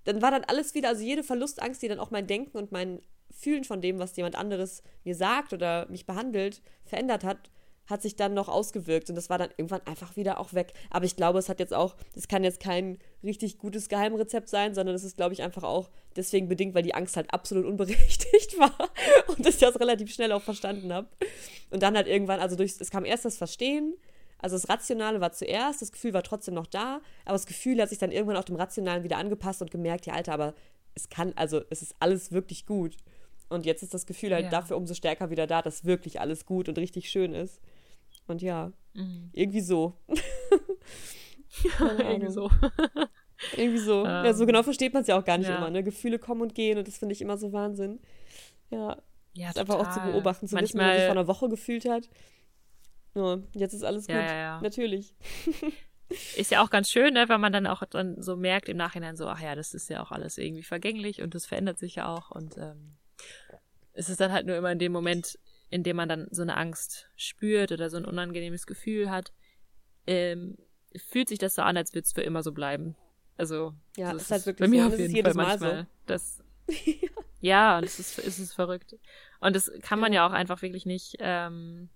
dann 0.05 0.21
war 0.21 0.31
dann 0.31 0.45
alles 0.45 0.75
wieder, 0.75 0.91
also 0.91 1.03
jede 1.03 1.23
Verlustangst, 1.23 1.83
die 1.83 1.89
dann 1.89 1.99
auch 1.99 2.11
mein 2.11 2.27
Denken 2.27 2.59
und 2.59 2.73
mein 2.73 3.01
Fühlen 3.31 3.65
von 3.65 3.81
dem, 3.81 3.99
was 3.99 4.17
jemand 4.17 4.37
anderes 4.37 4.83
mir 5.05 5.15
sagt 5.15 5.53
oder 5.53 5.89
mich 5.89 6.05
behandelt, 6.05 6.63
verändert 6.85 7.25
hat, 7.25 7.51
hat 7.91 8.03
sich 8.03 8.17
dann 8.17 8.35
noch 8.35 8.49
ausgewirkt 8.49 9.09
und 9.11 9.17
das 9.17 9.31
war 9.31 9.39
dann 9.39 9.51
irgendwann 9.57 9.87
einfach 9.87 10.17
wieder 10.17 10.41
auch 10.41 10.55
weg. 10.55 10.73
Aber 10.91 11.05
ich 11.05 11.17
glaube, 11.17 11.39
es 11.39 11.49
hat 11.49 11.61
jetzt 11.61 11.75
auch, 11.75 11.97
das 12.15 12.29
kann 12.29 12.45
jetzt 12.45 12.61
kein 12.61 12.99
richtig 13.23 13.59
gutes 13.59 13.89
Geheimrezept 13.89 14.49
sein, 14.49 14.75
sondern 14.75 14.95
es 14.95 15.05
ist, 15.05 15.17
glaube 15.17 15.35
ich, 15.35 15.43
einfach 15.43 15.63
auch 15.63 15.91
deswegen 16.17 16.49
bedingt, 16.49 16.75
weil 16.75 16.83
die 16.83 16.95
Angst 16.95 17.17
halt 17.17 17.33
absolut 17.33 17.67
unberechtigt 17.67 18.59
war 18.59 18.91
und 19.29 19.47
ich 19.47 19.59
das 19.59 19.79
relativ 19.79 20.13
schnell 20.13 20.33
auch 20.33 20.43
verstanden 20.43 20.93
habe. 20.93 21.09
Und 21.71 21.83
dann 21.83 21.97
halt 21.97 22.07
irgendwann, 22.07 22.41
also 22.41 22.57
durch, 22.57 22.75
es 22.79 22.91
kam 22.91 23.05
erst 23.05 23.25
das 23.25 23.37
Verstehen, 23.37 23.95
also 24.39 24.57
das 24.57 24.69
Rationale 24.69 25.21
war 25.21 25.33
zuerst, 25.33 25.83
das 25.83 25.93
Gefühl 25.93 26.15
war 26.15 26.23
trotzdem 26.23 26.55
noch 26.55 26.67
da, 26.67 27.01
aber 27.25 27.35
das 27.35 27.47
Gefühl 27.47 27.81
hat 27.81 27.91
sich 27.91 27.99
dann 27.99 28.13
irgendwann 28.13 28.37
auch 28.37 28.45
dem 28.45 28.57
Rationalen 28.57 29.05
wieder 29.05 29.19
angepasst 29.19 29.61
und 29.61 29.71
gemerkt, 29.71 30.07
ja, 30.07 30.15
Alter, 30.15 30.33
aber 30.33 30.55
es 30.95 31.09
kann, 31.09 31.33
also 31.37 31.63
es 31.71 31.83
ist 31.83 31.95
alles 32.01 32.33
wirklich 32.33 32.67
gut. 32.67 32.97
Und 33.49 33.67
jetzt 33.67 33.83
ist 33.83 33.95
das 33.95 34.07
Gefühl 34.07 34.33
halt 34.33 34.45
ja. 34.45 34.51
dafür 34.51 34.77
umso 34.77 34.95
stärker 34.95 35.31
wieder 35.31 35.47
da, 35.47 35.61
dass 35.61 35.85
wirklich 35.85 36.21
alles 36.21 36.47
gut 36.47 36.69
und 36.69 36.79
richtig 36.79 37.11
schön 37.11 37.35
ist. 37.35 37.61
Und 38.31 38.43
ja, 38.43 38.73
mhm. 38.95 39.31
irgendwie 39.33 39.61
so. 39.61 39.97
ja, 40.09 41.99
irgendwie 41.99 42.33
so. 42.33 42.51
irgendwie 43.57 43.79
so. 43.79 44.01
Ähm, 44.01 44.25
ja, 44.25 44.33
so 44.33 44.47
genau 44.47 44.63
versteht 44.63 44.95
man 44.95 45.03
es 45.03 45.09
ja 45.09 45.19
auch 45.19 45.25
gar 45.25 45.39
nicht 45.39 45.49
ja. 45.49 45.57
immer. 45.57 45.71
Ne? 45.71 45.83
Gefühle 45.83 46.19
kommen 46.19 46.43
und 46.43 46.55
gehen 46.55 46.79
und 46.79 46.89
das 46.89 46.99
finde 46.99 47.13
ich 47.13 47.21
immer 47.21 47.37
so 47.37 47.53
Wahnsinn. 47.53 48.01
Ja. 48.71 48.97
Ja, 49.33 49.51
ist 49.51 49.59
einfach 49.59 49.77
auch 49.77 49.93
zu 49.93 50.01
beobachten, 50.01 50.49
zu 50.49 50.57
Manchmal, 50.57 50.65
wissen, 50.65 50.75
wie 50.75 50.85
man 50.85 50.97
sich 50.97 51.05
vor 51.05 51.13
einer 51.13 51.29
Woche 51.29 51.49
gefühlt 51.49 51.85
hat 51.85 52.09
ja, 53.15 53.39
jetzt 53.55 53.73
ist 53.73 53.85
alles 53.85 54.07
gut. 54.07 54.17
Ja, 54.17 54.23
ja, 54.23 54.35
ja. 54.35 54.61
Natürlich. 54.61 55.15
Ist 56.37 56.51
ja 56.51 56.63
auch 56.63 56.71
ganz 56.71 56.91
schön, 56.91 57.15
ne, 57.15 57.29
weil 57.29 57.39
man 57.39 57.53
dann 57.53 57.67
auch 57.67 57.85
dann 57.85 58.21
so 58.21 58.37
merkt 58.37 58.69
im 58.69 58.77
Nachhinein 58.77 59.17
so, 59.17 59.29
ach 59.29 59.41
ja, 59.41 59.55
das 59.55 59.75
ist 59.75 59.89
ja 59.91 60.03
auch 60.03 60.11
alles 60.11 60.39
irgendwie 60.39 60.65
vergänglich 60.65 61.23
und 61.23 61.35
das 61.35 61.47
verändert 61.47 61.79
sich 61.79 61.97
ja 61.97 62.09
auch 62.09 62.33
und 62.33 62.59
ähm, 62.59 62.97
es 63.93 64.09
ist 64.09 64.21
dann 64.21 64.33
halt 64.33 64.47
nur 64.47 64.57
immer 64.57 64.73
in 64.73 64.81
dem 64.81 64.91
Moment 64.91 65.39
in 65.71 65.83
dem 65.83 65.97
man 65.97 66.09
dann 66.09 66.29
so 66.31 66.43
eine 66.43 66.57
Angst 66.57 67.09
spürt 67.17 67.73
oder 67.73 67.89
so 67.91 67.97
ein 67.97 68.05
unangenehmes 68.05 68.67
Gefühl 68.67 69.11
hat, 69.11 69.33
ähm, 70.07 70.59
fühlt 70.97 71.29
sich 71.29 71.39
das 71.39 71.55
so 71.55 71.63
an, 71.63 71.77
als 71.77 71.95
würde 71.95 72.05
es 72.05 72.13
für 72.13 72.23
immer 72.23 72.43
so 72.43 72.53
bleiben. 72.53 72.97
Also, 73.37 73.75
ja, 73.97 74.13
das 74.13 74.23
ist 74.23 74.31
halt 74.33 74.47
wirklich 74.47 74.69
bei 74.69 74.69
mir 74.69 74.83
so. 74.83 74.89
auf 74.89 74.93
Und 74.93 74.99
es 75.01 75.07
ist 75.07 75.15
jeden 75.15 75.17
jedes 75.17 75.35
Fall 75.35 75.45
Mal 75.45 75.59
manchmal. 75.59 75.83
so. 75.83 75.89
Das, 76.07 76.43
ja, 77.41 77.81
das 77.81 77.99
ist, 77.99 78.19
es 78.19 78.39
ist 78.39 78.53
verrückt. 78.53 78.97
Und 79.41 79.57
das 79.57 79.71
kann 79.83 80.01
man 80.01 80.13
ja 80.13 80.27
auch 80.27 80.33
einfach 80.33 80.61
wirklich 80.61 80.87
nicht, 80.87 81.17
ähm, 81.21 81.89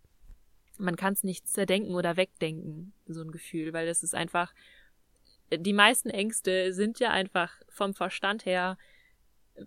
man 0.78 0.96
kann 0.96 1.12
es 1.12 1.24
nicht 1.24 1.48
zerdenken 1.48 1.94
oder 1.94 2.16
wegdenken, 2.16 2.92
so 3.06 3.20
ein 3.20 3.32
Gefühl, 3.32 3.72
weil 3.72 3.86
das 3.86 4.02
ist 4.02 4.14
einfach, 4.14 4.54
die 5.52 5.72
meisten 5.72 6.10
Ängste 6.10 6.72
sind 6.72 7.00
ja 7.00 7.10
einfach 7.10 7.52
vom 7.68 7.94
Verstand 7.94 8.46
her, 8.46 8.78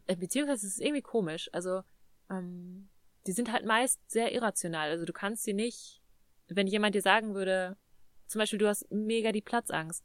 äh, 0.08 0.15
beziehungsweise 0.15 0.65
es 0.65 0.74
ist 0.74 0.82
irgendwie 0.82 1.02
komisch, 1.02 1.50
also, 1.54 1.84
ähm, 2.30 2.89
die 3.28 3.34
sind 3.34 3.52
halt 3.52 3.66
meist 3.66 4.00
sehr 4.10 4.34
irrational. 4.34 4.90
Also 4.90 5.06
du 5.06 5.13
kannst 5.13 5.44
sie 5.44 5.54
nicht, 5.54 6.02
wenn 6.48 6.68
jemand 6.68 6.96
dir 6.96 7.02
sagen 7.02 7.36
würde, 7.36 7.78
zum 8.28 8.40
Beispiel 8.40 8.60
du 8.60 8.68
hast 8.68 8.90
mega 8.92 9.32
die 9.32 9.42
Platzangst 9.42 10.04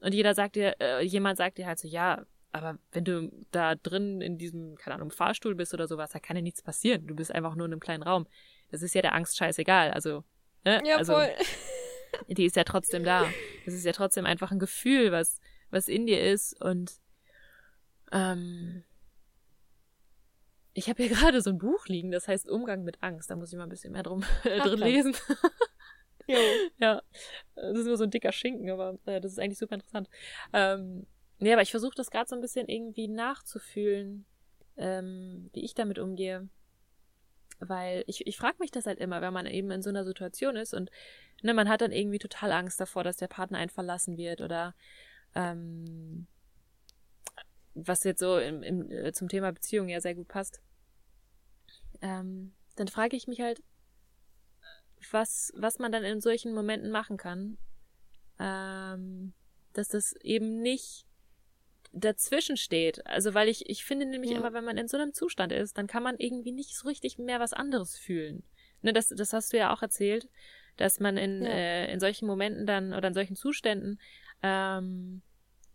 und 0.00 0.14
jeder 0.14 0.34
sagt 0.34 0.56
dir, 0.56 0.76
äh, 0.80 1.04
jemand 1.04 1.38
sagt 1.38 1.58
dir 1.58 1.66
halt 1.66 1.78
so, 1.78 1.88
ja, 1.88 2.26
aber 2.50 2.78
wenn 2.92 3.04
du 3.04 3.32
da 3.50 3.74
drin 3.76 4.20
in 4.20 4.36
diesem, 4.36 4.76
keine 4.76 4.96
Ahnung, 4.96 5.10
Fahrstuhl 5.10 5.54
bist 5.54 5.72
oder 5.72 5.88
sowas, 5.88 6.10
da 6.10 6.18
kann 6.18 6.36
ja 6.36 6.42
nichts 6.42 6.62
passieren. 6.62 7.06
Du 7.06 7.14
bist 7.14 7.34
einfach 7.34 7.54
nur 7.54 7.66
in 7.66 7.72
einem 7.72 7.80
kleinen 7.80 8.02
Raum. 8.02 8.26
Das 8.70 8.82
ist 8.82 8.94
ja 8.94 9.00
der 9.00 9.14
Angst 9.14 9.38
scheißegal. 9.38 9.90
Also, 9.92 10.24
ne? 10.64 10.82
Ja, 10.84 10.98
also, 10.98 11.14
voll. 11.14 11.30
die 12.28 12.44
ist 12.44 12.56
ja 12.56 12.64
trotzdem 12.64 13.04
da. 13.04 13.26
Das 13.64 13.72
ist 13.72 13.86
ja 13.86 13.92
trotzdem 13.92 14.26
einfach 14.26 14.50
ein 14.50 14.58
Gefühl, 14.58 15.12
was, 15.12 15.40
was 15.70 15.88
in 15.88 16.06
dir 16.06 16.20
ist. 16.20 16.60
Und 16.60 16.92
ähm, 18.12 18.84
ich 20.74 20.88
habe 20.88 21.02
hier 21.02 21.12
gerade 21.16 21.40
so 21.40 21.50
ein 21.50 21.58
Buch 21.58 21.86
liegen, 21.86 22.10
das 22.10 22.28
heißt 22.28 22.48
Umgang 22.48 22.84
mit 22.84 23.02
Angst. 23.02 23.30
Da 23.30 23.36
muss 23.36 23.52
ich 23.52 23.56
mal 23.56 23.64
ein 23.64 23.70
bisschen 23.70 23.92
mehr 23.92 24.02
drum 24.02 24.22
äh, 24.44 24.58
Ach, 24.60 24.66
drin 24.66 24.78
krass. 24.78 24.88
lesen. 24.88 25.16
Jo. 26.28 26.38
ja, 26.78 27.02
das 27.56 27.78
ist 27.78 27.86
nur 27.86 27.96
so 27.96 28.04
ein 28.04 28.10
dicker 28.10 28.30
Schinken, 28.30 28.70
aber 28.70 28.96
äh, 29.06 29.20
das 29.20 29.32
ist 29.32 29.38
eigentlich 29.40 29.58
super 29.58 29.74
interessant. 29.74 30.08
Ähm, 30.52 31.04
nee, 31.40 31.52
aber 31.52 31.62
ich 31.62 31.72
versuche 31.72 31.96
das 31.96 32.12
gerade 32.12 32.28
so 32.28 32.36
ein 32.36 32.40
bisschen 32.40 32.68
irgendwie 32.68 33.08
nachzufühlen, 33.08 34.24
ähm, 34.76 35.50
wie 35.52 35.64
ich 35.64 35.74
damit 35.74 35.98
umgehe. 35.98 36.48
Weil 37.58 38.04
ich, 38.06 38.24
ich 38.24 38.36
frage 38.36 38.58
mich 38.60 38.70
das 38.70 38.86
halt 38.86 39.00
immer, 39.00 39.20
wenn 39.20 39.32
man 39.32 39.46
eben 39.46 39.72
in 39.72 39.82
so 39.82 39.90
einer 39.90 40.04
Situation 40.04 40.54
ist 40.54 40.74
und 40.74 40.92
ne, 41.42 41.54
man 41.54 41.68
hat 41.68 41.80
dann 41.80 41.90
irgendwie 41.90 42.20
total 42.20 42.52
Angst 42.52 42.80
davor, 42.80 43.02
dass 43.02 43.16
der 43.16 43.28
Partner 43.28 43.58
einen 43.58 43.70
verlassen 43.70 44.16
wird 44.16 44.42
oder 44.42 44.76
ähm, 45.34 46.28
was 47.74 48.04
jetzt 48.04 48.20
so 48.20 48.38
im, 48.38 48.62
im, 48.62 48.90
äh, 48.90 49.12
zum 49.12 49.28
Thema 49.28 49.52
Beziehung 49.52 49.88
ja 49.88 50.00
sehr 50.00 50.14
gut 50.14 50.28
passt. 50.28 50.60
Ähm, 52.00 52.54
dann 52.76 52.88
frage 52.88 53.16
ich 53.16 53.26
mich 53.26 53.40
halt, 53.40 53.62
was, 55.10 55.52
was 55.56 55.78
man 55.78 55.92
dann 55.92 56.04
in 56.04 56.20
solchen 56.20 56.54
Momenten 56.54 56.90
machen 56.90 57.16
kann, 57.16 57.58
ähm, 58.38 59.32
dass 59.72 59.88
das 59.88 60.14
eben 60.22 60.60
nicht 60.60 61.06
dazwischen 61.92 62.56
steht. 62.56 63.06
Also, 63.06 63.34
weil 63.34 63.48
ich, 63.48 63.68
ich 63.68 63.84
finde 63.84 64.06
nämlich 64.06 64.30
Ja. 64.30 64.38
immer, 64.38 64.52
wenn 64.52 64.64
man 64.64 64.78
in 64.78 64.88
so 64.88 64.96
einem 64.96 65.12
Zustand 65.12 65.52
ist, 65.52 65.76
dann 65.76 65.86
kann 65.86 66.02
man 66.02 66.16
irgendwie 66.18 66.52
nicht 66.52 66.76
so 66.76 66.88
richtig 66.88 67.18
mehr 67.18 67.40
was 67.40 67.52
anderes 67.52 67.96
fühlen. 67.96 68.44
Ne, 68.80 68.92
das, 68.92 69.08
das 69.08 69.32
hast 69.32 69.52
du 69.52 69.58
ja 69.58 69.72
auch 69.72 69.82
erzählt, 69.82 70.28
dass 70.76 71.00
man 71.00 71.16
in, 71.16 71.42
Ja. 71.42 71.50
äh, 71.50 71.92
in 71.92 72.00
solchen 72.00 72.26
Momenten 72.26 72.66
dann 72.66 72.94
oder 72.94 73.08
in 73.08 73.14
solchen 73.14 73.36
Zuständen 73.36 74.00
ähm, 74.42 75.22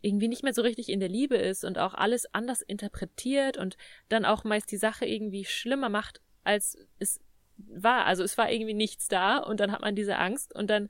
irgendwie 0.01 0.27
nicht 0.27 0.43
mehr 0.43 0.53
so 0.53 0.61
richtig 0.61 0.89
in 0.89 0.99
der 0.99 1.09
Liebe 1.09 1.35
ist 1.35 1.63
und 1.63 1.77
auch 1.77 1.93
alles 1.93 2.33
anders 2.33 2.61
interpretiert 2.61 3.57
und 3.57 3.77
dann 4.09 4.25
auch 4.25 4.43
meist 4.43 4.71
die 4.71 4.77
Sache 4.77 5.05
irgendwie 5.05 5.45
schlimmer 5.45 5.89
macht, 5.89 6.21
als 6.43 6.77
es 6.99 7.19
war. 7.57 8.05
Also 8.05 8.23
es 8.23 8.37
war 8.37 8.51
irgendwie 8.51 8.73
nichts 8.73 9.07
da 9.07 9.37
und 9.37 9.59
dann 9.59 9.71
hat 9.71 9.81
man 9.81 9.95
diese 9.95 10.17
Angst 10.17 10.53
und 10.55 10.69
dann 10.69 10.89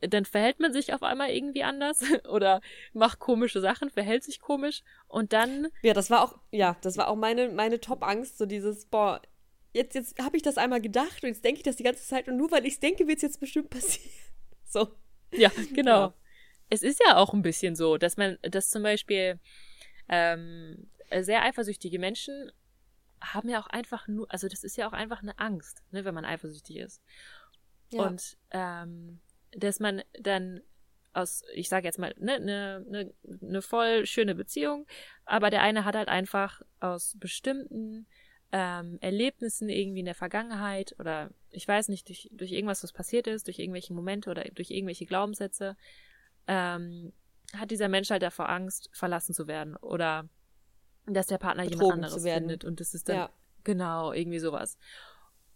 dann 0.00 0.26
verhält 0.26 0.60
man 0.60 0.72
sich 0.72 0.92
auf 0.92 1.02
einmal 1.02 1.30
irgendwie 1.30 1.62
anders 1.62 2.02
oder 2.28 2.60
macht 2.92 3.18
komische 3.18 3.60
Sachen, 3.60 3.90
verhält 3.90 4.24
sich 4.24 4.40
komisch 4.40 4.82
und 5.08 5.32
dann 5.32 5.68
Ja, 5.82 5.94
das 5.94 6.10
war 6.10 6.22
auch, 6.22 6.38
ja, 6.50 6.76
das 6.82 6.96
war 6.96 7.08
auch 7.08 7.16
meine, 7.16 7.48
meine 7.48 7.80
Top-Angst, 7.80 8.36
so 8.38 8.46
dieses, 8.46 8.84
boah, 8.86 9.22
jetzt, 9.72 9.94
jetzt 9.94 10.18
habe 10.22 10.36
ich 10.36 10.42
das 10.42 10.58
einmal 10.58 10.80
gedacht 10.80 11.22
und 11.22 11.28
jetzt 11.28 11.44
denke 11.44 11.58
ich 11.58 11.62
das 11.64 11.76
die 11.76 11.82
ganze 11.82 12.04
Zeit 12.04 12.28
und 12.28 12.36
nur 12.36 12.50
weil 12.50 12.66
ich 12.66 12.74
es 12.74 12.80
denke, 12.80 13.06
wird 13.06 13.18
es 13.18 13.22
jetzt 13.22 13.40
bestimmt 13.40 13.70
passieren. 13.70 14.10
So. 14.64 14.88
Ja, 15.32 15.50
genau. 15.72 16.06
Ja. 16.08 16.14
Es 16.68 16.82
ist 16.82 17.00
ja 17.06 17.16
auch 17.16 17.32
ein 17.32 17.42
bisschen 17.42 17.76
so, 17.76 17.96
dass 17.96 18.16
man, 18.16 18.38
dass 18.42 18.70
zum 18.70 18.82
Beispiel 18.82 19.38
ähm, 20.08 20.88
sehr 21.20 21.42
eifersüchtige 21.42 21.98
Menschen 21.98 22.50
haben 23.20 23.48
ja 23.48 23.60
auch 23.60 23.68
einfach 23.68 24.08
nur, 24.08 24.30
also 24.30 24.48
das 24.48 24.64
ist 24.64 24.76
ja 24.76 24.88
auch 24.88 24.92
einfach 24.92 25.22
eine 25.22 25.38
Angst, 25.38 25.82
ne, 25.90 26.04
wenn 26.04 26.14
man 26.14 26.24
eifersüchtig 26.24 26.76
ist. 26.76 27.02
Ja. 27.92 28.02
Und 28.02 28.36
ähm, 28.50 29.20
dass 29.52 29.80
man 29.80 30.02
dann 30.20 30.60
aus, 31.12 31.42
ich 31.54 31.68
sage 31.68 31.86
jetzt 31.86 31.98
mal, 31.98 32.14
ne, 32.18 32.34
eine 32.34 32.84
ne, 32.88 33.14
ne 33.22 33.62
voll 33.62 34.06
schöne 34.06 34.34
Beziehung, 34.34 34.86
aber 35.24 35.50
der 35.50 35.62
eine 35.62 35.84
hat 35.84 35.96
halt 35.96 36.08
einfach 36.08 36.62
aus 36.80 37.16
bestimmten 37.18 38.06
ähm, 38.52 38.98
Erlebnissen 39.00 39.68
irgendwie 39.68 40.00
in 40.00 40.06
der 40.06 40.14
Vergangenheit 40.14 40.94
oder 40.98 41.30
ich 41.50 41.66
weiß 41.66 41.88
nicht, 41.88 42.08
durch, 42.08 42.28
durch 42.32 42.52
irgendwas, 42.52 42.82
was 42.82 42.92
passiert 42.92 43.26
ist, 43.26 43.46
durch 43.46 43.58
irgendwelche 43.58 43.94
Momente 43.94 44.30
oder 44.30 44.44
durch 44.44 44.70
irgendwelche 44.70 45.06
Glaubenssätze, 45.06 45.76
ähm, 46.46 47.12
hat 47.54 47.70
dieser 47.70 47.88
Mensch 47.88 48.10
halt 48.10 48.22
davor 48.22 48.48
Angst, 48.48 48.90
verlassen 48.92 49.34
zu 49.34 49.46
werden 49.46 49.76
oder 49.76 50.28
dass 51.06 51.26
der 51.26 51.38
Partner 51.38 51.62
jemand 51.62 51.78
Betrogen 51.78 51.94
anderes 52.04 52.14
zu 52.14 52.24
werden. 52.24 52.44
findet 52.48 52.64
und 52.64 52.80
das 52.80 52.94
ist 52.94 53.08
dann 53.08 53.16
Ja. 53.16 53.30
genau 53.64 54.12
irgendwie 54.12 54.38
sowas. 54.40 54.76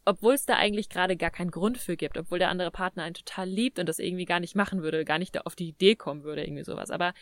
Obwohl 0.04 0.34
es 0.34 0.46
da 0.46 0.56
eigentlich 0.56 0.88
gerade 0.88 1.16
gar 1.16 1.30
keinen 1.30 1.50
Grund 1.50 1.76
für 1.78 1.96
gibt, 1.96 2.16
obwohl 2.16 2.38
der 2.38 2.48
andere 2.48 2.70
Partner 2.70 3.02
einen 3.02 3.14
total 3.14 3.48
liebt 3.48 3.78
und 3.78 3.88
das 3.88 3.98
irgendwie 3.98 4.24
gar 4.24 4.40
nicht 4.40 4.54
machen 4.56 4.82
würde, 4.82 5.04
gar 5.04 5.18
nicht 5.18 5.44
auf 5.44 5.56
die 5.56 5.68
Idee 5.68 5.94
kommen 5.96 6.22
würde, 6.24 6.42
irgendwie 6.44 6.64
sowas. 6.64 6.90
Aber 6.90 7.12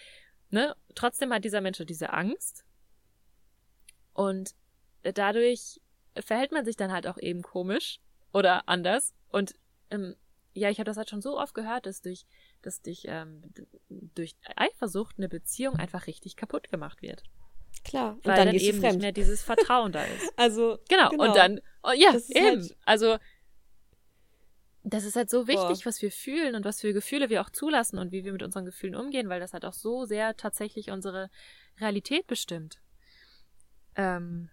ne, 0.51 0.77
trotzdem 0.95 1.33
hat 1.33 1.45
dieser 1.45 1.61
Mensch 1.61 1.83
diese 1.85 2.13
Angst 2.13 2.65
und 4.13 4.55
dadurch 5.03 5.81
verhält 6.21 6.53
man 6.53 6.65
sich 6.65 6.77
dann 6.77 6.93
halt 6.93 7.07
auch 7.07 7.19
eben 7.19 7.43
komisch 7.43 8.01
oder 8.33 8.69
anders. 8.69 9.15
Und 9.31 9.55
ähm, 9.91 10.15
ja, 10.55 10.71
ich 10.71 10.79
habe 10.79 10.87
das 10.87 10.97
halt 10.97 11.09
schon 11.11 11.23
so 11.23 11.39
oft 11.39 11.55
gehört, 11.55 11.87
dass 11.87 12.01
durch, 12.03 12.27
dass 12.63 12.83
durch, 12.83 13.03
ähm, 13.07 13.43
durch 13.89 14.35
Eifersucht 14.57 15.17
eine 15.19 15.29
Beziehung 15.29 15.77
einfach 15.77 16.07
richtig 16.07 16.37
kaputt 16.37 16.69
gemacht 16.71 17.01
wird. 17.03 17.23
Klar. 17.85 18.15
Und 18.17 18.27
Weil 18.27 18.37
dann 18.37 18.47
dann, 18.47 18.57
eben 18.57 18.65
nicht 18.79 18.81
fremd. 18.81 19.03
mehr 19.03 19.13
dieses 19.13 19.43
Vertrauen 19.43 19.93
da 19.93 20.03
ist. 20.05 20.33
Also, 20.37 20.79
Genau, 20.89 21.11
Genau. 21.11 21.25
und 21.29 21.37
dann, 21.37 21.61
oh, 21.83 21.93
ja, 21.93 22.13
eben. 22.31 22.61
halt- 22.63 22.77
Also, 22.85 23.19
das 24.85 25.05
ist 25.05 25.17
halt 25.17 25.29
so 25.31 25.47
wichtig, 25.47 25.81
Boah. 25.81 25.85
was 25.87 26.01
wir 26.03 26.11
fühlen 26.11 26.55
und 26.55 26.65
was 26.65 26.81
für 26.81 26.93
Gefühle 26.93 27.29
wir 27.29 27.43
auch 27.43 27.51
zulassen 27.51 27.99
und 27.99 28.11
wie 28.11 28.25
wir 28.25 28.33
mit 28.33 28.43
unseren 28.43 28.65
Gefühlen 28.65 28.95
umgehen, 28.95 29.29
weil 29.29 29.39
das 29.41 29.53
halt 29.53 29.65
auch 29.65 29.75
so 29.75 30.07
sehr 30.07 30.37
tatsächlich 30.37 30.91
unsere 30.91 31.31
Realität 31.79 32.27
bestimmt. 32.27 32.81
Ähm, 33.97 34.49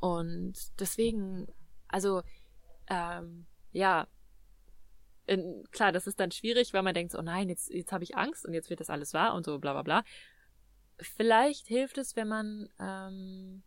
und 0.00 0.54
deswegen, 0.80 1.46
also, 1.88 2.22
ähm, 2.88 3.46
ja, 3.72 4.06
in, 5.26 5.64
klar, 5.70 5.92
das 5.92 6.06
ist 6.06 6.20
dann 6.20 6.30
schwierig, 6.30 6.72
weil 6.72 6.82
man 6.82 6.94
denkt, 6.94 7.12
so, 7.12 7.18
oh 7.18 7.22
nein, 7.22 7.48
jetzt, 7.48 7.70
jetzt 7.70 7.92
habe 7.92 8.04
ich 8.04 8.16
Angst 8.16 8.44
und 8.44 8.54
jetzt 8.54 8.70
wird 8.70 8.80
das 8.80 8.90
alles 8.90 9.14
wahr 9.14 9.34
und 9.34 9.44
so, 9.44 9.58
bla 9.58 9.72
bla 9.72 9.82
bla. 9.82 10.04
Vielleicht 10.98 11.66
hilft 11.66 11.98
es, 11.98 12.14
wenn 12.14 12.28
man 12.28 12.68
ähm, 12.78 13.62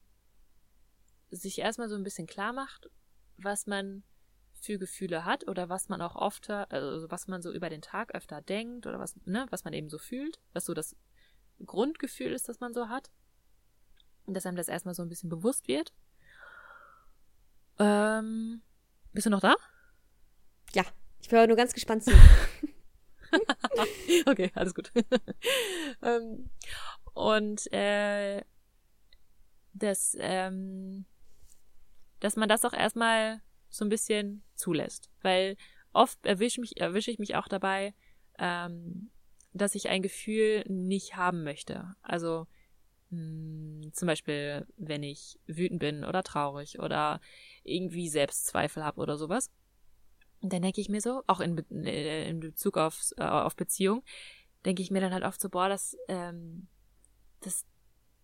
sich 1.30 1.60
erstmal 1.60 1.90
so 1.90 1.96
ein 1.96 2.04
bisschen 2.04 2.28
klar 2.28 2.54
macht, 2.54 2.90
was 3.38 3.68
man 3.68 4.04
für 4.54 4.78
Gefühle 4.78 5.26
hat 5.26 5.48
oder 5.48 5.70
was 5.70 5.90
man 5.90 6.02
auch 6.02 6.16
oft, 6.16 6.50
also 6.50 7.10
was 7.12 7.28
man 7.28 7.42
so 7.42 7.52
über 7.52 7.70
den 7.70 7.82
Tag 7.82 8.16
öfter 8.16 8.42
denkt 8.42 8.88
oder 8.88 9.00
was, 9.00 9.16
ne, 9.26 9.46
was 9.50 9.64
man 9.64 9.74
eben 9.74 9.90
so 9.90 9.98
fühlt, 9.98 10.40
was 10.54 10.66
so 10.66 10.74
das 10.74 10.96
Grundgefühl 11.66 12.32
ist, 12.32 12.50
das 12.50 12.60
man 12.60 12.74
so 12.74 12.90
hat. 12.90 13.12
Und 14.26 14.34
dass 14.34 14.46
einem 14.46 14.58
das 14.58 14.68
erstmal 14.68 14.94
so 14.94 15.04
ein 15.04 15.10
bisschen 15.10 15.30
bewusst 15.30 15.68
wird. 15.68 15.94
Ähm, 17.80 18.62
bist 19.14 19.26
du 19.26 19.30
noch 19.30 19.40
da? 19.40 19.56
ja. 20.74 20.84
Ich 21.22 21.34
aber 21.34 21.48
nur 21.48 21.58
ganz 21.58 21.74
gespannt 21.74 22.04
zu. 22.04 22.12
okay, 24.26 24.52
alles 24.56 24.74
gut. 24.74 24.92
ähm, 26.02 26.50
und 27.14 27.72
äh, 27.74 28.44
dass, 29.74 30.16
ähm, 30.20 31.06
dass 32.20 32.36
man 32.36 32.50
das 32.50 32.66
auch 32.66 32.74
erstmal 32.74 33.42
so 33.70 33.86
ein 33.86 33.90
bisschen 33.90 34.44
zulässt. 34.56 35.10
Weil 35.22 35.58
oft 35.94 36.26
erwische 36.26 36.62
mich, 36.62 36.80
erwische 36.80 37.12
ich 37.12 37.20
mich 37.20 37.36
auch 37.36 37.48
dabei, 37.48 37.94
ähm, 38.40 39.12
dass 39.54 39.76
ich 39.76 39.90
ein 39.90 40.02
Gefühl 40.02 40.64
nicht 40.68 41.16
haben 41.16 41.44
möchte. 41.44 41.96
Also 42.02 42.48
mh, 43.10 43.92
zum 43.94 44.08
Beispiel, 44.08 44.68
wenn 44.78 45.04
ich 45.04 45.40
wütend 45.48 45.80
bin 45.80 46.04
oder 46.04 46.24
traurig 46.24 46.80
oder 46.80 47.22
irgendwie 47.64 48.10
Selbstzweifel 48.10 48.84
habe 48.84 49.02
oder 49.02 49.18
sowas. 49.18 49.52
Und 50.48 50.54
dann 50.54 50.62
denke 50.62 50.80
ich 50.80 50.88
mir 50.88 51.02
so, 51.02 51.24
auch 51.28 51.42
in, 51.42 51.58
Be 51.58 51.66
äh, 51.84 52.30
in 52.30 52.40
Bezug 52.40 52.78
auf, 52.78 53.12
äh, 53.18 53.24
auf 53.24 53.58
Beziehung, 53.58 54.02
denke 54.64 54.82
ich 54.82 54.92
mir 54.92 55.02
dann 55.02 55.12
halt 55.12 55.26
oft 55.26 55.42
so, 55.42 55.50
boah, 55.50 55.68
das, 55.68 55.98
ähm, 56.08 56.70
das, 57.42 57.66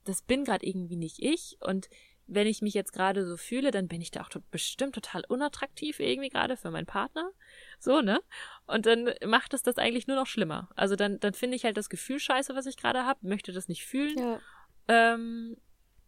das 0.05 0.21
bin 0.21 0.45
gerade 0.45 0.65
irgendwie 0.65 0.95
nicht 0.95 1.19
ich 1.19 1.57
und 1.59 1.89
wenn 2.27 2.47
ich 2.47 2.61
mich 2.61 2.73
jetzt 2.73 2.93
gerade 2.93 3.27
so 3.27 3.35
fühle, 3.35 3.71
dann 3.71 3.89
bin 3.89 3.99
ich 3.99 4.09
da 4.09 4.21
auch 4.21 4.29
to 4.29 4.39
bestimmt 4.51 4.95
total 4.95 5.25
unattraktiv 5.27 5.99
irgendwie 5.99 6.29
gerade 6.29 6.55
für 6.55 6.71
meinen 6.71 6.85
Partner. 6.85 7.29
So, 7.77 7.99
ne? 7.99 8.21
Und 8.67 8.85
dann 8.85 9.13
macht 9.25 9.53
es 9.53 9.63
das 9.63 9.77
eigentlich 9.77 10.07
nur 10.07 10.15
noch 10.15 10.27
schlimmer. 10.27 10.69
Also 10.77 10.95
dann, 10.95 11.19
dann 11.19 11.33
finde 11.33 11.57
ich 11.57 11.65
halt 11.65 11.75
das 11.75 11.89
Gefühl 11.89 12.19
scheiße, 12.19 12.55
was 12.55 12.67
ich 12.67 12.77
gerade 12.77 13.05
habe, 13.05 13.27
möchte 13.27 13.51
das 13.51 13.67
nicht 13.67 13.85
fühlen. 13.85 14.17
Ja. 14.17 14.39
Ähm, 14.87 15.57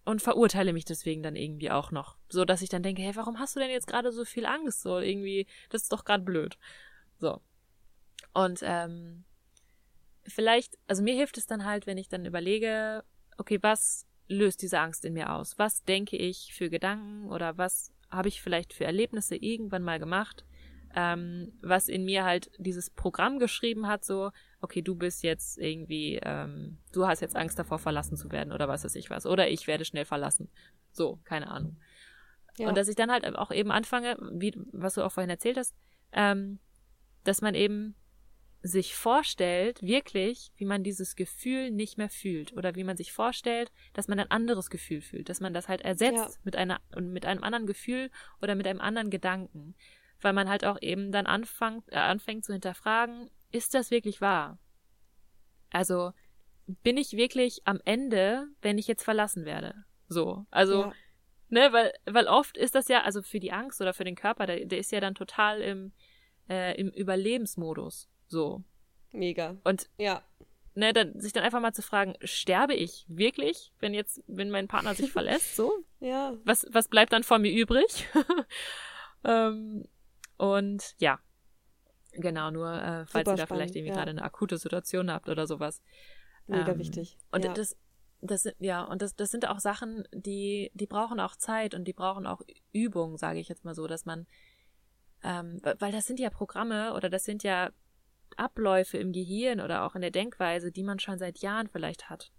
und 0.05 0.21
verurteile 0.21 0.71
mich 0.71 0.85
deswegen 0.85 1.23
dann 1.23 1.35
irgendwie 1.35 1.71
auch 1.71 1.91
noch. 1.91 2.17
So, 2.29 2.45
dass 2.45 2.61
ich 2.61 2.69
dann 2.69 2.83
denke, 2.83 3.01
hey, 3.01 3.15
warum 3.15 3.39
hast 3.39 3.55
du 3.55 3.59
denn 3.59 3.71
jetzt 3.71 3.87
gerade 3.87 4.11
so 4.11 4.23
viel 4.23 4.45
Angst? 4.45 4.81
So, 4.81 4.99
irgendwie, 4.99 5.47
das 5.69 5.83
ist 5.83 5.91
doch 5.91 6.05
gerade 6.05 6.23
blöd. 6.23 6.57
So. 7.19 7.41
Und 8.33 8.59
ähm, 8.63 9.23
vielleicht, 10.27 10.77
also 10.87 11.01
mir 11.01 11.15
hilft 11.15 11.37
es 11.37 11.47
dann 11.47 11.65
halt, 11.65 11.87
wenn 11.87 11.97
ich 11.97 12.07
dann 12.07 12.25
überlege, 12.25 13.03
okay, 13.37 13.57
was 13.61 14.05
löst 14.27 14.61
diese 14.61 14.79
Angst 14.79 15.05
in 15.05 15.13
mir 15.13 15.31
aus? 15.31 15.57
Was 15.57 15.83
denke 15.83 16.17
ich 16.17 16.53
für 16.53 16.69
Gedanken 16.69 17.29
oder 17.31 17.57
was 17.57 17.91
habe 18.11 18.27
ich 18.27 18.41
vielleicht 18.41 18.73
für 18.73 18.85
Erlebnisse 18.85 19.35
irgendwann 19.35 19.83
mal 19.83 19.99
gemacht, 19.99 20.45
ähm, 20.95 21.51
was 21.61 21.89
in 21.89 22.05
mir 22.05 22.23
halt 22.23 22.51
dieses 22.57 22.89
Programm 22.89 23.39
geschrieben 23.39 23.87
hat, 23.87 24.05
so, 24.05 24.31
okay, 24.65 24.81
du 24.81 24.95
bist 24.95 25.23
jetzt 25.23 25.57
irgendwie, 25.57 26.19
ähm, 26.21 26.77
du 26.91 27.07
hast 27.07 27.21
jetzt 27.21 27.35
Angst 27.35 27.57
davor, 27.57 27.79
verlassen 27.79 28.17
zu 28.17 28.31
werden 28.31 28.51
oder 28.51 28.67
was 28.67 28.83
weiß 28.83 28.95
ich 28.95 29.09
was. 29.09 29.25
Oder 29.25 29.49
ich 29.49 29.67
werde 29.67 29.85
schnell 29.85 30.05
verlassen. 30.05 30.49
So, 30.91 31.19
keine 31.23 31.49
Ahnung. 31.49 31.77
Ja. 32.57 32.67
Und 32.67 32.77
dass 32.77 32.87
ich 32.87 32.95
dann 32.95 33.11
halt 33.11 33.25
auch 33.35 33.51
eben 33.51 33.71
anfange, 33.71 34.17
wie, 34.33 34.53
was 34.71 34.95
du 34.95 35.03
auch 35.03 35.11
vorhin 35.11 35.29
erzählt 35.29 35.57
hast, 35.57 35.75
ähm, 36.11 36.59
dass 37.23 37.41
man 37.41 37.55
eben 37.55 37.95
sich 38.61 38.95
vorstellt, 38.95 39.81
wirklich, 39.83 40.51
wie 40.55 40.65
man 40.65 40.83
dieses 40.83 41.15
Gefühl 41.15 41.69
nicht 41.69 41.97
mehr 41.97 42.09
fühlt 42.09 42.53
oder 42.53 42.75
wie 42.75 42.83
man 42.83 42.97
sich 42.97 43.13
vorstellt, 43.13 43.71
dass 43.93 44.07
man 44.07 44.19
ein 44.19 44.31
anderes 44.31 44.71
Gefühl 44.71 45.01
fühlt, 45.01 45.29
dass 45.29 45.39
man 45.39 45.53
das 45.53 45.67
halt 45.69 45.81
ersetzt 45.81 46.15
ja. 46.15 46.39
mit 46.43 46.55
einer 46.55 46.79
mit 46.99 47.27
einem 47.27 47.43
anderen 47.43 47.67
Gefühl 47.67 48.09
oder 48.41 48.55
mit 48.55 48.65
einem 48.65 48.81
anderen 48.81 49.11
Gedanken, 49.11 49.75
weil 50.19 50.33
man 50.33 50.49
halt 50.49 50.65
auch 50.65 50.81
eben 50.81 51.11
dann 51.11 51.27
anfängt 51.27 51.83
äh, 51.91 51.97
anfängt 51.97 52.43
zu 52.43 52.53
hinterfragen, 52.53 53.29
ist 53.55 53.73
das 53.73 53.89
wirklich 53.89 54.19
wahr? 54.19 54.59
Also 55.71 56.11
bin 56.83 56.97
ich 56.97 57.13
wirklich 57.13 57.61
am 57.65 57.79
Ende, 57.85 58.47
wenn 58.61 58.77
ich 58.77 58.87
jetzt 58.87 59.03
verlassen 59.03 59.45
werde? 59.45 59.85
So, 60.07 60.45
also 60.51 60.83
ja. 60.83 60.93
ne, 61.49 61.73
weil 61.73 61.93
weil 62.05 62.27
oft 62.27 62.57
ist 62.57 62.75
das 62.75 62.87
ja 62.87 63.03
also 63.03 63.21
für 63.21 63.39
die 63.39 63.51
Angst 63.51 63.81
oder 63.81 63.93
für 63.93 64.03
den 64.03 64.15
Körper, 64.15 64.45
der, 64.45 64.65
der 64.65 64.79
ist 64.79 64.91
ja 64.91 64.99
dann 64.99 65.15
total 65.15 65.61
im 65.61 65.93
äh, 66.49 66.79
im 66.79 66.89
Überlebensmodus. 66.89 68.09
So. 68.27 68.63
Mega. 69.11 69.55
Und 69.63 69.89
ja. 69.97 70.21
Ne, 70.77 70.91
dann, 70.91 71.17
sich 71.21 71.31
dann 71.31 71.43
einfach 71.43 71.61
mal 71.61 71.73
zu 71.73 71.81
fragen, 71.81 72.15
sterbe 72.21 72.73
ich 72.73 73.05
wirklich, 73.07 73.71
wenn 73.79 73.93
jetzt, 73.93 74.21
wenn 74.27 74.51
mein 74.51 74.67
Partner 74.67 74.93
sich 74.93 75.11
verlässt, 75.13 75.55
so? 75.55 75.71
ja. 76.01 76.33
Was, 76.43 76.67
was 76.69 76.89
bleibt 76.89 77.13
dann 77.13 77.23
von 77.23 77.41
mir 77.41 77.51
übrig? 77.53 78.05
ähm, 79.23 79.85
und 80.37 80.95
ja. 80.99 81.19
Genau, 82.17 82.51
nur 82.51 82.71
äh, 82.73 83.05
falls 83.05 83.07
Super 83.07 83.19
ihr 83.19 83.23
da 83.23 83.37
spannend, 83.37 83.47
vielleicht 83.47 83.75
irgendwie 83.75 83.89
ja. 83.89 83.95
gerade 83.95 84.11
eine 84.11 84.23
akute 84.23 84.57
Situation 84.57 85.11
habt 85.11 85.29
oder 85.29 85.47
sowas. 85.47 85.81
Mega 86.47 86.71
ähm, 86.71 86.79
wichtig. 86.79 87.17
Und 87.31 87.45
ja. 87.45 87.53
das, 87.53 87.75
das 88.21 88.43
sind, 88.43 88.55
ja, 88.59 88.83
und 88.83 89.01
das, 89.01 89.15
das 89.15 89.31
sind 89.31 89.47
auch 89.47 89.59
Sachen, 89.59 90.07
die, 90.13 90.71
die 90.73 90.87
brauchen 90.87 91.19
auch 91.19 91.35
Zeit 91.35 91.73
und 91.73 91.85
die 91.85 91.93
brauchen 91.93 92.25
auch 92.25 92.41
Übung, 92.71 93.17
sage 93.17 93.39
ich 93.39 93.49
jetzt 93.49 93.65
mal 93.65 93.75
so, 93.75 93.87
dass 93.87 94.05
man, 94.05 94.27
ähm, 95.23 95.59
weil 95.79 95.91
das 95.91 96.05
sind 96.05 96.19
ja 96.19 96.29
Programme 96.29 96.93
oder 96.93 97.09
das 97.09 97.23
sind 97.23 97.43
ja 97.43 97.71
Abläufe 98.37 98.97
im 98.97 99.11
Gehirn 99.11 99.61
oder 99.61 99.83
auch 99.83 99.95
in 99.95 100.01
der 100.01 100.11
Denkweise, 100.11 100.71
die 100.71 100.83
man 100.83 100.99
schon 100.99 101.17
seit 101.17 101.39
Jahren 101.39 101.67
vielleicht 101.67 102.09
hat. 102.09 102.31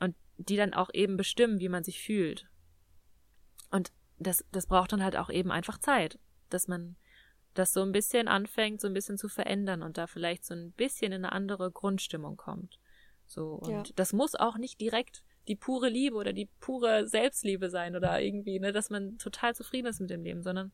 Und 0.00 0.16
die 0.36 0.56
dann 0.56 0.74
auch 0.74 0.90
eben 0.92 1.16
bestimmen, 1.16 1.60
wie 1.60 1.68
man 1.68 1.84
sich 1.84 2.02
fühlt. 2.02 2.48
Und 3.70 3.92
das, 4.18 4.44
das 4.52 4.66
braucht 4.66 4.92
dann 4.92 5.02
halt 5.02 5.16
auch 5.16 5.30
eben 5.30 5.50
einfach 5.50 5.78
Zeit, 5.78 6.18
dass 6.50 6.68
man 6.68 6.96
das 7.54 7.72
so 7.72 7.82
ein 7.82 7.92
bisschen 7.92 8.28
anfängt, 8.28 8.80
so 8.80 8.86
ein 8.86 8.94
bisschen 8.94 9.18
zu 9.18 9.28
verändern 9.28 9.82
und 9.82 9.98
da 9.98 10.06
vielleicht 10.06 10.44
so 10.44 10.54
ein 10.54 10.72
bisschen 10.72 11.12
in 11.12 11.24
eine 11.24 11.32
andere 11.32 11.70
Grundstimmung 11.70 12.36
kommt. 12.36 12.78
So, 13.26 13.54
und 13.54 13.88
ja. 13.88 13.94
das 13.96 14.12
muss 14.12 14.34
auch 14.34 14.58
nicht 14.58 14.80
direkt 14.80 15.22
die 15.48 15.56
pure 15.56 15.88
Liebe 15.88 16.16
oder 16.16 16.32
die 16.32 16.48
pure 16.60 17.06
Selbstliebe 17.06 17.70
sein 17.70 17.96
oder 17.96 18.20
irgendwie, 18.20 18.60
ne, 18.60 18.72
dass 18.72 18.90
man 18.90 19.18
total 19.18 19.54
zufrieden 19.54 19.88
ist 19.88 20.00
mit 20.00 20.10
dem 20.10 20.22
Leben, 20.22 20.42
sondern 20.42 20.72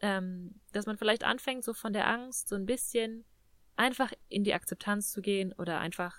ähm, 0.00 0.60
dass 0.72 0.86
man 0.86 0.96
vielleicht 0.96 1.24
anfängt, 1.24 1.64
so 1.64 1.74
von 1.74 1.92
der 1.92 2.08
Angst 2.08 2.48
so 2.48 2.56
ein 2.56 2.66
bisschen 2.66 3.24
einfach 3.76 4.12
in 4.28 4.44
die 4.44 4.54
Akzeptanz 4.54 5.10
zu 5.10 5.20
gehen 5.20 5.52
oder 5.52 5.80
einfach 5.80 6.16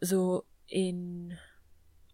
so 0.00 0.44
in 0.66 1.36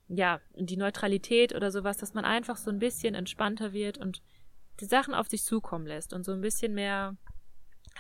ja, 0.09 0.41
in 0.55 0.67
die 0.67 0.79
Neutralität 0.79 1.55
oder 1.55 1.71
sowas, 1.71 1.99
dass 1.99 2.15
man 2.15 2.25
einfach 2.25 2.57
so 2.57 2.71
ein 2.71 2.79
bisschen 2.79 3.15
entspannter 3.15 3.75
wird 3.75 3.99
und 3.99 4.23
die 4.81 4.87
Sachen 4.87 5.15
auf 5.15 5.29
sich 5.29 5.43
zukommen 5.43 5.87
lässt 5.87 6.13
und 6.13 6.25
so 6.25 6.33
ein 6.33 6.41
bisschen 6.41 6.75
mehr 6.75 7.17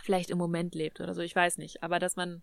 vielleicht 0.02 0.30
im 0.30 0.38
Moment 0.38 0.74
lebt 0.74 1.00
oder 1.00 1.14
so, 1.14 1.22
ich 1.22 1.34
weiß 1.34 1.58
nicht, 1.58 1.82
aber 1.82 1.98
dass 1.98 2.16
man 2.16 2.42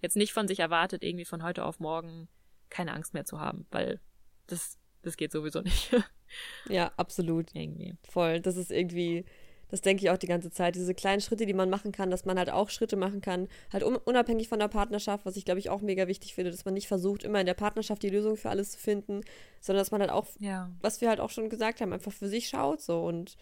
jetzt 0.00 0.16
nicht 0.16 0.32
von 0.32 0.48
sich 0.48 0.60
erwartet, 0.60 1.04
irgendwie 1.04 1.24
von 1.24 1.42
heute 1.42 1.64
auf 1.64 1.80
morgen 1.80 2.28
keine 2.70 2.92
Angst 2.92 3.14
mehr 3.14 3.24
zu 3.24 3.40
haben, 3.40 3.66
weil 3.70 4.00
das 4.46 4.78
das 5.02 5.16
geht 5.16 5.32
sowieso 5.32 5.60
nicht. 5.60 5.94
ja, 6.68 6.92
absolut. 6.96 7.54
Irgendwie. 7.54 7.96
Voll, 8.02 8.40
das 8.40 8.56
ist 8.56 8.72
irgendwie 8.72 9.24
das 9.68 9.82
denke 9.82 10.02
ich 10.02 10.10
auch 10.10 10.16
die 10.16 10.26
ganze 10.26 10.50
Zeit. 10.50 10.74
Diese 10.74 10.94
kleinen 10.94 11.20
Schritte, 11.20 11.46
die 11.46 11.54
man 11.54 11.70
machen 11.70 11.92
kann, 11.92 12.10
dass 12.10 12.24
man 12.24 12.38
halt 12.38 12.50
auch 12.50 12.70
Schritte 12.70 12.96
machen 12.96 13.20
kann, 13.20 13.48
halt 13.72 13.82
unabhängig 13.82 14.48
von 14.48 14.58
der 14.58 14.68
Partnerschaft, 14.68 15.26
was 15.26 15.36
ich 15.36 15.44
glaube 15.44 15.60
ich 15.60 15.70
auch 15.70 15.82
mega 15.82 16.08
wichtig 16.08 16.34
finde, 16.34 16.50
dass 16.50 16.64
man 16.64 16.74
nicht 16.74 16.88
versucht, 16.88 17.22
immer 17.22 17.40
in 17.40 17.46
der 17.46 17.54
Partnerschaft 17.54 18.02
die 18.02 18.10
Lösung 18.10 18.36
für 18.36 18.48
alles 18.48 18.70
zu 18.72 18.78
finden, 18.78 19.20
sondern 19.60 19.80
dass 19.80 19.90
man 19.90 20.00
halt 20.00 20.10
auch, 20.10 20.26
ja. 20.40 20.70
was 20.80 21.00
wir 21.00 21.08
halt 21.08 21.20
auch 21.20 21.30
schon 21.30 21.50
gesagt 21.50 21.80
haben, 21.80 21.92
einfach 21.92 22.12
für 22.12 22.28
sich 22.28 22.48
schaut 22.48 22.80
so 22.80 23.04
und 23.04 23.36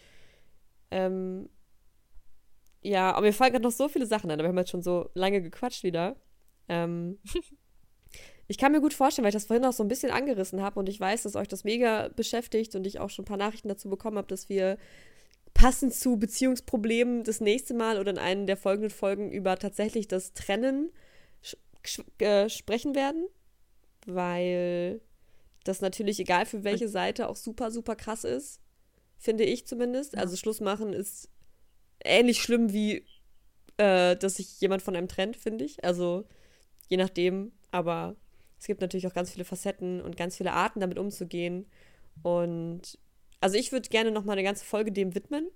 ähm, 0.91 1.49
ja, 2.81 3.11
aber 3.11 3.25
mir 3.25 3.33
fallen 3.33 3.51
gerade 3.51 3.63
noch 3.63 3.71
so 3.71 3.89
viele 3.89 4.05
Sachen 4.05 4.31
an, 4.31 4.39
aber 4.39 4.43
wir 4.43 4.49
haben 4.49 4.57
jetzt 4.57 4.71
schon 4.71 4.81
so 4.81 5.09
lange 5.13 5.41
gequatscht 5.41 5.83
wieder. 5.83 6.15
Ähm, 6.69 7.19
ich 8.47 8.57
kann 8.57 8.71
mir 8.71 8.81
gut 8.81 8.93
vorstellen, 8.93 9.23
weil 9.23 9.29
ich 9.29 9.35
das 9.35 9.45
vorhin 9.45 9.65
auch 9.65 9.73
so 9.73 9.83
ein 9.83 9.89
bisschen 9.89 10.11
angerissen 10.11 10.61
habe 10.61 10.79
und 10.79 10.87
ich 10.87 10.99
weiß, 10.99 11.23
dass 11.23 11.35
euch 11.35 11.47
das 11.47 11.63
mega 11.63 12.09
beschäftigt 12.09 12.75
und 12.75 12.87
ich 12.87 12.99
auch 12.99 13.09
schon 13.09 13.23
ein 13.23 13.27
paar 13.27 13.37
Nachrichten 13.37 13.67
dazu 13.67 13.89
bekommen 13.89 14.17
habe, 14.17 14.27
dass 14.27 14.49
wir 14.49 14.77
passend 15.53 15.93
zu 15.93 16.17
Beziehungsproblemen 16.17 17.23
das 17.23 17.41
nächste 17.41 17.73
Mal 17.73 17.99
oder 17.99 18.11
in 18.11 18.19
einer 18.19 18.45
der 18.45 18.57
folgenden 18.57 18.91
Folgen 18.91 19.31
über 19.31 19.57
tatsächlich 19.57 20.07
das 20.07 20.33
Trennen 20.33 20.91
äh, 22.19 22.47
sprechen 22.47 22.95
werden, 22.95 23.27
weil 24.05 25.01
das 25.63 25.81
natürlich 25.81 26.19
egal 26.19 26.45
für 26.45 26.63
welche 26.63 26.87
Seite 26.87 27.27
auch 27.27 27.35
super, 27.35 27.71
super 27.71 27.95
krass 27.95 28.23
ist, 28.23 28.61
finde 29.17 29.43
ich 29.43 29.67
zumindest. 29.67 30.13
Ja. 30.13 30.21
Also 30.21 30.35
Schluss 30.35 30.61
machen 30.61 30.93
ist 30.93 31.29
ähnlich 32.03 32.41
schlimm 32.41 32.71
wie, 32.71 33.05
äh, 33.77 34.15
dass 34.15 34.35
sich 34.35 34.59
jemand 34.61 34.81
von 34.81 34.95
einem 34.95 35.07
trennt, 35.07 35.37
finde 35.37 35.65
ich. 35.65 35.83
Also 35.83 36.27
je 36.87 36.97
nachdem, 36.97 37.51
aber 37.71 38.15
es 38.59 38.65
gibt 38.65 38.81
natürlich 38.81 39.07
auch 39.07 39.13
ganz 39.13 39.31
viele 39.31 39.45
Facetten 39.45 40.01
und 40.01 40.17
ganz 40.17 40.37
viele 40.37 40.53
Arten, 40.53 40.79
damit 40.79 40.97
umzugehen. 40.97 41.67
Und 42.23 42.97
also 43.39 43.57
ich 43.57 43.71
würde 43.71 43.89
gerne 43.89 44.11
noch 44.11 44.23
mal 44.23 44.33
eine 44.33 44.43
ganze 44.43 44.65
Folge 44.65 44.91
dem 44.91 45.13
widmen. 45.15 45.47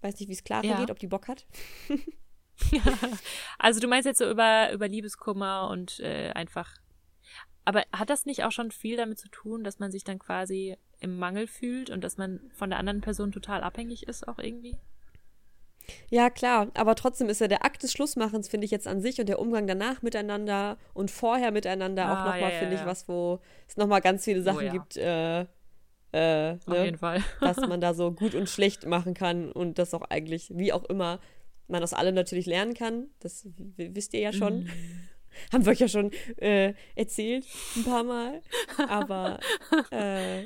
Weiß 0.00 0.20
nicht, 0.20 0.28
wie 0.28 0.34
es 0.34 0.44
Clara 0.44 0.64
ja. 0.64 0.80
geht, 0.80 0.90
ob 0.90 0.98
die 0.98 1.06
Bock 1.06 1.28
hat. 1.28 1.46
also 3.58 3.80
du 3.80 3.88
meinst 3.88 4.06
jetzt 4.06 4.18
so 4.18 4.30
über, 4.30 4.70
über 4.72 4.86
Liebeskummer 4.86 5.68
und 5.70 5.98
äh, 6.00 6.30
einfach. 6.34 6.76
Aber 7.64 7.82
hat 7.92 8.10
das 8.10 8.26
nicht 8.26 8.44
auch 8.44 8.52
schon 8.52 8.70
viel 8.70 8.96
damit 8.96 9.18
zu 9.18 9.28
tun, 9.28 9.64
dass 9.64 9.78
man 9.78 9.90
sich 9.90 10.04
dann 10.04 10.18
quasi 10.18 10.76
im 11.00 11.16
Mangel 11.18 11.46
fühlt 11.46 11.90
und 11.90 12.04
dass 12.04 12.16
man 12.16 12.40
von 12.52 12.70
der 12.70 12.78
anderen 12.78 13.00
Person 13.00 13.32
total 13.32 13.62
abhängig 13.62 14.06
ist, 14.06 14.28
auch 14.28 14.38
irgendwie? 14.38 14.76
Ja, 16.10 16.30
klar, 16.30 16.70
aber 16.74 16.94
trotzdem 16.94 17.28
ist 17.28 17.40
ja 17.40 17.48
der 17.48 17.64
Akt 17.64 17.82
des 17.82 17.92
Schlussmachens, 17.92 18.48
finde 18.48 18.64
ich 18.64 18.70
jetzt 18.70 18.86
an 18.86 19.00
sich 19.00 19.20
und 19.20 19.28
der 19.28 19.38
Umgang 19.38 19.66
danach 19.66 20.02
miteinander 20.02 20.78
und 20.94 21.10
vorher 21.10 21.50
miteinander 21.50 22.06
ah, 22.06 22.12
auch 22.12 22.24
nochmal, 22.24 22.40
ja, 22.40 22.50
ja, 22.50 22.58
finde 22.58 22.74
ja. 22.76 22.80
ich, 22.80 22.86
was, 22.86 23.06
wo 23.08 23.40
es 23.68 23.76
nochmal 23.76 24.00
ganz 24.00 24.24
viele 24.24 24.40
oh 24.40 24.44
Sachen 24.44 24.68
oh, 24.68 24.72
gibt, 24.72 24.96
äh, 24.96 25.46
äh, 26.14 26.52
Auf 26.52 26.66
ne? 26.68 26.84
jeden 26.84 26.98
Fall. 26.98 27.24
was 27.40 27.56
man 27.56 27.80
da 27.80 27.92
so 27.92 28.12
gut 28.12 28.34
und 28.34 28.48
schlecht 28.48 28.86
machen 28.86 29.14
kann 29.14 29.50
und 29.50 29.78
das 29.78 29.94
auch 29.94 30.02
eigentlich, 30.02 30.52
wie 30.54 30.72
auch 30.72 30.84
immer, 30.84 31.18
man 31.66 31.82
aus 31.82 31.92
allem 31.92 32.14
natürlich 32.14 32.46
lernen 32.46 32.74
kann. 32.74 33.08
Das 33.18 33.48
wisst 33.76 34.14
ihr 34.14 34.20
ja 34.20 34.32
schon. 34.32 34.64
Mm. 34.64 34.68
Haben 35.52 35.64
wir 35.64 35.72
euch 35.72 35.80
ja 35.80 35.88
schon 35.88 36.10
äh, 36.36 36.74
erzählt, 36.94 37.46
ein 37.76 37.84
paar 37.84 38.04
Mal. 38.04 38.40
Aber 38.88 39.38
äh, 39.90 40.42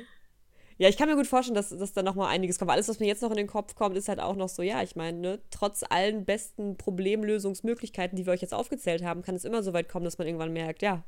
ja, 0.77 0.87
ich 0.87 0.97
kann 0.97 1.09
mir 1.09 1.15
gut 1.15 1.27
vorstellen, 1.27 1.55
dass, 1.55 1.69
dass 1.69 1.93
da 1.93 2.03
nochmal 2.03 2.29
einiges 2.29 2.57
kommt. 2.57 2.71
Alles, 2.71 2.87
was 2.87 2.99
mir 2.99 3.07
jetzt 3.07 3.21
noch 3.21 3.31
in 3.31 3.37
den 3.37 3.47
Kopf 3.47 3.75
kommt, 3.75 3.97
ist 3.97 4.07
halt 4.07 4.19
auch 4.19 4.35
noch 4.35 4.49
so, 4.49 4.61
ja, 4.61 4.81
ich 4.81 4.95
meine, 4.95 5.17
ne, 5.17 5.39
trotz 5.51 5.83
allen 5.89 6.25
besten 6.25 6.77
Problemlösungsmöglichkeiten, 6.77 8.15
die 8.15 8.25
wir 8.25 8.33
euch 8.33 8.41
jetzt 8.41 8.53
aufgezählt 8.53 9.03
haben, 9.03 9.21
kann 9.21 9.35
es 9.35 9.45
immer 9.45 9.61
so 9.61 9.73
weit 9.73 9.89
kommen, 9.89 10.05
dass 10.05 10.17
man 10.17 10.27
irgendwann 10.27 10.53
merkt, 10.53 10.81
ja, 10.81 11.03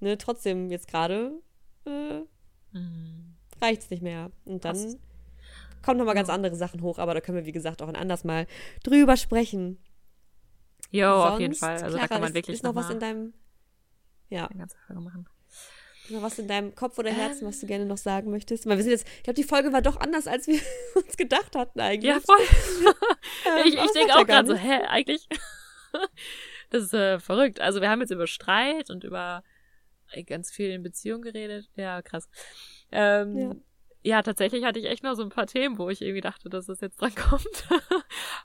ne, 0.00 0.16
trotzdem 0.16 0.70
jetzt 0.70 0.88
gerade 0.88 1.32
äh, 1.86 2.20
mm 2.78 3.34
reicht 3.60 3.82
es 3.82 3.90
nicht 3.90 4.02
mehr. 4.02 4.30
Und 4.44 4.64
dann 4.64 4.76
Passt. 4.76 4.98
kommen 5.82 5.98
nochmal 5.98 6.14
ganz 6.14 6.28
andere 6.28 6.56
Sachen 6.56 6.82
hoch, 6.82 6.98
aber 6.98 7.14
da 7.14 7.20
können 7.20 7.38
wir, 7.38 7.46
wie 7.46 7.52
gesagt, 7.52 7.82
auch 7.82 7.88
ein 7.88 7.96
anderes 7.96 8.24
Mal 8.24 8.46
drüber 8.82 9.16
sprechen. 9.16 9.78
Jo, 10.94 11.10
Sonst, 11.10 11.32
auf 11.32 11.40
jeden 11.40 11.54
Fall. 11.54 11.82
Also 11.82 11.88
Clara, 11.88 12.02
da 12.02 12.06
kann 12.06 12.20
man 12.20 12.34
wirklich 12.34 12.54
ist 12.54 12.62
noch, 12.62 12.72
noch 12.72 12.82
was 12.84 12.90
in 12.90 13.00
deinem. 13.00 13.34
Ja. 14.28 14.46
Eine 14.46 14.60
ganze 14.60 14.76
Frage 14.86 15.00
machen. 15.00 15.28
Was 16.10 16.38
in 16.38 16.46
deinem 16.46 16.74
Kopf 16.74 16.98
oder 16.98 17.10
Herzen, 17.10 17.48
was 17.48 17.58
du 17.58 17.66
gerne 17.66 17.84
noch 17.84 17.96
sagen 17.96 18.30
möchtest? 18.30 18.66
Weil 18.66 18.76
wir 18.76 18.84
sind 18.84 18.92
jetzt, 18.92 19.08
ich 19.08 19.22
glaube, 19.24 19.34
die 19.34 19.42
Folge 19.42 19.72
war 19.72 19.82
doch 19.82 19.98
anders, 19.98 20.28
als 20.28 20.46
wir 20.46 20.60
uns 20.94 21.16
gedacht 21.16 21.56
hatten 21.56 21.80
eigentlich. 21.80 22.12
Ja, 22.12 22.20
voll. 22.20 22.36
ähm, 23.46 23.66
ich 23.66 23.74
ich 23.74 23.90
denke 23.92 24.14
auch 24.14 24.24
gerade 24.24 24.46
so, 24.46 24.54
hä, 24.54 24.84
eigentlich? 24.86 25.26
das 26.70 26.84
ist 26.84 26.94
äh, 26.94 27.18
verrückt. 27.18 27.60
Also 27.60 27.80
wir 27.80 27.90
haben 27.90 28.00
jetzt 28.00 28.12
über 28.12 28.28
Streit 28.28 28.88
und 28.88 29.02
über 29.02 29.42
ganz 30.26 30.52
viel 30.52 30.70
in 30.70 30.84
Beziehung 30.84 31.22
geredet. 31.22 31.68
Ja, 31.74 32.02
krass. 32.02 32.28
Ähm, 32.92 33.36
ja. 33.36 33.54
ja. 34.02 34.22
tatsächlich 34.22 34.62
hatte 34.62 34.78
ich 34.78 34.84
echt 34.84 35.02
noch 35.02 35.14
so 35.14 35.24
ein 35.24 35.30
paar 35.30 35.48
Themen, 35.48 35.76
wo 35.76 35.90
ich 35.90 36.02
irgendwie 36.02 36.20
dachte, 36.20 36.48
dass 36.48 36.66
das 36.66 36.80
jetzt 36.80 37.00
dran 37.00 37.14
kommt. 37.16 37.68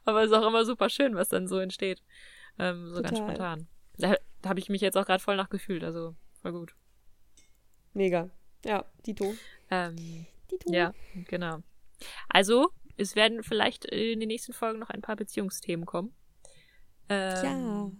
Aber 0.03 0.23
es 0.23 0.31
ist 0.31 0.35
auch 0.35 0.47
immer 0.47 0.65
super 0.65 0.89
schön, 0.89 1.13
was 1.13 1.29
dann 1.29 1.47
so 1.47 1.59
entsteht. 1.59 2.01
Ähm, 2.59 2.89
so 2.89 2.95
Total. 2.95 3.11
ganz 3.11 3.17
spontan. 3.17 3.67
Da, 3.97 4.15
da 4.41 4.49
habe 4.49 4.59
ich 4.59 4.69
mich 4.69 4.81
jetzt 4.81 4.97
auch 4.97 5.05
gerade 5.05 5.23
voll 5.23 5.35
nachgefühlt, 5.35 5.83
also 5.83 6.15
voll 6.41 6.51
gut. 6.51 6.75
Mega. 7.93 8.29
Ja, 8.65 8.85
Dito. 9.05 9.33
Ähm, 9.71 10.25
Dito. 10.51 10.71
Ja, 10.71 10.93
genau. 11.27 11.59
Also, 12.27 12.71
es 12.97 13.15
werden 13.15 13.43
vielleicht 13.43 13.85
in 13.85 14.19
den 14.19 14.27
nächsten 14.27 14.53
Folgen 14.53 14.79
noch 14.79 14.89
ein 14.89 15.01
paar 15.01 15.15
Beziehungsthemen 15.15 15.85
kommen. 15.85 16.13
Ähm, 17.09 17.43
ja. 17.43 17.91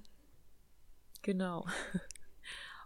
Genau. 1.22 1.66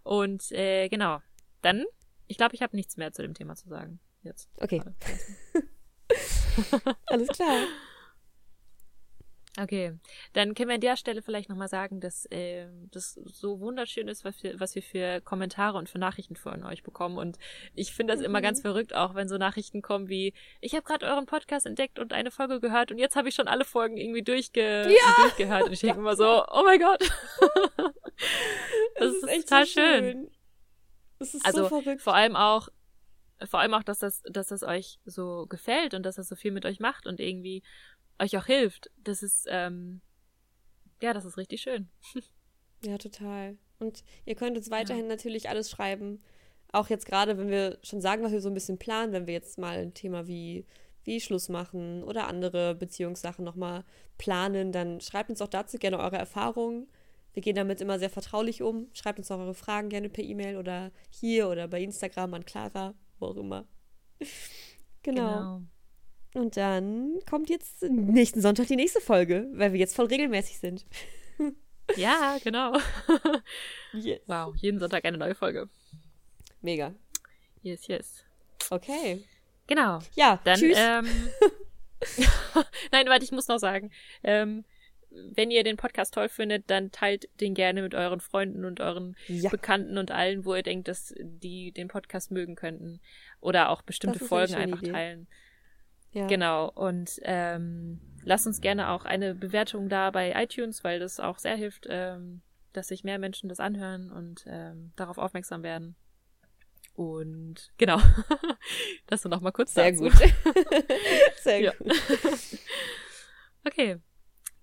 Und 0.03 0.51
äh, 0.51 0.89
genau. 0.89 1.21
Dann, 1.61 1.85
ich 2.27 2.37
glaube, 2.37 2.55
ich 2.55 2.61
habe 2.61 2.75
nichts 2.75 2.97
mehr 2.97 3.11
zu 3.11 3.21
dem 3.21 3.33
Thema 3.33 3.55
zu 3.55 3.67
sagen. 3.67 3.99
Jetzt. 4.21 4.49
Okay. 4.57 4.81
Alles 7.07 7.29
klar. 7.29 7.65
Okay, 9.59 9.93
dann 10.33 10.55
können 10.55 10.69
wir 10.69 10.75
an 10.75 10.81
der 10.81 10.97
Stelle 10.97 11.21
vielleicht 11.21 11.47
nochmal 11.47 11.67
sagen, 11.67 11.99
dass 11.99 12.25
äh, 12.31 12.65
das 12.91 13.13
so 13.13 13.59
wunderschön 13.59 14.07
ist, 14.07 14.25
was 14.25 14.41
wir, 14.41 14.59
was 14.59 14.73
wir 14.73 14.81
für 14.81 15.21
Kommentare 15.21 15.77
und 15.77 15.89
für 15.89 15.99
Nachrichten 15.99 16.35
von 16.35 16.63
euch 16.63 16.81
bekommen. 16.81 17.19
Und 17.19 17.37
ich 17.75 17.93
finde 17.93 18.13
das 18.13 18.19
mhm. 18.21 18.25
immer 18.25 18.41
ganz 18.41 18.59
mhm. 18.59 18.63
verrückt, 18.63 18.95
auch 18.95 19.13
wenn 19.13 19.27
so 19.27 19.37
Nachrichten 19.37 19.83
kommen 19.83 20.09
wie, 20.09 20.33
ich 20.59 20.73
habe 20.73 20.83
gerade 20.83 21.05
euren 21.05 21.27
Podcast 21.27 21.67
entdeckt 21.67 21.99
und 21.99 22.13
eine 22.13 22.31
Folge 22.31 22.59
gehört 22.59 22.91
und 22.91 22.97
jetzt 22.97 23.15
habe 23.15 23.29
ich 23.29 23.35
schon 23.35 23.47
alle 23.47 23.63
Folgen 23.63 23.97
irgendwie 23.97 24.23
durchge 24.23 24.91
ja! 24.91 25.15
durchgehört. 25.21 25.65
Und 25.65 25.73
ich 25.73 25.81
denke 25.81 25.99
immer 25.99 26.15
so, 26.15 26.43
oh 26.47 26.63
mein 26.63 26.79
Gott. 26.79 27.01
das 28.95 29.11
ist, 29.11 29.23
ist, 29.23 29.29
echt 29.29 29.49
total 29.49 29.65
so 29.65 29.71
schön. 29.71 30.03
schön. 30.03 30.31
Das 31.19 31.33
ist 31.35 31.45
also, 31.45 31.63
so 31.63 31.81
verrückt. 31.81 32.01
Vor 32.01 32.15
allem 32.15 32.35
auch, 32.35 32.69
vor 33.45 33.59
allem 33.59 33.73
auch, 33.73 33.83
dass 33.83 33.99
das, 33.99 34.21
dass 34.23 34.47
das 34.47 34.63
euch 34.63 34.99
so 35.05 35.45
gefällt 35.47 35.93
und 35.93 36.03
dass 36.03 36.15
das 36.15 36.27
so 36.27 36.35
viel 36.35 36.51
mit 36.51 36.65
euch 36.65 36.79
macht 36.79 37.05
und 37.05 37.19
irgendwie 37.19 37.61
euch 38.19 38.37
auch 38.37 38.45
hilft. 38.45 38.89
Das 39.03 39.23
ist, 39.23 39.47
ähm, 39.49 40.01
ja, 41.01 41.13
das 41.13 41.25
ist 41.25 41.37
richtig 41.37 41.61
schön. 41.61 41.89
ja, 42.85 42.97
total. 42.97 43.57
Und 43.79 44.03
ihr 44.25 44.35
könnt 44.35 44.57
uns 44.57 44.71
weiterhin 44.71 45.05
ja. 45.05 45.09
natürlich 45.09 45.49
alles 45.49 45.69
schreiben. 45.69 46.21
Auch 46.71 46.89
jetzt 46.89 47.05
gerade, 47.05 47.37
wenn 47.37 47.49
wir 47.49 47.77
schon 47.83 48.01
sagen, 48.01 48.23
was 48.23 48.31
wir 48.31 48.41
so 48.41 48.49
ein 48.49 48.53
bisschen 48.53 48.79
planen, 48.79 49.13
wenn 49.13 49.27
wir 49.27 49.33
jetzt 49.33 49.57
mal 49.57 49.77
ein 49.77 49.93
Thema 49.93 50.27
wie, 50.27 50.65
wie 51.03 51.19
Schluss 51.19 51.49
machen 51.49 52.03
oder 52.03 52.27
andere 52.27 52.75
Beziehungssachen 52.75 53.43
nochmal 53.45 53.83
planen, 54.17 54.71
dann 54.71 55.01
schreibt 55.01 55.29
uns 55.29 55.41
auch 55.41 55.49
dazu 55.49 55.77
gerne 55.77 55.99
eure 55.99 56.17
Erfahrungen. 56.17 56.87
Wir 57.33 57.41
gehen 57.41 57.55
damit 57.55 57.81
immer 57.81 57.99
sehr 57.99 58.09
vertraulich 58.09 58.61
um. 58.61 58.87
Schreibt 58.93 59.19
uns 59.19 59.29
auch 59.31 59.39
eure 59.39 59.55
Fragen 59.55 59.89
gerne 59.89 60.09
per 60.09 60.23
E-Mail 60.23 60.57
oder 60.57 60.91
hier 61.09 61.49
oder 61.49 61.67
bei 61.67 61.81
Instagram 61.81 62.33
an 62.33 62.45
Clara, 62.45 62.93
wo 63.19 63.27
auch 63.27 63.37
immer. 63.37 63.67
genau. 65.03 65.33
genau. 65.33 65.61
Und 66.33 66.57
dann 66.57 67.19
kommt 67.29 67.49
jetzt 67.49 67.83
nächsten 67.83 68.41
Sonntag 68.41 68.67
die 68.67 68.75
nächste 68.75 69.01
Folge, 69.01 69.47
weil 69.53 69.73
wir 69.73 69.79
jetzt 69.79 69.95
voll 69.95 70.07
regelmäßig 70.07 70.59
sind. 70.59 70.85
Ja, 71.97 72.37
genau. 72.41 72.77
Yes. 73.93 74.21
Wow, 74.25 74.55
jeden 74.55 74.79
Sonntag 74.79 75.03
eine 75.03 75.17
neue 75.17 75.35
Folge. 75.35 75.69
Mega. 76.61 76.95
Yes, 77.61 77.87
yes. 77.87 78.25
Okay. 78.69 79.25
Genau. 79.67 79.99
Ja, 80.15 80.39
dann. 80.45 80.57
Tschüss. 80.57 80.77
Ähm, 80.79 81.05
Nein, 82.91 83.07
warte, 83.07 83.25
ich 83.25 83.33
muss 83.33 83.49
noch 83.49 83.59
sagen. 83.59 83.91
Ähm, 84.23 84.63
wenn 85.09 85.51
ihr 85.51 85.63
den 85.63 85.77
Podcast 85.77 86.13
toll 86.13 86.29
findet, 86.29 86.69
dann 86.69 86.91
teilt 86.91 87.29
den 87.39 87.53
gerne 87.53 87.81
mit 87.81 87.93
euren 87.93 88.19
Freunden 88.19 88.65
und 88.65 88.79
euren 88.79 89.15
ja. 89.27 89.49
Bekannten 89.49 89.97
und 89.97 90.09
allen, 90.09 90.45
wo 90.45 90.55
ihr 90.55 90.63
denkt, 90.63 90.87
dass 90.87 91.13
die 91.19 91.71
den 91.71 91.87
Podcast 91.87 92.31
mögen 92.31 92.55
könnten. 92.55 93.01
Oder 93.39 93.69
auch 93.69 93.81
bestimmte 93.81 94.23
Folgen 94.23 94.55
einfach 94.55 94.81
Idee. 94.81 94.91
teilen. 94.91 95.27
Ja. 96.13 96.27
Genau. 96.27 96.69
Und 96.69 97.19
ähm, 97.23 97.99
lasst 98.23 98.47
uns 98.47 98.61
gerne 98.61 98.89
auch 98.89 99.05
eine 99.05 99.35
Bewertung 99.35 99.89
da 99.89 100.11
bei 100.11 100.31
iTunes, 100.41 100.83
weil 100.83 100.99
das 100.99 101.19
auch 101.19 101.39
sehr 101.39 101.55
hilft, 101.55 101.87
ähm, 101.89 102.41
dass 102.71 102.87
sich 102.87 103.03
mehr 103.03 103.19
Menschen 103.19 103.49
das 103.49 103.59
anhören 103.59 104.11
und 104.11 104.45
ähm, 104.47 104.93
darauf 104.95 105.17
aufmerksam 105.17 105.63
werden. 105.63 105.95
Und 106.93 107.71
genau. 107.77 107.99
das 109.07 109.25
noch 109.25 109.41
mal 109.41 109.51
kurz 109.51 109.73
Sehr 109.73 109.91
dazu. 109.91 110.03
gut. 110.03 110.13
sehr 111.41 111.59
ja. 111.59 111.73
gut. 111.73 111.91
okay. 113.65 113.97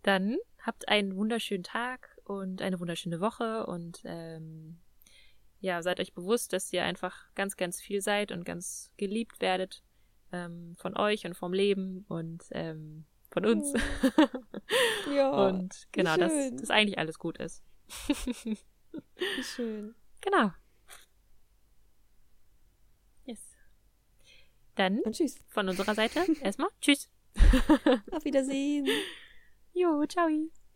Dann 0.03 0.39
habt 0.65 0.89
einen 0.89 1.17
wunderschönen 1.17 1.65
Tag 1.65 2.17
und 2.25 2.63
eine 2.63 2.79
wunderschöne 2.79 3.21
Woche 3.21 3.67
und 3.67 4.01
ähm, 4.05 4.81
ja, 5.59 5.83
seid 5.83 6.01
euch 6.01 6.15
bewusst, 6.15 6.53
dass 6.53 6.73
ihr 6.73 6.85
einfach 6.85 7.35
ganz, 7.35 7.57
ganz 7.57 7.81
viel 7.81 8.01
seid 8.01 8.31
und 8.31 8.45
ganz 8.45 8.93
geliebt 8.97 9.41
werdet 9.41 9.83
ähm, 10.33 10.75
von 10.77 10.97
euch 10.97 11.27
und 11.27 11.35
vom 11.35 11.53
Leben 11.53 12.05
und 12.09 12.45
ähm, 12.53 13.05
von 13.31 13.47
uns. 13.47 13.73
Ja. 15.13 15.49
und 15.49 15.89
genau, 15.91 16.17
dass 16.17 16.33
das 16.53 16.71
eigentlich 16.71 16.99
alles 16.99 17.19
gut 17.19 17.39
ist. 17.39 17.65
wie 18.45 18.57
schön. 19.43 19.95
Genau. 20.21 20.53
Yes. 23.25 23.41
Dann 24.77 25.01
und 25.01 25.17
tschüss. 25.17 25.39
von 25.49 25.69
unserer 25.69 25.95
Seite 25.95 26.21
erstmal 26.43 26.69
tschüss. 26.81 27.11
Auf 28.13 28.25
Wiedersehen. 28.25 28.87
Jo, 29.73 30.05
ciao. 30.07 30.29